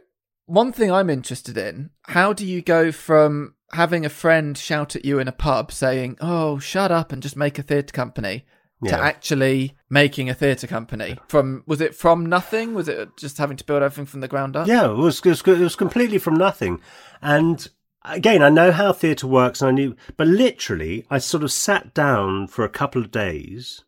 one 0.45 0.71
thing 0.71 0.91
I'm 0.91 1.09
interested 1.09 1.57
in: 1.57 1.89
how 2.07 2.33
do 2.33 2.45
you 2.45 2.61
go 2.61 2.91
from 2.91 3.55
having 3.73 4.05
a 4.05 4.09
friend 4.09 4.57
shout 4.57 4.95
at 4.95 5.05
you 5.05 5.19
in 5.19 5.27
a 5.27 5.33
pub 5.33 5.71
saying, 5.71 6.17
"Oh, 6.21 6.59
shut 6.59 6.91
up 6.91 7.11
and 7.11 7.21
just 7.21 7.35
make 7.35 7.59
a 7.59 7.63
theatre 7.63 7.91
company," 7.93 8.45
to 8.83 8.91
Yeah. 8.91 8.99
actually 8.99 9.75
making 9.89 10.29
a 10.29 10.33
theatre 10.33 10.67
company? 10.67 11.17
From 11.27 11.63
was 11.65 11.81
it 11.81 11.95
from 11.95 12.25
nothing? 12.25 12.73
Was 12.73 12.87
it 12.87 13.09
just 13.17 13.37
having 13.37 13.57
to 13.57 13.65
build 13.65 13.83
everything 13.83 14.05
from 14.05 14.21
the 14.21 14.27
ground 14.27 14.55
up? 14.55 14.67
Yeah, 14.67 14.89
it 14.91 14.95
was, 14.95 15.19
it 15.19 15.25
was, 15.25 15.41
it 15.41 15.59
was 15.59 15.75
completely 15.75 16.17
from 16.17 16.35
nothing. 16.35 16.79
And 17.21 17.67
again, 18.03 18.41
I 18.41 18.49
know 18.49 18.71
how 18.71 18.93
theatre 18.93 19.27
works, 19.27 19.61
and 19.61 19.69
I 19.69 19.71
knew, 19.71 19.95
but 20.15 20.27
literally, 20.27 21.05
I 21.09 21.17
sort 21.17 21.43
of 21.43 21.51
sat 21.51 21.93
down 21.93 22.47
for 22.47 22.63
a 22.63 22.69
couple 22.69 23.01
of 23.01 23.11
days. 23.11 23.83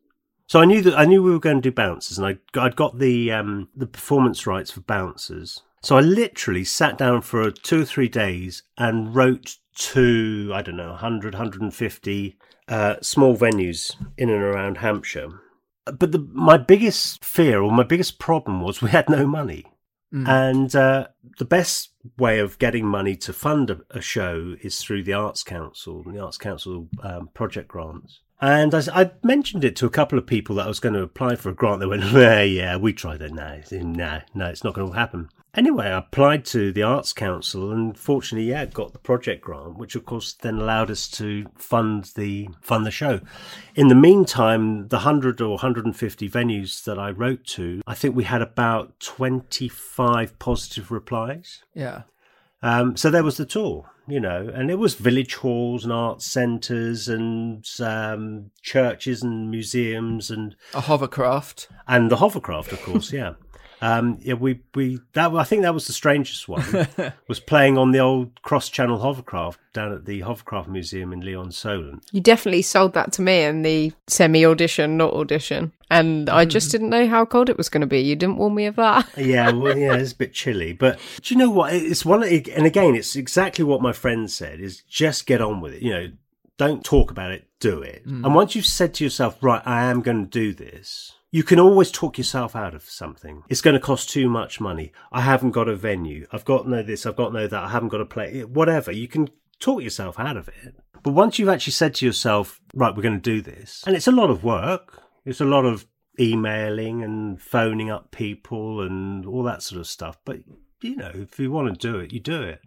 So 0.47 0.59
I 0.59 0.65
knew 0.65 0.81
that 0.81 0.97
I 0.97 1.05
knew 1.05 1.21
we 1.21 1.31
were 1.31 1.39
going 1.39 1.61
to 1.61 1.69
do 1.69 1.73
bouncers, 1.73 2.17
and 2.17 2.27
I 2.27 2.59
I'd 2.59 2.75
got 2.75 2.99
the 2.99 3.31
um, 3.31 3.69
the 3.75 3.87
performance 3.87 4.47
rights 4.47 4.71
for 4.71 4.81
bouncers. 4.81 5.61
So 5.81 5.97
I 5.97 6.01
literally 6.01 6.65
sat 6.65 6.97
down 6.97 7.21
for 7.21 7.49
two 7.51 7.83
or 7.83 7.85
three 7.85 8.09
days 8.09 8.63
and 8.77 9.15
wrote 9.15 9.57
to 9.75 10.51
I 10.53 10.61
don't 10.61 10.75
know 10.75 10.89
100, 10.89 11.33
150 11.33 12.37
uh, 12.67 12.95
small 13.01 13.37
venues 13.37 13.95
in 14.17 14.29
and 14.29 14.41
around 14.41 14.77
Hampshire. 14.77 15.41
But 15.85 16.11
the, 16.11 16.27
my 16.33 16.57
biggest 16.57 17.23
fear 17.23 17.61
or 17.61 17.71
my 17.71 17.83
biggest 17.83 18.19
problem 18.19 18.61
was 18.61 18.81
we 18.81 18.89
had 18.89 19.09
no 19.09 19.25
money. 19.25 19.65
And 20.27 20.75
uh, 20.75 21.07
the 21.37 21.45
best 21.45 21.91
way 22.17 22.39
of 22.39 22.59
getting 22.59 22.85
money 22.85 23.15
to 23.15 23.33
fund 23.33 23.69
a, 23.69 23.81
a 23.91 24.01
show 24.01 24.55
is 24.61 24.81
through 24.81 25.03
the 25.03 25.13
Arts 25.13 25.43
Council, 25.43 26.03
the 26.03 26.19
Arts 26.19 26.37
Council 26.37 26.87
um, 27.03 27.29
project 27.33 27.67
grants. 27.67 28.21
And 28.41 28.73
I 28.73 29.11
mentioned 29.21 29.65
it 29.65 29.75
to 29.77 29.85
a 29.85 29.89
couple 29.89 30.17
of 30.17 30.25
people 30.25 30.55
that 30.55 30.65
I 30.65 30.69
was 30.69 30.79
going 30.79 30.93
to 30.93 31.01
apply 31.01 31.35
for 31.35 31.49
a 31.49 31.53
grant. 31.53 31.81
They 31.81 31.85
went, 31.85 32.03
yeah, 32.05 32.41
yeah, 32.41 32.77
we 32.77 32.93
tried 32.93 33.21
it. 33.21 33.33
No, 33.33 33.61
no, 33.71 34.21
no, 34.33 34.45
it's 34.45 34.63
not 34.63 34.73
going 34.73 34.91
to 34.91 34.97
happen. 34.97 35.29
Anyway, 35.55 35.87
I 35.87 35.97
applied 35.97 36.45
to 36.45 36.71
the 36.71 36.83
Arts 36.83 37.11
Council 37.11 37.71
and 37.71 37.97
fortunately, 37.97 38.49
yeah, 38.49 38.65
got 38.65 38.93
the 38.93 38.99
project 38.99 39.41
grant, 39.43 39.77
which 39.77 39.95
of 39.95 40.05
course 40.05 40.33
then 40.33 40.59
allowed 40.59 40.91
us 40.91 41.07
to 41.11 41.47
fund 41.55 42.11
the 42.15 42.49
fund 42.61 42.85
the 42.85 42.91
show. 42.91 43.19
In 43.75 43.87
the 43.87 43.95
meantime, 43.95 44.87
the 44.89 44.97
100 44.97 45.41
or 45.41 45.51
150 45.51 46.29
venues 46.29 46.83
that 46.83 46.99
I 46.99 47.09
wrote 47.09 47.45
to, 47.47 47.81
I 47.87 47.95
think 47.95 48.15
we 48.15 48.25
had 48.25 48.43
about 48.43 48.99
25 48.99 50.37
positive 50.37 50.91
replies. 50.91 51.63
Yeah. 51.73 52.03
Um, 52.61 52.95
so 52.95 53.09
there 53.09 53.23
was 53.23 53.37
the 53.37 53.45
tour, 53.45 53.89
you 54.07 54.19
know, 54.19 54.51
and 54.53 54.69
it 54.69 54.77
was 54.77 54.93
village 54.95 55.35
halls 55.35 55.83
and 55.83 55.93
art 55.93 56.21
centres 56.21 57.07
and 57.07 57.65
um, 57.79 58.51
churches 58.61 59.23
and 59.23 59.49
museums 59.49 60.29
and 60.29 60.55
A 60.75 60.81
hovercraft. 60.81 61.69
and 61.87 62.11
the 62.11 62.17
hovercraft, 62.17 62.71
of 62.71 62.81
course, 62.83 63.11
yeah. 63.11 63.33
Um, 63.81 64.17
yeah, 64.21 64.33
we 64.33 64.61
we 64.75 64.99
that 65.13 65.33
I 65.33 65.43
think 65.43 65.61
that 65.61 65.73
was 65.73 65.87
the 65.87 65.93
strangest 65.93 66.47
one. 66.47 66.87
was 67.27 67.39
playing 67.39 67.77
on 67.77 67.91
the 67.91 67.99
old 67.99 68.41
cross-channel 68.41 68.99
hovercraft 68.99 69.59
down 69.73 69.93
at 69.93 70.05
the 70.05 70.21
Hovercraft 70.21 70.67
Museum 70.67 71.13
in 71.13 71.21
Lee-on-Solent. 71.21 72.03
You 72.11 72.21
definitely 72.21 72.61
sold 72.61 72.93
that 72.93 73.13
to 73.13 73.21
me 73.21 73.43
in 73.43 73.61
the 73.61 73.93
semi 74.07 74.45
audition, 74.45 74.97
not 74.97 75.13
audition. 75.13 75.71
And 75.91 76.29
I 76.29 76.45
just 76.45 76.71
didn't 76.71 76.89
know 76.89 77.07
how 77.07 77.25
cold 77.25 77.49
it 77.49 77.57
was 77.57 77.69
going 77.69 77.81
to 77.81 77.87
be. 77.87 77.99
You 77.99 78.15
didn't 78.15 78.37
warn 78.37 78.53
me 78.53 78.65
of 78.67 78.75
that. 78.75 79.07
Yeah, 79.17 79.51
well, 79.51 79.77
yeah, 79.77 79.95
it's 79.95 80.13
a 80.13 80.15
bit 80.15 80.33
chilly, 80.33 80.73
but 80.73 80.99
do 81.21 81.33
you 81.33 81.37
know 81.37 81.49
what? 81.49 81.73
It's 81.73 82.05
one, 82.05 82.23
and 82.23 82.65
again, 82.65 82.95
it's 82.95 83.15
exactly 83.15 83.63
what 83.63 83.81
my 83.81 83.91
friend 83.91 84.29
said: 84.31 84.59
is 84.59 84.81
just 84.83 85.25
get 85.25 85.41
on 85.41 85.61
with 85.61 85.73
it. 85.73 85.81
You 85.81 85.91
know, 85.91 86.11
don't 86.57 86.83
talk 86.83 87.11
about 87.11 87.31
it, 87.31 87.47
do 87.59 87.81
it. 87.81 88.05
And 88.05 88.35
once 88.35 88.55
you've 88.55 88.65
said 88.65 88.93
to 88.95 89.03
yourself, 89.03 89.37
right, 89.41 89.61
I 89.65 89.85
am 89.85 90.01
going 90.01 90.25
to 90.25 90.29
do 90.29 90.53
this, 90.53 91.13
you 91.31 91.43
can 91.43 91.59
always 91.59 91.91
talk 91.91 92.17
yourself 92.17 92.55
out 92.55 92.73
of 92.73 92.83
something. 92.83 93.43
It's 93.49 93.61
going 93.61 93.75
to 93.75 93.79
cost 93.79 94.09
too 94.09 94.29
much 94.29 94.59
money. 94.59 94.91
I 95.11 95.21
haven't 95.21 95.51
got 95.51 95.67
a 95.67 95.75
venue. 95.75 96.25
I've 96.31 96.45
got 96.45 96.67
no 96.67 96.81
this. 96.81 97.05
I've 97.05 97.15
got 97.15 97.33
no 97.33 97.47
that. 97.47 97.63
I 97.63 97.69
haven't 97.69 97.89
got 97.89 98.01
a 98.01 98.05
play. 98.05 98.43
Whatever. 98.43 98.91
You 98.91 99.07
can 99.07 99.29
talk 99.59 99.83
yourself 99.83 100.19
out 100.19 100.37
of 100.37 100.47
it. 100.47 100.75
But 101.03 101.11
once 101.11 101.37
you've 101.37 101.49
actually 101.49 101.73
said 101.73 101.95
to 101.95 102.05
yourself, 102.05 102.59
right, 102.73 102.95
we're 102.95 103.03
going 103.03 103.21
to 103.21 103.21
do 103.21 103.41
this, 103.41 103.83
and 103.85 103.95
it's 103.95 104.07
a 104.07 104.11
lot 104.11 104.29
of 104.29 104.43
work. 104.43 105.01
It's 105.25 105.41
a 105.41 105.45
lot 105.45 105.65
of 105.65 105.85
emailing 106.19 107.03
and 107.03 107.41
phoning 107.41 107.89
up 107.89 108.11
people 108.11 108.81
and 108.81 109.25
all 109.25 109.43
that 109.43 109.63
sort 109.63 109.79
of 109.79 109.87
stuff. 109.87 110.17
But 110.25 110.39
you 110.81 110.95
know, 110.95 111.11
if 111.13 111.39
you 111.39 111.51
want 111.51 111.79
to 111.79 111.91
do 111.91 111.99
it, 111.99 112.11
you 112.11 112.19
do 112.19 112.41
it. 112.41 112.61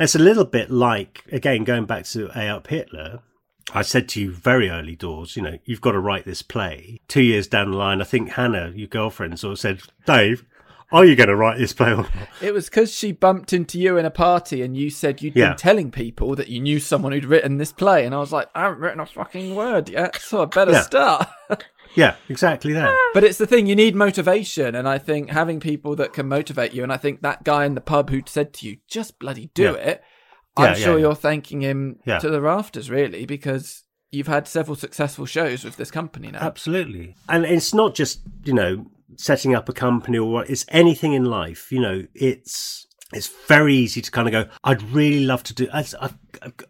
It's 0.00 0.14
a 0.14 0.20
little 0.20 0.44
bit 0.44 0.70
like 0.70 1.24
again 1.30 1.64
going 1.64 1.86
back 1.86 2.04
to 2.06 2.30
A 2.34 2.48
Up 2.48 2.66
Hitler. 2.66 3.20
I 3.74 3.82
said 3.82 4.08
to 4.10 4.20
you 4.20 4.30
very 4.32 4.70
early 4.70 4.94
doors, 4.96 5.36
you 5.36 5.42
know, 5.42 5.58
you've 5.64 5.80
got 5.80 5.92
to 5.92 5.98
write 5.98 6.24
this 6.24 6.42
play. 6.42 7.00
Two 7.08 7.22
years 7.22 7.46
down 7.48 7.72
the 7.72 7.76
line, 7.76 8.00
I 8.00 8.04
think 8.04 8.30
Hannah, 8.30 8.72
your 8.74 8.86
girlfriend, 8.88 9.38
sort 9.40 9.52
of 9.52 9.58
said, 9.58 9.80
Dave, 10.06 10.44
are 10.92 11.04
you 11.04 11.16
going 11.16 11.28
to 11.28 11.34
write 11.36 11.58
this 11.58 11.72
play 11.72 11.90
or 11.90 11.96
not? 11.96 12.12
It 12.40 12.54
was 12.54 12.66
because 12.66 12.94
she 12.94 13.10
bumped 13.10 13.52
into 13.52 13.78
you 13.80 13.96
in 13.98 14.06
a 14.06 14.10
party 14.10 14.62
and 14.62 14.76
you 14.76 14.88
said 14.88 15.20
you'd 15.20 15.34
Yeah. 15.34 15.48
been 15.48 15.56
telling 15.56 15.90
people 15.90 16.36
that 16.36 16.46
you 16.48 16.60
knew 16.60 16.78
someone 16.78 17.10
who'd 17.10 17.24
written 17.24 17.58
this 17.58 17.72
play. 17.72 18.06
And 18.06 18.14
I 18.14 18.18
was 18.18 18.32
like, 18.32 18.48
I 18.54 18.62
haven't 18.62 18.78
written 18.78 19.00
a 19.00 19.06
fucking 19.06 19.56
word 19.56 19.88
yet, 19.88 20.20
so 20.20 20.42
I 20.42 20.44
better 20.44 20.72
Yeah. 20.72 20.82
start. 20.82 21.28
Yeah, 21.94 22.16
exactly 22.28 22.74
that. 22.74 22.94
but 23.14 23.24
it's 23.24 23.38
the 23.38 23.46
thing, 23.46 23.66
you 23.66 23.74
need 23.74 23.94
motivation. 23.96 24.74
And 24.74 24.86
I 24.86 24.98
think 24.98 25.30
having 25.30 25.60
people 25.60 25.96
that 25.96 26.12
can 26.12 26.28
motivate 26.28 26.74
you, 26.74 26.82
and 26.82 26.92
I 26.92 26.98
think 26.98 27.22
that 27.22 27.42
guy 27.42 27.64
in 27.64 27.74
the 27.74 27.80
pub 27.80 28.10
who 28.10 28.20
said 28.26 28.52
to 28.54 28.68
you, 28.68 28.76
just 28.86 29.18
bloody 29.18 29.48
do 29.54 29.62
Yeah. 29.62 29.72
it, 29.72 30.02
Yeah, 30.58 30.64
I'm 30.64 30.70
yeah, 30.70 30.84
sure 30.84 30.94
yeah. 30.94 31.06
you're 31.06 31.14
thanking 31.14 31.60
him 31.60 31.98
to 32.06 32.30
the 32.30 32.40
rafters, 32.40 32.90
really, 32.90 33.26
because 33.26 33.84
you've 34.10 34.26
had 34.26 34.48
several 34.48 34.76
successful 34.76 35.26
shows 35.26 35.64
with 35.64 35.76
this 35.76 35.90
company 35.90 36.30
now. 36.30 36.40
Absolutely. 36.40 37.14
And 37.28 37.44
it's 37.44 37.74
not 37.74 37.94
just, 37.94 38.20
you 38.44 38.54
know, 38.54 38.86
setting 39.16 39.54
up 39.54 39.68
a 39.68 39.72
company 39.72 40.18
or 40.18 40.30
what, 40.30 40.50
it's 40.50 40.64
anything 40.68 41.12
in 41.12 41.24
life. 41.24 41.70
You 41.70 41.80
know, 41.80 42.06
it's 42.14 42.86
it's 43.12 43.28
very 43.46 43.74
easy 43.74 44.02
to 44.02 44.10
kind 44.10 44.28
of 44.28 44.32
go, 44.32 44.50
I'd 44.64 44.82
really 44.82 45.24
love 45.24 45.42
to 45.44 45.54
do 45.54 45.68
I, 45.72 45.84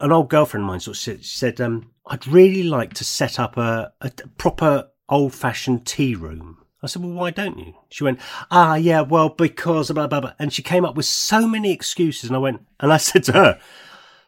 an 0.00 0.12
old 0.12 0.28
girlfriend 0.28 0.64
of 0.64 0.68
mine 0.68 0.80
sort 0.80 1.06
of 1.06 1.24
said 1.24 1.60
um, 1.60 1.90
I'd 2.06 2.26
really 2.26 2.62
like 2.62 2.94
to 2.94 3.04
set 3.04 3.40
up 3.40 3.56
a, 3.56 3.92
a 4.00 4.10
proper 4.36 4.88
old 5.08 5.34
fashioned 5.34 5.86
tea 5.86 6.14
room. 6.14 6.58
I 6.86 6.88
said, 6.88 7.02
well, 7.02 7.12
why 7.12 7.30
don't 7.30 7.58
you? 7.58 7.74
She 7.90 8.04
went, 8.04 8.20
ah, 8.50 8.76
yeah, 8.76 9.00
well, 9.00 9.28
because 9.28 9.90
blah, 9.90 10.06
blah, 10.06 10.20
blah. 10.20 10.32
And 10.38 10.52
she 10.52 10.62
came 10.62 10.84
up 10.84 10.94
with 10.94 11.06
so 11.06 11.46
many 11.46 11.72
excuses. 11.72 12.30
And 12.30 12.36
I 12.36 12.38
went, 12.38 12.64
and 12.80 12.92
I 12.92 12.96
said 12.96 13.24
to 13.24 13.32
her, 13.32 13.60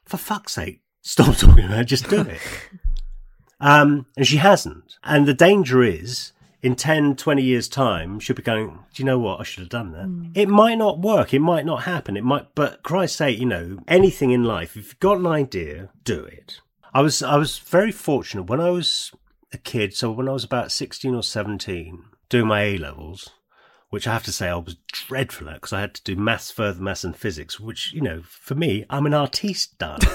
for 0.05 0.17
fuck's 0.17 0.53
sake, 0.53 0.81
stop 1.03 1.37
talking 1.39 1.67
about 1.67 1.81
it, 1.81 1.85
just 1.85 2.09
do 2.09 2.21
it. 2.23 2.41
Um, 3.61 4.07
and 4.17 4.25
she 4.25 4.37
hasn't. 4.37 4.99
And 5.03 5.27
the 5.27 5.35
danger 5.35 5.83
is, 5.83 6.33
in 6.63 6.75
10, 6.75 7.17
20 7.17 7.43
years' 7.43 7.69
time, 7.69 8.21
she'll 8.21 8.37
be 8.37 8.43
going, 8.43 8.79
Do 8.95 9.03
you 9.03 9.05
know 9.05 9.19
what? 9.19 9.41
I 9.41 9.43
should 9.43 9.61
have 9.61 9.69
done 9.69 9.93
that. 9.93 10.41
It 10.41 10.49
might 10.49 10.79
not 10.79 11.01
work. 11.01 11.33
It 11.33 11.41
might 11.41 11.67
not 11.67 11.83
happen. 11.83 12.17
It 12.17 12.25
might, 12.25 12.55
but 12.55 12.83
Christ's 12.83 13.19
sake, 13.19 13.39
you 13.39 13.47
know, 13.47 13.79
anything 13.87 14.31
in 14.31 14.45
life, 14.45 14.77
if 14.77 14.87
you've 14.87 15.01
got 15.01 15.19
an 15.19 15.27
idea, 15.27 15.91
do 16.05 16.23
it. 16.25 16.61
I 16.93 17.01
was, 17.01 17.23
I 17.23 17.37
was 17.37 17.59
very 17.59 17.93
fortunate 17.93 18.45
when 18.45 18.61
I 18.61 18.71
was 18.71 19.13
a 19.53 19.59
kid. 19.59 19.95
So 19.95 20.11
when 20.11 20.29
I 20.29 20.33
was 20.33 20.45
about 20.45 20.73
16 20.73 21.15
or 21.15 21.23
17, 21.23 22.05
doing 22.29 22.47
my 22.47 22.63
A 22.63 22.79
levels, 22.79 23.31
which 23.91 24.07
I 24.07 24.13
have 24.13 24.25
to 24.25 24.33
say 24.33 24.49
I 24.49 24.57
was 24.57 24.77
dreadful 24.93 25.49
at 25.49 25.55
because 25.55 25.73
I 25.73 25.81
had 25.81 25.95
to 25.95 26.03
do 26.03 26.17
maths, 26.17 26.51
further 26.51 26.81
maths, 26.81 27.05
and 27.05 27.17
physics, 27.17 27.59
which, 27.59 27.93
you 27.93 28.01
know, 28.01 28.23
for 28.25 28.55
me, 28.55 28.85
I'm 28.91 29.07
an 29.07 29.15
artiste, 29.15 29.79
darling. 29.79 30.01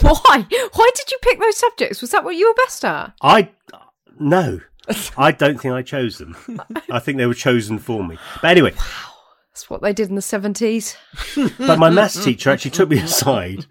Why? 0.00 0.46
Why 0.72 0.90
did 0.94 1.10
you 1.10 1.18
pick 1.22 1.40
those 1.40 1.56
subjects? 1.56 2.00
Was 2.00 2.10
that 2.10 2.24
what 2.24 2.36
you 2.36 2.48
were 2.48 2.64
best 2.64 2.84
at? 2.84 3.12
I 3.22 3.50
no, 4.18 4.60
I 5.16 5.32
don't 5.32 5.60
think 5.60 5.74
I 5.74 5.82
chose 5.82 6.18
them. 6.18 6.36
I 6.90 6.98
think 6.98 7.18
they 7.18 7.26
were 7.26 7.34
chosen 7.34 7.78
for 7.78 8.02
me. 8.04 8.18
But 8.42 8.50
anyway, 8.50 8.72
That's 9.50 9.70
what 9.70 9.82
they 9.82 9.92
did 9.92 10.08
in 10.08 10.14
the 10.16 10.20
70s. 10.20 10.96
but 11.66 11.78
my 11.78 11.90
maths 11.90 12.22
teacher 12.24 12.50
actually 12.50 12.72
took 12.72 12.88
me 12.88 12.98
aside 13.02 13.66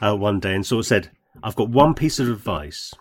uh, 0.00 0.16
one 0.16 0.40
day 0.40 0.54
and 0.54 0.66
sort 0.66 0.80
of 0.80 0.86
said, 0.86 1.10
"I've 1.42 1.56
got 1.56 1.68
one 1.70 1.94
piece 1.94 2.18
of 2.18 2.28
advice. 2.28 2.92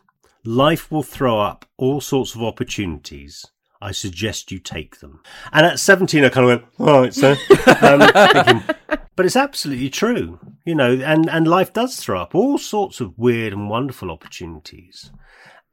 Life 0.43 0.91
will 0.91 1.03
throw 1.03 1.39
up 1.39 1.65
all 1.77 2.01
sorts 2.01 2.35
of 2.35 2.41
opportunities. 2.41 3.45
I 3.81 3.91
suggest 3.91 4.51
you 4.51 4.59
take 4.59 4.99
them." 4.99 5.21
And 5.51 5.65
at 5.65 5.79
seventeen, 5.79 6.23
I 6.23 6.29
kind 6.29 6.49
of 6.49 6.61
went, 6.61 6.89
"All 6.89 7.01
right, 7.01 7.13
sir." 7.13 7.35
Um, 7.81 7.99
thinking, 8.33 8.63
but 9.15 9.25
it's 9.25 9.35
absolutely 9.35 9.89
true, 9.89 10.39
you 10.65 10.75
know. 10.75 10.93
And 10.93 11.29
and 11.29 11.47
life 11.47 11.73
does 11.73 11.95
throw 11.95 12.21
up 12.21 12.35
all 12.35 12.57
sorts 12.57 13.01
of 13.01 13.17
weird 13.17 13.53
and 13.53 13.69
wonderful 13.69 14.11
opportunities. 14.11 15.11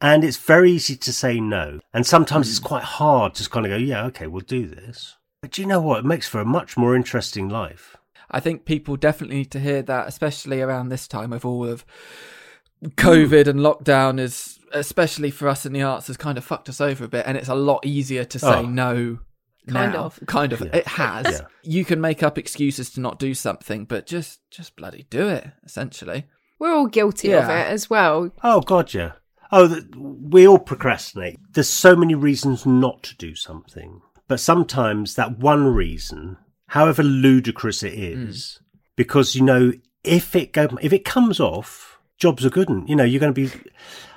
And 0.01 0.23
it's 0.23 0.37
very 0.37 0.73
easy 0.73 0.97
to 0.97 1.13
say 1.13 1.41
no. 1.41 1.81
And 1.93 2.07
sometimes 2.07 2.49
it's 2.49 2.61
quite 2.61 2.85
hard 2.85 3.35
to 3.35 3.51
kind 3.51 3.67
of 3.67 3.71
go, 3.71 3.77
yeah, 3.77 4.05
okay, 4.07 4.27
we'll 4.29 4.43
do 4.43 4.69
this. 4.69 5.17
But 5.43 5.53
do 5.53 5.63
you 5.63 5.69
know 5.69 5.81
what? 5.81 6.01
It 6.01 6.05
makes 6.05 6.29
for 6.29 6.41
a 6.41 6.45
much 6.45 6.77
more 6.77 6.95
interesting 6.95 7.49
life. 7.49 7.97
I 8.31 8.41
think 8.41 8.65
people 8.65 8.97
definitely 8.97 9.39
need 9.39 9.51
to 9.53 9.61
hear 9.61 9.83
that, 9.83 10.07
especially 10.07 10.61
around 10.61 10.89
this 10.89 11.09
time 11.09 11.31
with 11.31 11.45
all 11.45 11.67
of 11.67 11.85
COVID 12.85 13.49
and 13.49 13.61
lockdown 13.61 14.21
is 14.21 14.58
especially 14.73 15.31
for 15.31 15.49
us 15.49 15.65
in 15.67 15.73
the 15.73 15.83
arts 15.83 16.07
has 16.09 16.17
kind 16.17 16.39
of 16.39 16.45
fucked 16.45 16.69
us 16.69 16.81
over 16.81 17.05
a 17.05 17.09
bit 17.09 17.25
and 17.27 17.37
it's 17.37 17.49
a 17.49 17.55
lot 17.55 17.85
easier 17.85 18.25
to 18.25 18.39
say 18.39 18.59
Oh. 18.61 18.63
no 18.63 19.19
Kind 19.69 19.93
now. 19.93 20.05
of. 20.05 20.19
kind 20.27 20.53
of 20.53 20.61
Yeah. 20.61 20.77
it 20.77 20.87
has 20.87 21.27
Yeah. 21.27 21.47
you 21.63 21.85
can 21.85 22.01
make 22.01 22.23
up 22.23 22.39
excuses 22.39 22.91
to 22.91 23.01
not 23.01 23.19
do 23.19 23.35
something 23.35 23.85
but 23.85 24.07
just 24.07 24.41
just 24.51 24.77
bloody 24.77 25.07
do 25.11 25.29
it 25.29 25.47
essentially 25.65 26.25
We're 26.59 26.75
all 26.75 26.87
guilty 26.89 27.33
of 27.33 27.45
it 27.45 27.67
as 27.69 27.89
well. 27.89 28.31
Oh, 28.43 28.61
God, 28.63 28.93
yeah. 28.93 29.13
Oh, 29.53 29.69
th- 29.69 29.85
we 29.97 30.47
all 30.49 30.59
procrastinate. 30.59 31.39
There's 31.53 31.69
so 31.69 31.95
many 31.95 32.17
reasons 32.17 32.67
not 32.67 33.05
to 33.05 33.17
do 33.17 33.37
something. 33.37 34.01
But 34.27 34.41
sometimes 34.41 35.15
that 35.15 35.39
one 35.39 35.67
reason, 35.73 36.37
however 36.67 37.05
ludicrous 37.05 37.83
it 37.85 37.95
mm. 37.95 38.29
is, 38.29 38.61
because, 38.97 39.37
you 39.37 39.43
know, 39.43 39.73
if 40.03 40.35
it 40.35 40.53
go, 40.53 40.69
if 40.83 40.93
it 40.93 41.05
comes 41.05 41.39
off, 41.39 42.01
jobs 42.19 42.45
are 42.45 42.51
good. 42.51 42.69
And, 42.69 42.89
you 42.89 42.97
know, 42.97 43.05
you're 43.05 43.21
going 43.21 43.33
to 43.33 43.41
be, 43.41 43.53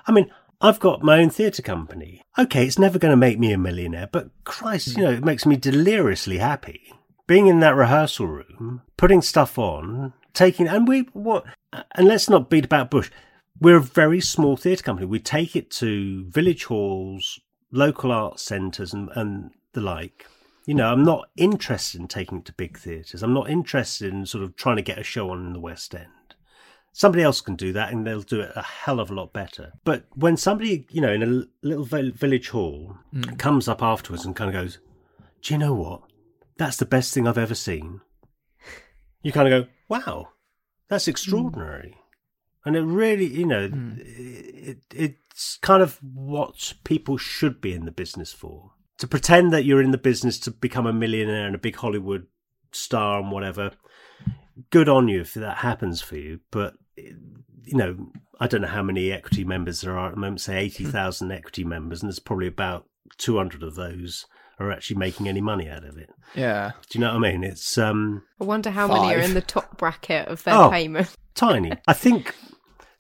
I 0.08 0.12
mean, 0.12 0.32
I've 0.64 0.80
got 0.80 1.02
my 1.02 1.20
own 1.20 1.32
theatre 1.32 1.64
company. 1.64 2.22
Okay, 2.38 2.68
it's 2.68 2.78
never 2.78 3.00
going 3.00 3.12
to 3.12 3.18
make 3.18 3.40
me 3.40 3.52
a 3.52 3.58
millionaire, 3.58 4.08
but 4.12 4.30
Christ, 4.44 4.96
you 4.96 5.04
know, 5.04 5.12
it 5.12 5.26
makes 5.26 5.46
me 5.46 5.56
deliriously 5.56 6.38
happy. 6.38 6.94
Being 7.26 7.48
in 7.48 7.62
that 7.62 7.76
rehearsal 7.76 8.28
room, 8.28 8.84
putting 8.96 9.24
stuff 9.24 9.58
on, 9.58 10.14
taking, 10.34 10.68
and 10.68 10.88
we, 10.88 11.02
what, 11.14 11.46
and 11.96 12.08
let's 12.08 12.30
not 12.30 12.50
beat 12.50 12.66
about 12.66 12.92
bush. 12.92 13.10
We're 13.60 13.78
a 13.78 13.82
very 13.82 14.22
small 14.22 14.56
theatre 14.56 14.84
company. 14.84 15.08
We 15.08 15.20
take 15.20 15.56
it 15.56 15.72
to 15.72 16.26
village 16.30 16.66
halls, 16.66 17.40
local 17.72 18.12
arts 18.12 18.44
centres, 18.44 18.94
and, 18.94 19.10
and 19.16 19.52
the 19.74 19.82
like. 19.82 20.28
You 20.68 20.76
know, 20.76 20.92
I'm 20.92 21.04
not 21.04 21.30
interested 21.36 22.00
in 22.00 22.08
taking 22.08 22.40
it 22.40 22.46
to 22.46 22.54
big 22.54 22.78
theatres. 22.78 23.24
I'm 23.24 23.34
not 23.34 23.50
interested 23.50 24.14
in 24.14 24.28
sort 24.28 24.44
of 24.44 24.56
trying 24.56 24.76
to 24.76 24.84
get 24.84 25.00
a 25.00 25.04
show 25.04 25.32
on 25.32 25.48
in 25.48 25.54
the 25.54 25.60
West 25.60 25.96
End. 25.96 26.08
Somebody 26.94 27.24
else 27.24 27.40
can 27.40 27.56
do 27.56 27.72
that 27.74 27.94
and 27.94 28.06
they'll 28.06 28.22
do 28.22 28.42
it 28.42 28.52
a 28.56 28.62
hell 28.62 29.00
of 29.00 29.10
a 29.10 29.14
lot 29.14 29.32
better. 29.32 29.74
But 29.86 30.06
when 30.14 30.36
somebody, 30.36 30.86
you 30.90 31.02
know, 31.02 31.14
in 31.14 31.24
a 31.24 31.66
little 31.66 31.86
village 31.86 32.50
hall 32.50 32.98
hmm. 33.12 33.22
comes 33.36 33.68
up 33.68 33.82
afterwards 33.82 34.26
and 34.26 34.36
kind 34.36 34.54
of 34.54 34.62
goes, 34.62 34.80
Do 35.42 35.54
you 35.54 35.58
know 35.58 35.74
what? 35.74 36.02
That's 36.58 36.78
the 36.78 36.86
best 36.86 37.14
thing 37.14 37.28
I've 37.28 37.38
ever 37.38 37.56
seen. 37.56 38.02
You 39.24 39.32
kind 39.32 39.52
of 39.52 39.64
go, 39.64 39.70
Wow, 39.88 40.30
that's 40.90 41.06
hmm. 41.06 41.12
extraordinary. 41.12 41.98
And 42.66 42.76
it 42.76 42.82
really, 42.82 43.26
you 43.26 43.46
know, 43.46 43.70
hmm. 43.70 43.94
it, 44.00 44.80
it's 44.94 45.58
kind 45.62 45.82
of 45.82 45.98
what 46.04 46.74
people 46.84 47.18
should 47.18 47.62
be 47.62 47.74
in 47.74 47.86
the 47.86 47.92
business 47.92 48.34
for. 48.34 48.72
To 48.98 49.08
pretend 49.08 49.52
that 49.54 49.66
you're 49.66 49.82
in 49.82 49.92
the 49.92 49.98
business 49.98 50.38
to 50.40 50.52
become 50.52 50.86
a 50.86 50.94
millionaire 50.94 51.48
and 51.48 51.56
a 51.56 51.60
big 51.60 51.76
Hollywood 51.78 52.28
star 52.72 53.20
and 53.20 53.32
whatever, 53.32 53.72
good 54.70 54.90
on 54.90 55.08
you 55.08 55.22
if 55.22 55.34
that 55.34 55.58
happens 55.58 56.02
for 56.02 56.18
you. 56.18 56.40
But, 56.52 56.76
you 57.64 57.78
know, 57.78 58.12
I 58.40 58.48
don't 58.48 58.62
know 58.62 58.68
how 58.68 58.84
many 58.84 59.12
equity 59.12 59.44
members 59.44 59.82
there 59.82 59.98
are 59.98 60.08
at 60.10 60.16
the 60.16 60.20
moment, 60.20 60.42
say 60.42 60.60
80,000 60.60 61.32
equity 61.32 61.64
members, 61.64 62.02
and 62.02 62.10
there's 62.10 62.20
probably 62.20 62.48
about 62.48 62.86
200 63.18 63.62
of 63.64 63.76
those 63.76 64.26
are 64.60 64.72
actually 64.72 64.98
making 64.98 65.28
any 65.28 65.42
money 65.42 65.68
out 65.70 65.84
of 65.84 65.98
it. 65.98 66.10
yeah 66.36 66.72
Do 66.90 67.00
you 67.00 67.04
know 67.06 67.16
what 67.16 67.26
I 67.26 67.32
mean? 67.32 67.44
It's, 67.44 67.78
um, 67.78 68.24
I 68.40 68.44
wonder 68.44 68.70
how 68.70 68.88
many 68.88 69.14
are 69.16 69.20
in 69.20 69.34
the 69.34 69.42
top 69.42 69.78
bracket 69.78 70.28
of 70.28 70.44
their 70.44 70.54
Oh. 70.56 70.70
payment. 70.70 71.16
tiny. 71.34 71.72
I 71.88 71.94
think 71.94 72.36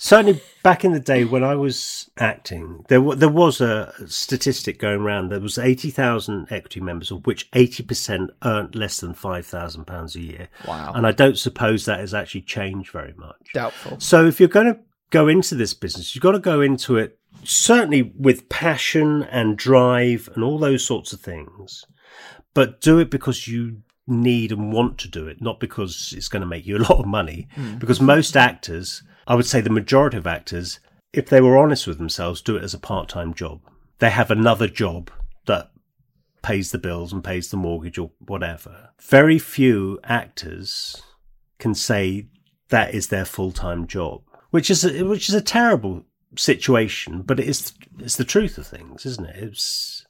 certainly 0.01 0.41
back 0.63 0.83
in 0.83 0.93
the 0.93 0.99
day 0.99 1.23
when 1.23 1.43
I 1.43 1.53
was 1.53 2.09
acting, 2.17 2.83
there 2.89 3.01
wa- 3.01 3.13
there 3.13 3.29
was 3.29 3.61
a 3.61 3.93
statistic 4.07 4.79
going 4.79 5.01
around. 5.01 5.29
There 5.29 5.39
was 5.39 5.59
eighty 5.59 5.91
thousand 5.91 6.47
equity 6.49 6.81
members, 6.81 7.11
of 7.11 7.25
which 7.27 7.47
eighty 7.53 7.83
percent 7.83 8.31
earned 8.43 8.75
less 8.75 8.99
than 8.99 9.13
five 9.13 9.45
thousand 9.45 9.85
pounds 9.85 10.15
a 10.15 10.21
year. 10.21 10.49
Wow. 10.67 10.93
And 10.95 11.05
I 11.05 11.11
don't 11.11 11.37
suppose 11.37 11.85
that 11.85 11.99
has 11.99 12.15
actually 12.15 12.41
changed 12.41 12.91
very 12.91 13.13
much. 13.13 13.53
Doubtful. 13.53 13.99
So 13.99 14.25
if 14.25 14.39
you're 14.39 14.49
going 14.49 14.73
to 14.73 14.79
go 15.11 15.27
into 15.27 15.53
this 15.53 15.75
business, 15.75 16.15
you've 16.15 16.23
got 16.23 16.31
to 16.31 16.39
go 16.39 16.61
into 16.61 16.97
it 16.97 17.19
certainly 17.43 18.01
with 18.01 18.49
passion 18.49 19.23
and 19.23 19.57
drive 19.57 20.29
and 20.33 20.43
all 20.43 20.57
those 20.57 20.83
sorts 20.83 21.13
of 21.13 21.21
things, 21.21 21.85
but 22.53 22.81
do 22.81 22.97
it 22.97 23.11
because 23.11 23.47
you 23.47 23.81
need 24.07 24.51
and 24.51 24.73
want 24.73 24.97
to 24.97 25.07
do 25.07 25.27
it, 25.27 25.41
not 25.41 25.59
because 25.59 26.13
it's 26.17 26.27
going 26.27 26.41
to 26.41 26.47
make 26.47 26.65
you 26.65 26.77
a 26.77 26.79
lot 26.79 26.99
of 26.99 27.05
money. 27.05 27.47
Hmm. 27.55 27.77
Because 27.77 28.01
most 28.01 28.35
actors, 28.35 29.03
I 29.27 29.35
would 29.35 29.45
say 29.45 29.61
the 29.61 29.69
majority 29.69 30.17
of 30.17 30.27
actors, 30.27 30.79
if 31.13 31.27
they 31.27 31.41
were 31.41 31.57
honest 31.57 31.87
with 31.87 31.97
themselves, 31.97 32.41
do 32.41 32.55
it 32.55 32.63
as 32.63 32.73
a 32.73 32.79
part-time 32.79 33.33
job. 33.33 33.61
They 33.99 34.09
have 34.09 34.31
another 34.31 34.67
job 34.67 35.11
that 35.45 35.71
pays 36.41 36.71
the 36.71 36.77
bills 36.77 37.13
and 37.13 37.23
pays 37.23 37.49
the 37.49 37.57
mortgage 37.57 37.97
or 37.97 38.11
whatever. 38.19 38.89
Very 38.99 39.37
few 39.37 39.99
actors 40.03 41.01
can 41.59 41.75
say 41.75 42.27
that 42.69 42.93
is 42.93 43.07
their 43.07 43.25
full-time 43.25 43.85
job, 43.85 44.23
which 44.49 44.69
is 44.69 44.83
a, 44.83 45.03
which 45.03 45.29
is 45.29 45.35
a 45.35 45.41
terrible 45.41 46.05
situation, 46.35 47.21
but 47.21 47.39
it 47.39 47.47
is 47.47 47.73
it's 47.99 48.15
the 48.15 48.23
truth 48.23 48.57
of 48.57 48.65
things, 48.65 49.05
isn't 49.05 49.27
it? 49.27 49.35
It's 49.35 50.05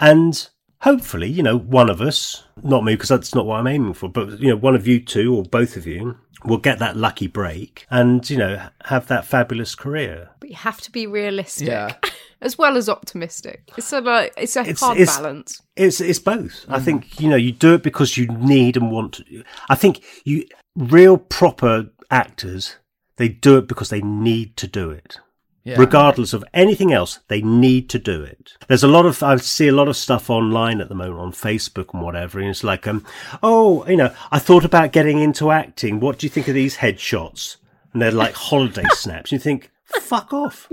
and 0.00 0.48
hopefully, 0.80 1.28
you 1.28 1.42
know, 1.42 1.58
one 1.58 1.90
of 1.90 2.00
us, 2.00 2.44
not 2.62 2.84
me 2.84 2.94
because 2.94 3.08
that's 3.08 3.34
not 3.34 3.46
what 3.46 3.58
I'm 3.58 3.66
aiming 3.66 3.94
for, 3.94 4.08
but 4.08 4.40
you 4.40 4.48
know, 4.48 4.56
one 4.56 4.74
of 4.74 4.86
you 4.86 5.00
two 5.00 5.34
or 5.34 5.42
both 5.42 5.76
of 5.76 5.86
you 5.86 6.16
will 6.44 6.58
get 6.58 6.78
that 6.78 6.96
lucky 6.96 7.26
break 7.26 7.86
and 7.90 8.28
you 8.28 8.36
know 8.36 8.68
have 8.84 9.06
that 9.08 9.24
fabulous 9.24 9.74
career. 9.74 10.30
But 10.40 10.50
you 10.50 10.56
have 10.56 10.80
to 10.82 10.90
be 10.90 11.06
realistic 11.06 11.68
Yeah. 11.68 11.94
as 12.40 12.56
well 12.58 12.76
as 12.76 12.88
optimistic. 12.88 13.70
It's 13.76 13.92
a 13.92 14.00
like 14.00 14.32
it's 14.36 14.56
a 14.56 14.60
It's- 14.60 14.80
hard 14.80 14.98
it's- 14.98 15.16
balance. 15.16 15.62
It's 15.76 16.00
it's 16.00 16.18
both. 16.18 16.64
I 16.68 16.78
mm. 16.78 16.82
think 16.84 17.20
you 17.20 17.28
know 17.28 17.36
you 17.36 17.52
do 17.52 17.74
it 17.74 17.82
because 17.82 18.16
you 18.16 18.26
need 18.26 18.76
and 18.76 18.90
want 18.90 19.14
to. 19.14 19.44
I 19.68 19.74
think 19.74 20.02
you 20.24 20.46
real 20.76 21.16
proper 21.18 21.90
actors 22.10 22.76
they 23.16 23.28
do 23.28 23.56
it 23.58 23.66
because 23.66 23.88
they 23.88 24.02
need 24.02 24.56
to 24.58 24.66
do 24.66 24.90
it. 24.90 25.18
Yeah. 25.66 25.80
regardless 25.80 26.32
of 26.32 26.44
anything 26.54 26.92
else, 26.92 27.18
they 27.26 27.42
need 27.42 27.90
to 27.90 27.98
do 27.98 28.22
it. 28.22 28.52
There's 28.68 28.84
a 28.84 28.88
lot 28.88 29.04
of, 29.04 29.20
I 29.20 29.34
see 29.36 29.66
a 29.66 29.72
lot 29.72 29.88
of 29.88 29.96
stuff 29.96 30.30
online 30.30 30.80
at 30.80 30.88
the 30.88 30.94
moment 30.94 31.18
on 31.18 31.32
Facebook 31.32 31.92
and 31.92 32.04
whatever. 32.04 32.38
And 32.38 32.48
it's 32.48 32.62
like, 32.62 32.86
um, 32.86 33.04
oh, 33.42 33.84
you 33.88 33.96
know, 33.96 34.14
I 34.30 34.38
thought 34.38 34.64
about 34.64 34.92
getting 34.92 35.18
into 35.18 35.50
acting. 35.50 35.98
What 35.98 36.20
do 36.20 36.26
you 36.26 36.30
think 36.30 36.46
of 36.46 36.54
these 36.54 36.76
headshots? 36.76 37.56
And 37.92 38.00
they're 38.00 38.12
like 38.12 38.34
holiday 38.34 38.84
snaps. 38.92 39.32
You 39.32 39.40
think, 39.40 39.72
fuck 39.84 40.32
off. 40.32 40.68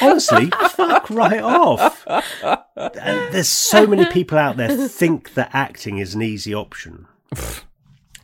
Honestly, 0.00 0.50
fuck 0.70 1.08
right 1.10 1.42
off. 1.42 2.04
And 2.06 3.32
there's 3.32 3.48
so 3.48 3.86
many 3.86 4.06
people 4.06 4.38
out 4.38 4.56
there 4.56 4.88
think 4.88 5.34
that 5.34 5.50
acting 5.52 5.98
is 5.98 6.16
an 6.16 6.22
easy 6.22 6.52
option. 6.52 7.06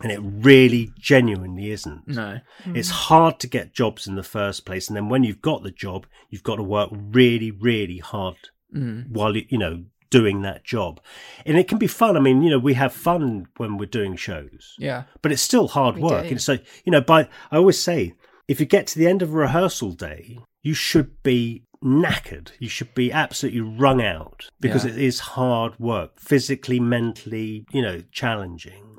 And 0.03 0.11
it 0.11 0.20
really 0.22 0.92
genuinely 0.98 1.70
isn't. 1.70 2.09
No. 2.09 2.40
It's 2.66 2.90
hard 2.90 3.38
to 3.40 3.46
get 3.46 3.74
jobs 3.74 4.07
in 4.07 4.14
the 4.14 4.22
first 4.22 4.64
place, 4.64 4.88
and 4.88 4.96
then 4.96 5.09
when 5.09 5.24
you've 5.24 5.42
got 5.42 5.62
the 5.62 5.70
job, 5.70 6.07
you've 6.30 6.42
got 6.42 6.57
to 6.57 6.62
work 6.62 6.90
really, 6.92 7.51
really 7.51 7.98
hard 7.98 8.36
mm. 8.74 9.09
while 9.11 9.36
you, 9.36 9.44
you 9.48 9.59
know 9.59 9.84
doing 10.11 10.42
that 10.42 10.64
job. 10.64 11.01
And 11.46 11.57
it 11.57 11.68
can 11.68 11.78
be 11.78 11.86
fun. 11.86 12.16
I 12.16 12.20
mean, 12.20 12.42
you 12.42 12.51
know, 12.51 12.59
we 12.59 12.74
have 12.74 12.92
fun 12.92 13.46
when 13.59 13.78
we're 13.78 13.86
doing 13.86 14.16
shows, 14.16 14.74
Yeah. 14.78 15.05
but 15.22 15.30
it's 15.32 15.40
still 15.42 15.68
hard 15.68 15.96
We 15.96 16.03
work. 16.03 16.24
do. 16.24 16.30
And 16.30 16.42
so, 16.42 16.55
you 16.84 16.90
know, 16.90 17.01
by 17.01 17.28
I 17.53 17.57
always 17.57 17.80
say, 17.80 18.14
if 18.48 18.59
you 18.59 18.66
get 18.66 18.88
to 18.88 18.98
the 18.98 19.07
end 19.07 19.22
of 19.22 19.32
a 19.32 19.36
rehearsal 19.36 19.92
day, 19.92 20.40
you 20.62 20.74
should 20.74 21.22
be 21.22 21.62
knackered. 21.82 22.51
You 22.59 22.68
should 22.68 22.92
be 22.94 23.12
absolutely 23.12 23.61
wrung 23.61 24.03
out 24.03 24.48
because 24.61 24.84
Yeah. 24.84 24.92
it 24.92 24.98
is 24.98 25.20
hard 25.20 25.78
work, 25.78 26.18
physically, 26.18 26.80
mentally, 26.80 27.64
you 27.72 27.80
know, 27.80 28.03
challenging. 28.12 28.98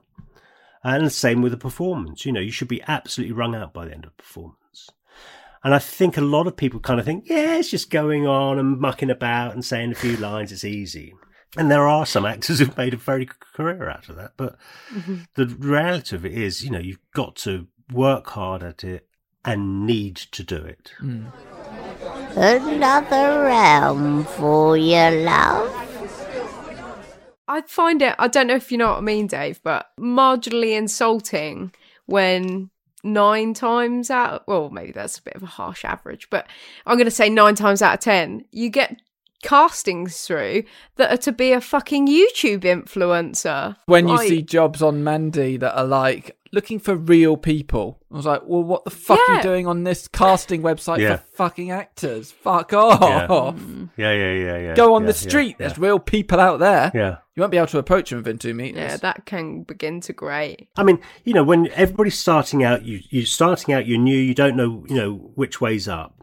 And 0.83 1.05
the 1.05 1.11
same 1.11 1.41
with 1.41 1.51
the 1.51 1.57
performance. 1.57 2.25
You 2.25 2.31
know, 2.31 2.39
you 2.39 2.51
should 2.51 2.67
be 2.67 2.81
absolutely 2.87 3.33
wrung 3.33 3.55
out 3.55 3.73
by 3.73 3.85
the 3.85 3.93
end 3.93 4.05
of 4.05 4.11
a 4.11 4.21
performance. 4.21 4.89
And 5.63 5.75
I 5.75 5.79
think 5.79 6.17
a 6.17 6.21
lot 6.21 6.47
of 6.47 6.57
people 6.57 6.79
kind 6.79 6.99
of 6.99 7.05
think, 7.05 7.29
yeah, 7.29 7.57
it's 7.57 7.69
just 7.69 7.91
going 7.91 8.25
on 8.25 8.57
and 8.57 8.79
mucking 8.79 9.11
about 9.11 9.53
and 9.53 9.63
saying 9.63 9.91
a 9.91 9.95
few 9.95 10.17
lines. 10.17 10.51
It's 10.51 10.63
easy. 10.63 11.13
And 11.55 11.69
there 11.69 11.87
are 11.87 12.05
some 12.05 12.25
actors 12.25 12.59
who've 12.59 12.77
made 12.77 12.93
a 12.93 12.97
very 12.97 13.25
good 13.25 13.39
career 13.39 13.89
out 13.89 14.09
of 14.09 14.15
that. 14.15 14.33
But 14.37 14.57
mm-hmm. 14.91 15.17
the 15.35 15.45
reality 15.45 16.15
of 16.15 16.25
it 16.25 16.33
is, 16.33 16.63
you 16.63 16.71
know, 16.71 16.79
you've 16.79 16.99
got 17.13 17.35
to 17.37 17.67
work 17.91 18.27
hard 18.29 18.63
at 18.63 18.83
it 18.83 19.07
and 19.45 19.85
need 19.85 20.15
to 20.15 20.43
do 20.43 20.57
it. 20.57 20.93
Mm. 21.01 21.31
Another 22.35 23.43
round 23.43 24.27
for 24.29 24.77
your 24.77 25.11
love. 25.11 25.80
I 27.51 27.61
find 27.67 28.01
it, 28.01 28.15
I 28.17 28.29
don't 28.29 28.47
know 28.47 28.55
if 28.55 28.71
you 28.71 28.77
know 28.77 28.91
what 28.91 28.99
I 28.99 29.01
mean, 29.01 29.27
Dave, 29.27 29.61
but 29.61 29.89
marginally 29.99 30.77
insulting 30.77 31.73
when 32.05 32.69
nine 33.03 33.53
times 33.53 34.09
out, 34.09 34.47
well, 34.47 34.69
maybe 34.69 34.93
that's 34.93 35.17
a 35.17 35.21
bit 35.21 35.35
of 35.35 35.43
a 35.43 35.47
harsh 35.47 35.83
average, 35.83 36.29
but 36.29 36.47
I'm 36.85 36.95
going 36.95 37.05
to 37.05 37.11
say 37.11 37.27
nine 37.29 37.55
times 37.55 37.81
out 37.81 37.95
of 37.95 37.99
10, 37.99 38.45
you 38.51 38.69
get 38.69 39.01
castings 39.41 40.21
through 40.25 40.63
that 40.95 41.11
are 41.11 41.17
to 41.17 41.31
be 41.31 41.51
a 41.51 41.61
fucking 41.61 42.07
YouTube 42.07 42.61
influencer. 42.61 43.75
When 43.85 44.07
you 44.07 44.15
Like, 44.15 44.27
see 44.29 44.41
jobs 44.41 44.81
on 44.81 45.03
Mandy 45.03 45.57
that 45.57 45.77
are 45.77 45.85
like 45.85 46.37
looking 46.53 46.79
for 46.79 46.95
real 46.95 47.37
people, 47.37 47.97
I 48.11 48.17
was 48.17 48.25
like, 48.25 48.41
well, 48.45 48.63
what 48.63 48.83
the 48.83 48.89
fuck 48.89 49.17
are 49.29 49.35
you 49.37 49.41
doing 49.41 49.67
on 49.67 49.83
this 49.83 50.07
casting 50.09 50.61
website 50.61 50.99
Yeah. 50.99 51.17
for 51.17 51.23
fucking 51.35 51.71
actors? 51.71 52.31
Fuck 52.31 52.73
off. 52.73 53.57
Yeah, 53.97 54.13
yeah, 54.13 54.33
yeah, 54.33 54.57
yeah. 54.57 54.73
Go 54.73 54.95
on 54.95 55.03
yeah, 55.03 55.07
the 55.07 55.13
street. 55.13 55.55
Yeah, 55.59 55.67
There's 55.67 55.77
real 55.77 55.99
people 55.99 56.39
out 56.39 56.59
there. 56.59 56.91
yeah. 56.93 57.17
You 57.35 57.41
won't 57.41 57.51
be 57.51 57.57
able 57.57 57.67
to 57.67 57.77
approach 57.77 58.09
them 58.09 58.19
within 58.19 58.37
two 58.37 58.53
meters. 58.53 58.77
Yeah, 58.79 58.97
that 58.97 59.25
can 59.25 59.63
begin 59.63 60.01
to 60.01 60.13
grate. 60.13 60.67
I 60.75 60.83
mean, 60.83 60.99
you 61.23 61.33
know, 61.33 61.43
when 61.43 61.69
everybody's 61.71 62.17
starting 62.17 62.63
out, 62.63 62.83
you 62.83 62.99
you're 63.09 63.25
starting 63.25 63.73
out, 63.73 63.85
you're 63.87 63.99
new, 63.99 64.17
you 64.17 64.33
don't 64.33 64.55
know, 64.57 64.85
you 64.89 64.95
know, 64.95 65.13
which 65.35 65.61
way's 65.61 65.87
up, 65.87 66.20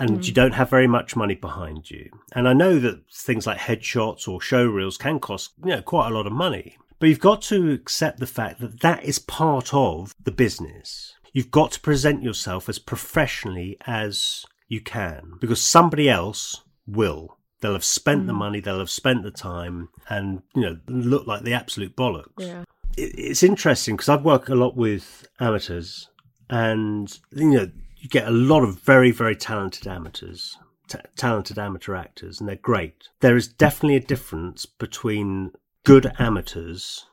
and 0.00 0.10
hmm. 0.10 0.22
you 0.22 0.32
don't 0.32 0.54
have 0.54 0.70
very 0.70 0.86
much 0.86 1.14
money 1.14 1.34
behind 1.34 1.90
you. 1.90 2.10
And 2.32 2.48
I 2.48 2.54
know 2.54 2.78
that 2.80 3.02
things 3.12 3.46
like 3.46 3.58
headshots 3.58 4.26
or 4.26 4.40
show 4.40 4.66
reels 4.66 4.96
can 4.96 5.20
cost, 5.20 5.52
you 5.62 5.70
know, 5.70 5.82
quite 5.82 6.08
a 6.10 6.14
lot 6.14 6.26
of 6.26 6.32
money. 6.32 6.76
But 6.98 7.08
you've 7.08 7.20
got 7.20 7.42
to 7.42 7.70
accept 7.70 8.18
the 8.18 8.26
fact 8.26 8.60
that 8.60 8.80
that 8.80 9.04
is 9.04 9.18
part 9.18 9.72
of 9.72 10.14
the 10.22 10.32
business. 10.32 11.14
You've 11.32 11.50
got 11.50 11.72
to 11.72 11.80
present 11.80 12.22
yourself 12.22 12.68
as 12.68 12.78
professionally 12.78 13.76
as 13.86 14.44
you 14.68 14.80
can 14.80 15.34
because 15.38 15.62
somebody 15.62 16.08
else 16.08 16.62
will. 16.86 17.36
They'll 17.60 17.74
have 17.74 17.84
spent 17.84 18.26
the 18.26 18.32
hmm. 18.32 18.38
money, 18.38 18.60
they'll 18.60 18.78
have 18.78 18.90
spent 18.90 19.22
the 19.22 19.30
time, 19.30 19.90
and 20.08 20.42
you 20.54 20.62
know, 20.62 20.78
look 20.88 21.26
like 21.26 21.42
the 21.42 21.52
absolute 21.52 21.94
bollocks 21.94 22.24
Yeah. 22.38 22.64
it's 22.96 23.42
interesting 23.42 23.96
because 23.96 24.08
I've 24.08 24.24
worked 24.24 24.48
a 24.48 24.54
lot 24.54 24.76
with 24.76 25.28
amateurs, 25.38 26.08
and 26.48 27.18
you 27.32 27.50
know 27.50 27.70
you 28.00 28.08
get 28.08 28.26
a 28.26 28.32
lot 28.32 28.62
of 28.62 28.80
very 28.80 29.10
very 29.10 29.36
talented 29.36 29.86
amateurs, 29.86 30.56
ta 30.88 30.98
talented 31.16 31.58
amateur 31.58 31.94
actors, 31.94 32.40
and 32.40 32.48
they're 32.48 32.56
great. 32.56 33.08
There 33.20 33.36
is 33.36 33.48
definitely 33.48 33.96
a 33.96 34.00
difference 34.00 34.66
between 34.66 35.52
good 35.84 36.12
amateurs 36.18 37.06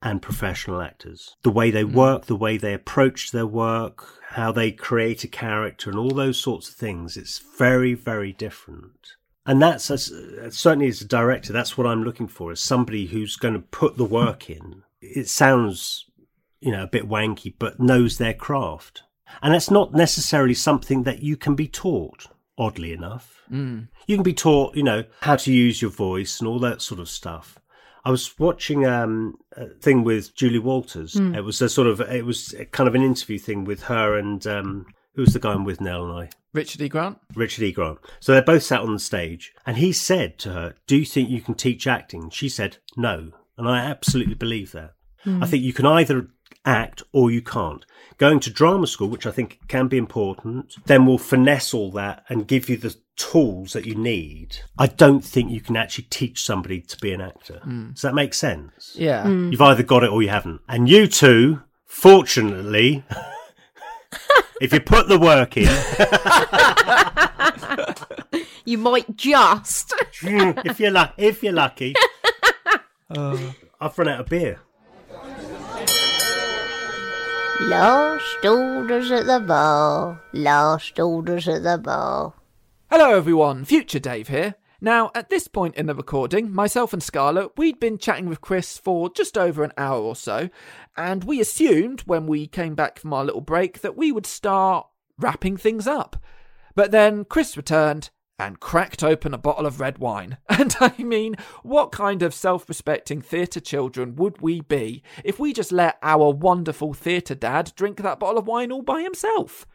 and 0.00 0.22
professional 0.22 0.80
actors. 0.80 1.34
The 1.42 1.50
way 1.50 1.70
they 1.70 1.82
hmm. 1.82 1.94
work, 1.94 2.26
the 2.26 2.36
way 2.36 2.56
they 2.56 2.72
approach 2.72 3.32
their 3.32 3.46
work, 3.46 4.06
how 4.30 4.52
they 4.52 4.70
create 4.70 5.24
a 5.24 5.28
character, 5.28 5.90
and 5.90 5.98
all 5.98 6.10
those 6.10 6.38
sorts 6.38 6.68
of 6.68 6.74
things. 6.74 7.16
It's 7.16 7.42
very 7.58 7.94
very 7.94 8.32
different. 8.32 9.16
And 9.48 9.62
that's 9.62 9.90
as, 9.90 10.12
uh, 10.12 10.50
certainly 10.50 10.88
as 10.88 11.00
a 11.00 11.06
director, 11.06 11.54
that's 11.54 11.78
what 11.78 11.86
I'm 11.86 12.04
looking 12.04 12.28
for 12.28 12.52
is 12.52 12.60
somebody 12.60 13.06
who's 13.06 13.36
going 13.36 13.54
to 13.54 13.60
put 13.60 13.96
the 13.96 14.04
work 14.04 14.50
in. 14.50 14.82
It 15.00 15.26
sounds, 15.26 16.04
you 16.60 16.70
know, 16.70 16.82
a 16.82 16.86
bit 16.86 17.08
wanky, 17.08 17.54
but 17.58 17.80
knows 17.80 18.18
their 18.18 18.34
craft. 18.34 19.04
And 19.42 19.54
that's 19.54 19.70
not 19.70 19.94
necessarily 19.94 20.54
something 20.54 21.04
that 21.04 21.22
you 21.22 21.36
can 21.36 21.54
be 21.54 21.68
taught, 21.68 22.26
oddly 22.56 22.92
enough. 22.92 23.42
Mm. 23.50 23.88
You 24.06 24.16
can 24.16 24.22
be 24.22 24.34
taught, 24.34 24.76
you 24.76 24.82
know, 24.82 25.04
how 25.20 25.36
to 25.36 25.52
use 25.52 25.80
your 25.80 25.90
voice 25.90 26.40
and 26.40 26.48
all 26.48 26.58
that 26.60 26.82
sort 26.82 27.00
of 27.00 27.08
stuff. 27.08 27.58
I 28.04 28.10
was 28.10 28.38
watching 28.38 28.86
um, 28.86 29.36
a 29.52 29.66
thing 29.66 30.02
with 30.02 30.34
Julie 30.34 30.58
Walters. 30.58 31.14
It 31.16 31.44
was 31.44 31.60
a 31.60 31.68
sort 31.68 31.88
of, 31.88 32.00
it 32.00 32.24
was 32.24 32.54
kind 32.72 32.88
of 32.88 32.94
an 32.94 33.02
interview 33.02 33.38
thing 33.38 33.64
with 33.64 33.82
her 33.84 34.16
and 34.16 34.46
um, 34.46 34.86
who 35.14 35.22
was 35.22 35.32
the 35.32 35.40
guy 35.40 35.52
I'm 35.52 35.64
with 35.64 35.80
Nell 35.80 36.04
and 36.04 36.12
I? 36.12 36.30
Richard 36.54 36.80
E. 36.80 36.88
Grant? 36.88 37.18
Richard 37.34 37.64
E. 37.64 37.72
Grant. 37.72 37.98
So 38.20 38.32
they're 38.32 38.40
both 38.40 38.62
sat 38.62 38.80
on 38.80 38.92
the 38.92 38.98
stage, 38.98 39.52
and 39.66 39.76
he 39.76 39.92
said 39.92 40.38
to 40.38 40.52
her, 40.52 40.74
Do 40.86 40.96
you 40.96 41.04
think 41.04 41.28
you 41.28 41.40
can 41.40 41.54
teach 41.54 41.86
acting? 41.86 42.30
She 42.30 42.48
said, 42.48 42.78
No. 42.96 43.32
And 43.56 43.68
I 43.68 43.78
absolutely 43.80 44.34
believe 44.34 44.72
that. 44.72 44.94
I 45.26 45.46
think 45.46 45.64
you 45.64 45.72
can 45.72 45.84
either 45.84 46.28
act 46.64 47.02
or 47.12 47.30
you 47.30 47.42
can't. 47.42 47.84
Going 48.18 48.40
to 48.40 48.50
drama 48.50 48.86
school, 48.86 49.08
which 49.08 49.26
I 49.26 49.30
think 49.30 49.60
can 49.68 49.88
be 49.88 49.96
important, 49.96 50.74
then 50.86 51.06
will 51.06 51.18
finesse 51.18 51.72
all 51.72 51.90
that 51.92 52.24
and 52.28 52.48
give 52.48 52.68
you 52.68 52.76
the 52.76 52.96
tools 53.16 53.72
that 53.72 53.86
you 53.86 53.94
need. 53.94 54.58
I 54.78 54.86
don't 54.86 55.24
think 55.24 55.50
you 55.50 55.60
can 55.60 55.76
actually 55.76 56.06
teach 56.10 56.44
somebody 56.44 56.80
to 56.80 56.96
be 56.98 57.12
an 57.12 57.20
actor. 57.20 57.60
Mm. 57.66 57.94
Does 57.94 58.02
that 58.02 58.14
make 58.14 58.34
sense? 58.34 58.92
Yeah. 58.94 59.24
Mm. 59.24 59.52
You've 59.52 59.62
either 59.62 59.82
got 59.82 60.04
it 60.04 60.10
or 60.10 60.22
you 60.22 60.28
haven't. 60.28 60.60
And 60.68 60.88
you 60.88 61.06
two, 61.06 61.62
fortunately, 61.84 63.04
if 64.60 64.72
you 64.72 64.80
put 64.80 65.08
the 65.08 65.18
work 65.18 65.56
in, 65.56 65.68
You 68.68 68.76
might 68.76 69.16
just. 69.16 69.94
if 70.22 70.78
you're 70.78 70.90
lucky, 70.90 71.14
if 71.16 71.42
you're 71.42 71.54
lucky, 71.54 71.94
I've 73.08 73.98
run 73.98 74.08
out 74.08 74.20
of 74.20 74.26
beer. 74.26 74.60
Last 77.60 78.44
orders 78.44 79.10
at 79.10 79.26
the 79.26 79.40
bar. 79.40 80.22
Last 80.32 81.00
orders 81.00 81.48
at 81.48 81.64
the 81.64 81.76
bar. 81.76 82.34
Hello, 82.88 83.16
everyone. 83.16 83.64
Future 83.64 83.98
Dave 83.98 84.28
here. 84.28 84.54
Now, 84.80 85.10
at 85.12 85.28
this 85.28 85.48
point 85.48 85.74
in 85.74 85.86
the 85.86 85.94
recording, 85.94 86.54
myself 86.54 86.92
and 86.92 87.02
Scarlett, 87.02 87.50
we'd 87.56 87.80
been 87.80 87.98
chatting 87.98 88.28
with 88.28 88.40
Chris 88.40 88.78
for 88.78 89.10
just 89.10 89.36
over 89.36 89.64
an 89.64 89.72
hour 89.76 90.00
or 90.00 90.14
so, 90.14 90.50
and 90.96 91.24
we 91.24 91.40
assumed 91.40 92.02
when 92.02 92.28
we 92.28 92.46
came 92.46 92.76
back 92.76 93.00
from 93.00 93.12
our 93.12 93.24
little 93.24 93.40
break 93.40 93.80
that 93.80 93.96
we 93.96 94.12
would 94.12 94.26
start 94.26 94.86
wrapping 95.18 95.56
things 95.56 95.88
up. 95.88 96.16
But 96.76 96.92
then 96.92 97.24
Chris 97.24 97.56
returned 97.56 98.10
and 98.38 98.60
cracked 98.60 99.02
open 99.02 99.34
a 99.34 99.38
bottle 99.38 99.66
of 99.66 99.80
red 99.80 99.98
wine. 99.98 100.38
And 100.48 100.74
I 100.80 100.94
mean, 100.98 101.36
what 101.62 101.92
kind 101.92 102.20
of 102.20 102.34
self 102.34 102.68
respecting 102.68 103.20
theatre 103.22 103.60
children 103.60 104.16
would 104.16 104.42
we 104.42 104.60
be 104.60 105.02
if 105.24 105.38
we 105.38 105.52
just 105.52 105.70
let 105.70 105.98
our 106.02 106.32
wonderful 106.32 106.94
theatre 106.94 107.36
dad 107.36 107.72
drink 107.76 108.02
that 108.02 108.18
bottle 108.18 108.38
of 108.38 108.46
wine 108.46 108.72
all 108.72 108.82
by 108.82 109.02
himself? 109.02 109.66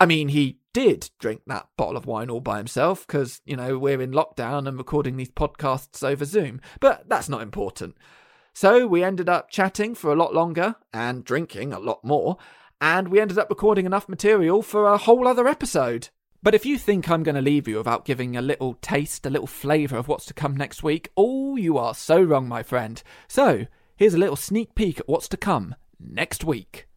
I 0.00 0.06
mean, 0.06 0.28
he 0.28 0.60
did 0.72 1.10
drink 1.18 1.42
that 1.46 1.68
bottle 1.76 1.98
of 1.98 2.06
wine 2.06 2.30
all 2.30 2.40
by 2.40 2.56
himself 2.56 3.06
because, 3.06 3.42
you 3.44 3.56
know, 3.56 3.78
we're 3.78 4.00
in 4.00 4.12
lockdown 4.12 4.66
and 4.66 4.78
recording 4.78 5.16
these 5.16 5.30
podcasts 5.30 6.02
over 6.02 6.24
Zoom, 6.24 6.62
but 6.80 7.08
that's 7.08 7.28
not 7.28 7.42
important. 7.42 7.96
So 8.54 8.86
we 8.86 9.04
ended 9.04 9.28
up 9.28 9.50
chatting 9.50 9.94
for 9.94 10.10
a 10.10 10.16
lot 10.16 10.34
longer 10.34 10.76
and 10.92 11.24
drinking 11.24 11.72
a 11.72 11.78
lot 11.78 12.02
more, 12.02 12.38
and 12.80 13.08
we 13.08 13.20
ended 13.20 13.38
up 13.38 13.50
recording 13.50 13.84
enough 13.84 14.08
material 14.08 14.62
for 14.62 14.86
a 14.86 14.96
whole 14.96 15.28
other 15.28 15.46
episode. 15.46 16.08
But 16.42 16.54
if 16.54 16.64
you 16.64 16.78
think 16.78 17.10
I'm 17.10 17.22
going 17.22 17.34
to 17.34 17.42
leave 17.42 17.68
you 17.68 17.76
without 17.76 18.06
giving 18.06 18.34
a 18.34 18.40
little 18.40 18.74
taste, 18.80 19.26
a 19.26 19.30
little 19.30 19.46
flavour 19.46 19.98
of 19.98 20.08
what's 20.08 20.24
to 20.26 20.34
come 20.34 20.56
next 20.56 20.82
week, 20.82 21.10
oh, 21.14 21.56
you 21.56 21.76
are 21.76 21.94
so 21.94 22.22
wrong, 22.22 22.48
my 22.48 22.62
friend. 22.62 23.02
So, 23.28 23.66
here's 23.96 24.14
a 24.14 24.18
little 24.18 24.36
sneak 24.36 24.74
peek 24.74 25.00
at 25.00 25.08
what's 25.08 25.28
to 25.28 25.36
come 25.36 25.74
next 25.98 26.42
week. 26.42 26.88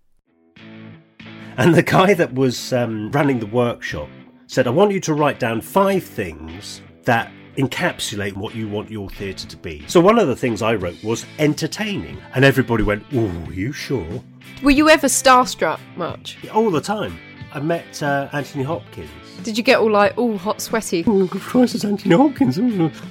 And 1.58 1.76
the 1.76 1.84
guy 1.84 2.14
that 2.14 2.34
was 2.34 2.72
um, 2.72 3.12
running 3.12 3.40
the 3.40 3.46
workshop 3.48 4.08
said, 4.48 4.66
I 4.66 4.70
want 4.70 4.94
you 4.94 5.02
to 5.02 5.14
write 5.14 5.40
down 5.42 5.60
five 5.60 6.06
things 6.06 6.82
that 7.04 7.30
encapsulate 7.58 8.38
what 8.38 8.56
you 8.56 8.70
want 8.70 8.90
your 8.90 9.10
theatre 9.10 9.48
to 9.48 9.58
be. 9.58 9.84
So 9.88 10.00
one 10.00 10.20
of 10.20 10.30
the 10.30 10.38
things 10.38 10.62
I 10.62 10.76
wrote 10.76 11.04
was 11.04 11.26
entertaining. 11.38 12.18
And 12.34 12.46
everybody 12.46 12.84
went, 12.84 13.04
Ooh, 13.14 13.52
you 13.52 13.74
sure? 13.74 14.24
Were 14.64 14.72
you 14.72 14.88
ever 14.88 15.08
starstruck 15.08 15.82
much? 15.98 16.38
All 16.48 16.72
the 16.72 16.80
time. 16.80 17.20
I 17.54 17.60
met 17.60 18.02
uh, 18.02 18.30
Anthony 18.34 18.64
Hopkins. 18.64 19.10
Did 19.44 19.58
you 19.58 19.64
get 19.64 19.80
all 19.80 19.92
like, 19.92 20.18
all 20.18 20.38
hot 20.38 20.60
sweaty? 20.62 21.04
Oh, 21.06 21.28
good 21.28 21.42
Christ, 21.42 21.76
it's 21.76 21.86
Anthony 21.86 22.16
Hopkins. 22.16 22.58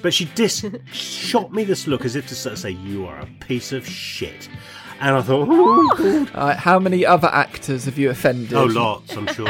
But 0.03 0.13
she 0.13 0.25
dis- 0.35 0.65
shot 0.93 1.53
me 1.53 1.65
this 1.65 1.87
look 1.87 2.05
as 2.05 2.17
if 2.17 2.27
to 2.29 2.35
sort 2.35 2.55
of 2.55 2.59
say, 2.59 2.71
You 2.71 3.07
are 3.07 3.19
a 3.21 3.27
piece 3.41 3.73
of 3.73 3.87
shit. 3.87 4.49
And 5.01 5.15
I 5.17 5.23
thought, 5.23 5.49
Oh, 5.51 5.95
God. 5.97 6.31
Uh, 6.35 6.57
how 6.57 6.79
many 6.79 7.05
other 7.07 7.29
actors 7.29 7.85
have 7.85 7.99
you 7.99 8.11
offended? 8.11 8.55
Oh, 8.55 8.65
lots, 8.65 9.17
I'm 9.17 9.27
sure. 9.29 9.47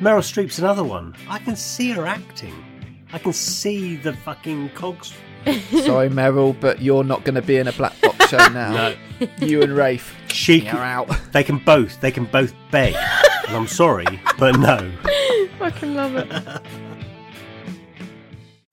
Meryl 0.00 0.22
Streep's 0.22 0.58
another 0.58 0.84
one. 0.84 1.14
I 1.28 1.38
can 1.38 1.56
see 1.56 1.90
her 1.92 2.06
acting. 2.06 2.54
I 3.12 3.18
can 3.18 3.32
see 3.32 3.96
the 3.96 4.12
fucking 4.12 4.70
cogs. 4.70 5.12
Sorry, 5.70 6.08
Meryl, 6.08 6.58
but 6.60 6.80
you're 6.80 7.02
not 7.04 7.24
going 7.24 7.34
to 7.34 7.42
be 7.42 7.56
in 7.56 7.66
a 7.66 7.72
black 7.72 8.00
box 8.00 8.28
show 8.28 8.36
now. 8.52 8.94
No. 9.20 9.26
You 9.40 9.62
and 9.62 9.72
Rafe, 9.76 10.14
She 10.28 10.58
you're 10.60 10.70
can, 10.72 10.76
out. 10.80 11.10
they 11.32 11.42
can 11.44 11.58
both. 11.58 12.00
They 12.00 12.10
can 12.12 12.24
both 12.26 12.54
beg. 12.70 12.94
and 13.46 13.56
I'm 13.56 13.66
sorry, 13.66 14.20
but 14.38 14.58
no. 14.58 14.90
Fucking 15.58 15.94
love 15.94 16.16
it. 16.16 16.62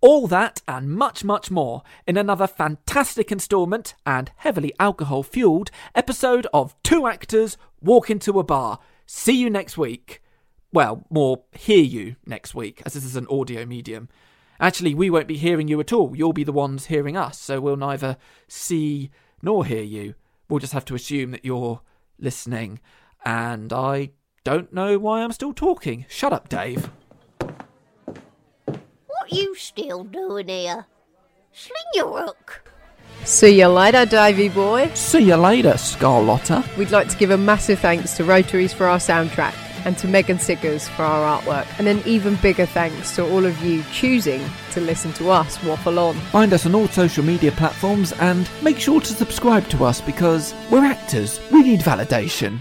All 0.01 0.27
that 0.27 0.61
and 0.65 0.89
much, 0.91 1.25
much 1.25 1.51
more 1.51 1.83
in 2.07 2.15
another 2.15 2.47
fantastic 2.47 3.33
instalment 3.33 3.95
and 4.05 4.31
heavily 4.37 4.73
alcohol 4.79 5.23
fueled 5.23 5.71
episode 5.93 6.47
of 6.53 6.73
Two 6.83 7.05
Actors 7.05 7.57
Walk 7.81 8.09
Into 8.09 8.39
a 8.39 8.43
Bar. 8.43 8.79
See 9.05 9.35
you 9.35 9.49
next 9.49 9.77
week. 9.77 10.21
Well, 10.71 11.03
more 11.09 11.43
hear 11.51 11.83
you 11.83 12.15
next 12.25 12.55
week, 12.55 12.81
as 12.85 12.93
this 12.93 13.03
is 13.03 13.17
an 13.17 13.27
audio 13.29 13.65
medium. 13.65 14.07
Actually, 14.61 14.93
we 14.93 15.09
won't 15.09 15.27
be 15.27 15.37
hearing 15.37 15.67
you 15.67 15.79
at 15.79 15.91
all. 15.91 16.15
You'll 16.15 16.31
be 16.31 16.43
the 16.43 16.51
ones 16.53 16.85
hearing 16.85 17.17
us, 17.17 17.37
so 17.37 17.59
we'll 17.59 17.75
neither 17.75 18.17
see 18.47 19.09
nor 19.41 19.65
hear 19.65 19.83
you. 19.83 20.15
We'll 20.47 20.59
just 20.59 20.73
have 20.73 20.85
to 20.85 20.95
assume 20.95 21.31
that 21.31 21.43
you're 21.43 21.81
listening. 22.19 22.79
And 23.25 23.73
I 23.73 24.11
don't 24.43 24.73
know 24.73 24.97
why 24.97 25.23
I'm 25.23 25.31
still 25.31 25.53
talking. 25.53 26.05
Shut 26.09 26.33
up, 26.33 26.49
Dave. 26.49 26.89
What 27.39 29.31
are 29.31 29.35
you 29.35 29.55
still 29.55 30.03
doing 30.03 30.47
here? 30.47 30.85
Sling 31.51 31.75
your 31.93 32.25
hook. 32.25 32.63
See 33.25 33.59
you 33.59 33.67
later, 33.67 34.05
Davy 34.05 34.49
boy. 34.49 34.91
See 34.93 35.23
you 35.23 35.35
later, 35.35 35.73
Scarlotta. 35.73 36.65
We'd 36.77 36.91
like 36.91 37.09
to 37.09 37.17
give 37.17 37.31
a 37.31 37.37
massive 37.37 37.79
thanks 37.79 38.15
to 38.17 38.23
Rotaries 38.23 38.73
for 38.73 38.87
our 38.87 38.97
soundtrack 38.97 39.53
and 39.85 39.97
to 39.97 40.07
Megan 40.07 40.39
Siggers 40.39 40.87
for 40.87 41.03
our 41.03 41.39
artwork. 41.39 41.67
And 41.77 41.87
an 41.87 42.01
even 42.05 42.35
bigger 42.37 42.65
thanks 42.65 43.15
to 43.15 43.29
all 43.29 43.45
of 43.45 43.61
you 43.61 43.83
choosing 43.91 44.41
to 44.71 44.81
listen 44.81 45.13
to 45.13 45.29
us 45.31 45.61
waffle 45.63 45.99
on. 45.99 46.15
Find 46.31 46.53
us 46.53 46.65
on 46.65 46.75
all 46.75 46.87
social 46.87 47.23
media 47.23 47.51
platforms 47.51 48.13
and 48.13 48.49
make 48.61 48.79
sure 48.79 49.01
to 49.01 49.13
subscribe 49.13 49.67
to 49.69 49.83
us 49.83 50.01
because 50.01 50.53
we're 50.71 50.85
actors. 50.85 51.39
We 51.51 51.63
need 51.63 51.81
validation. 51.81 52.59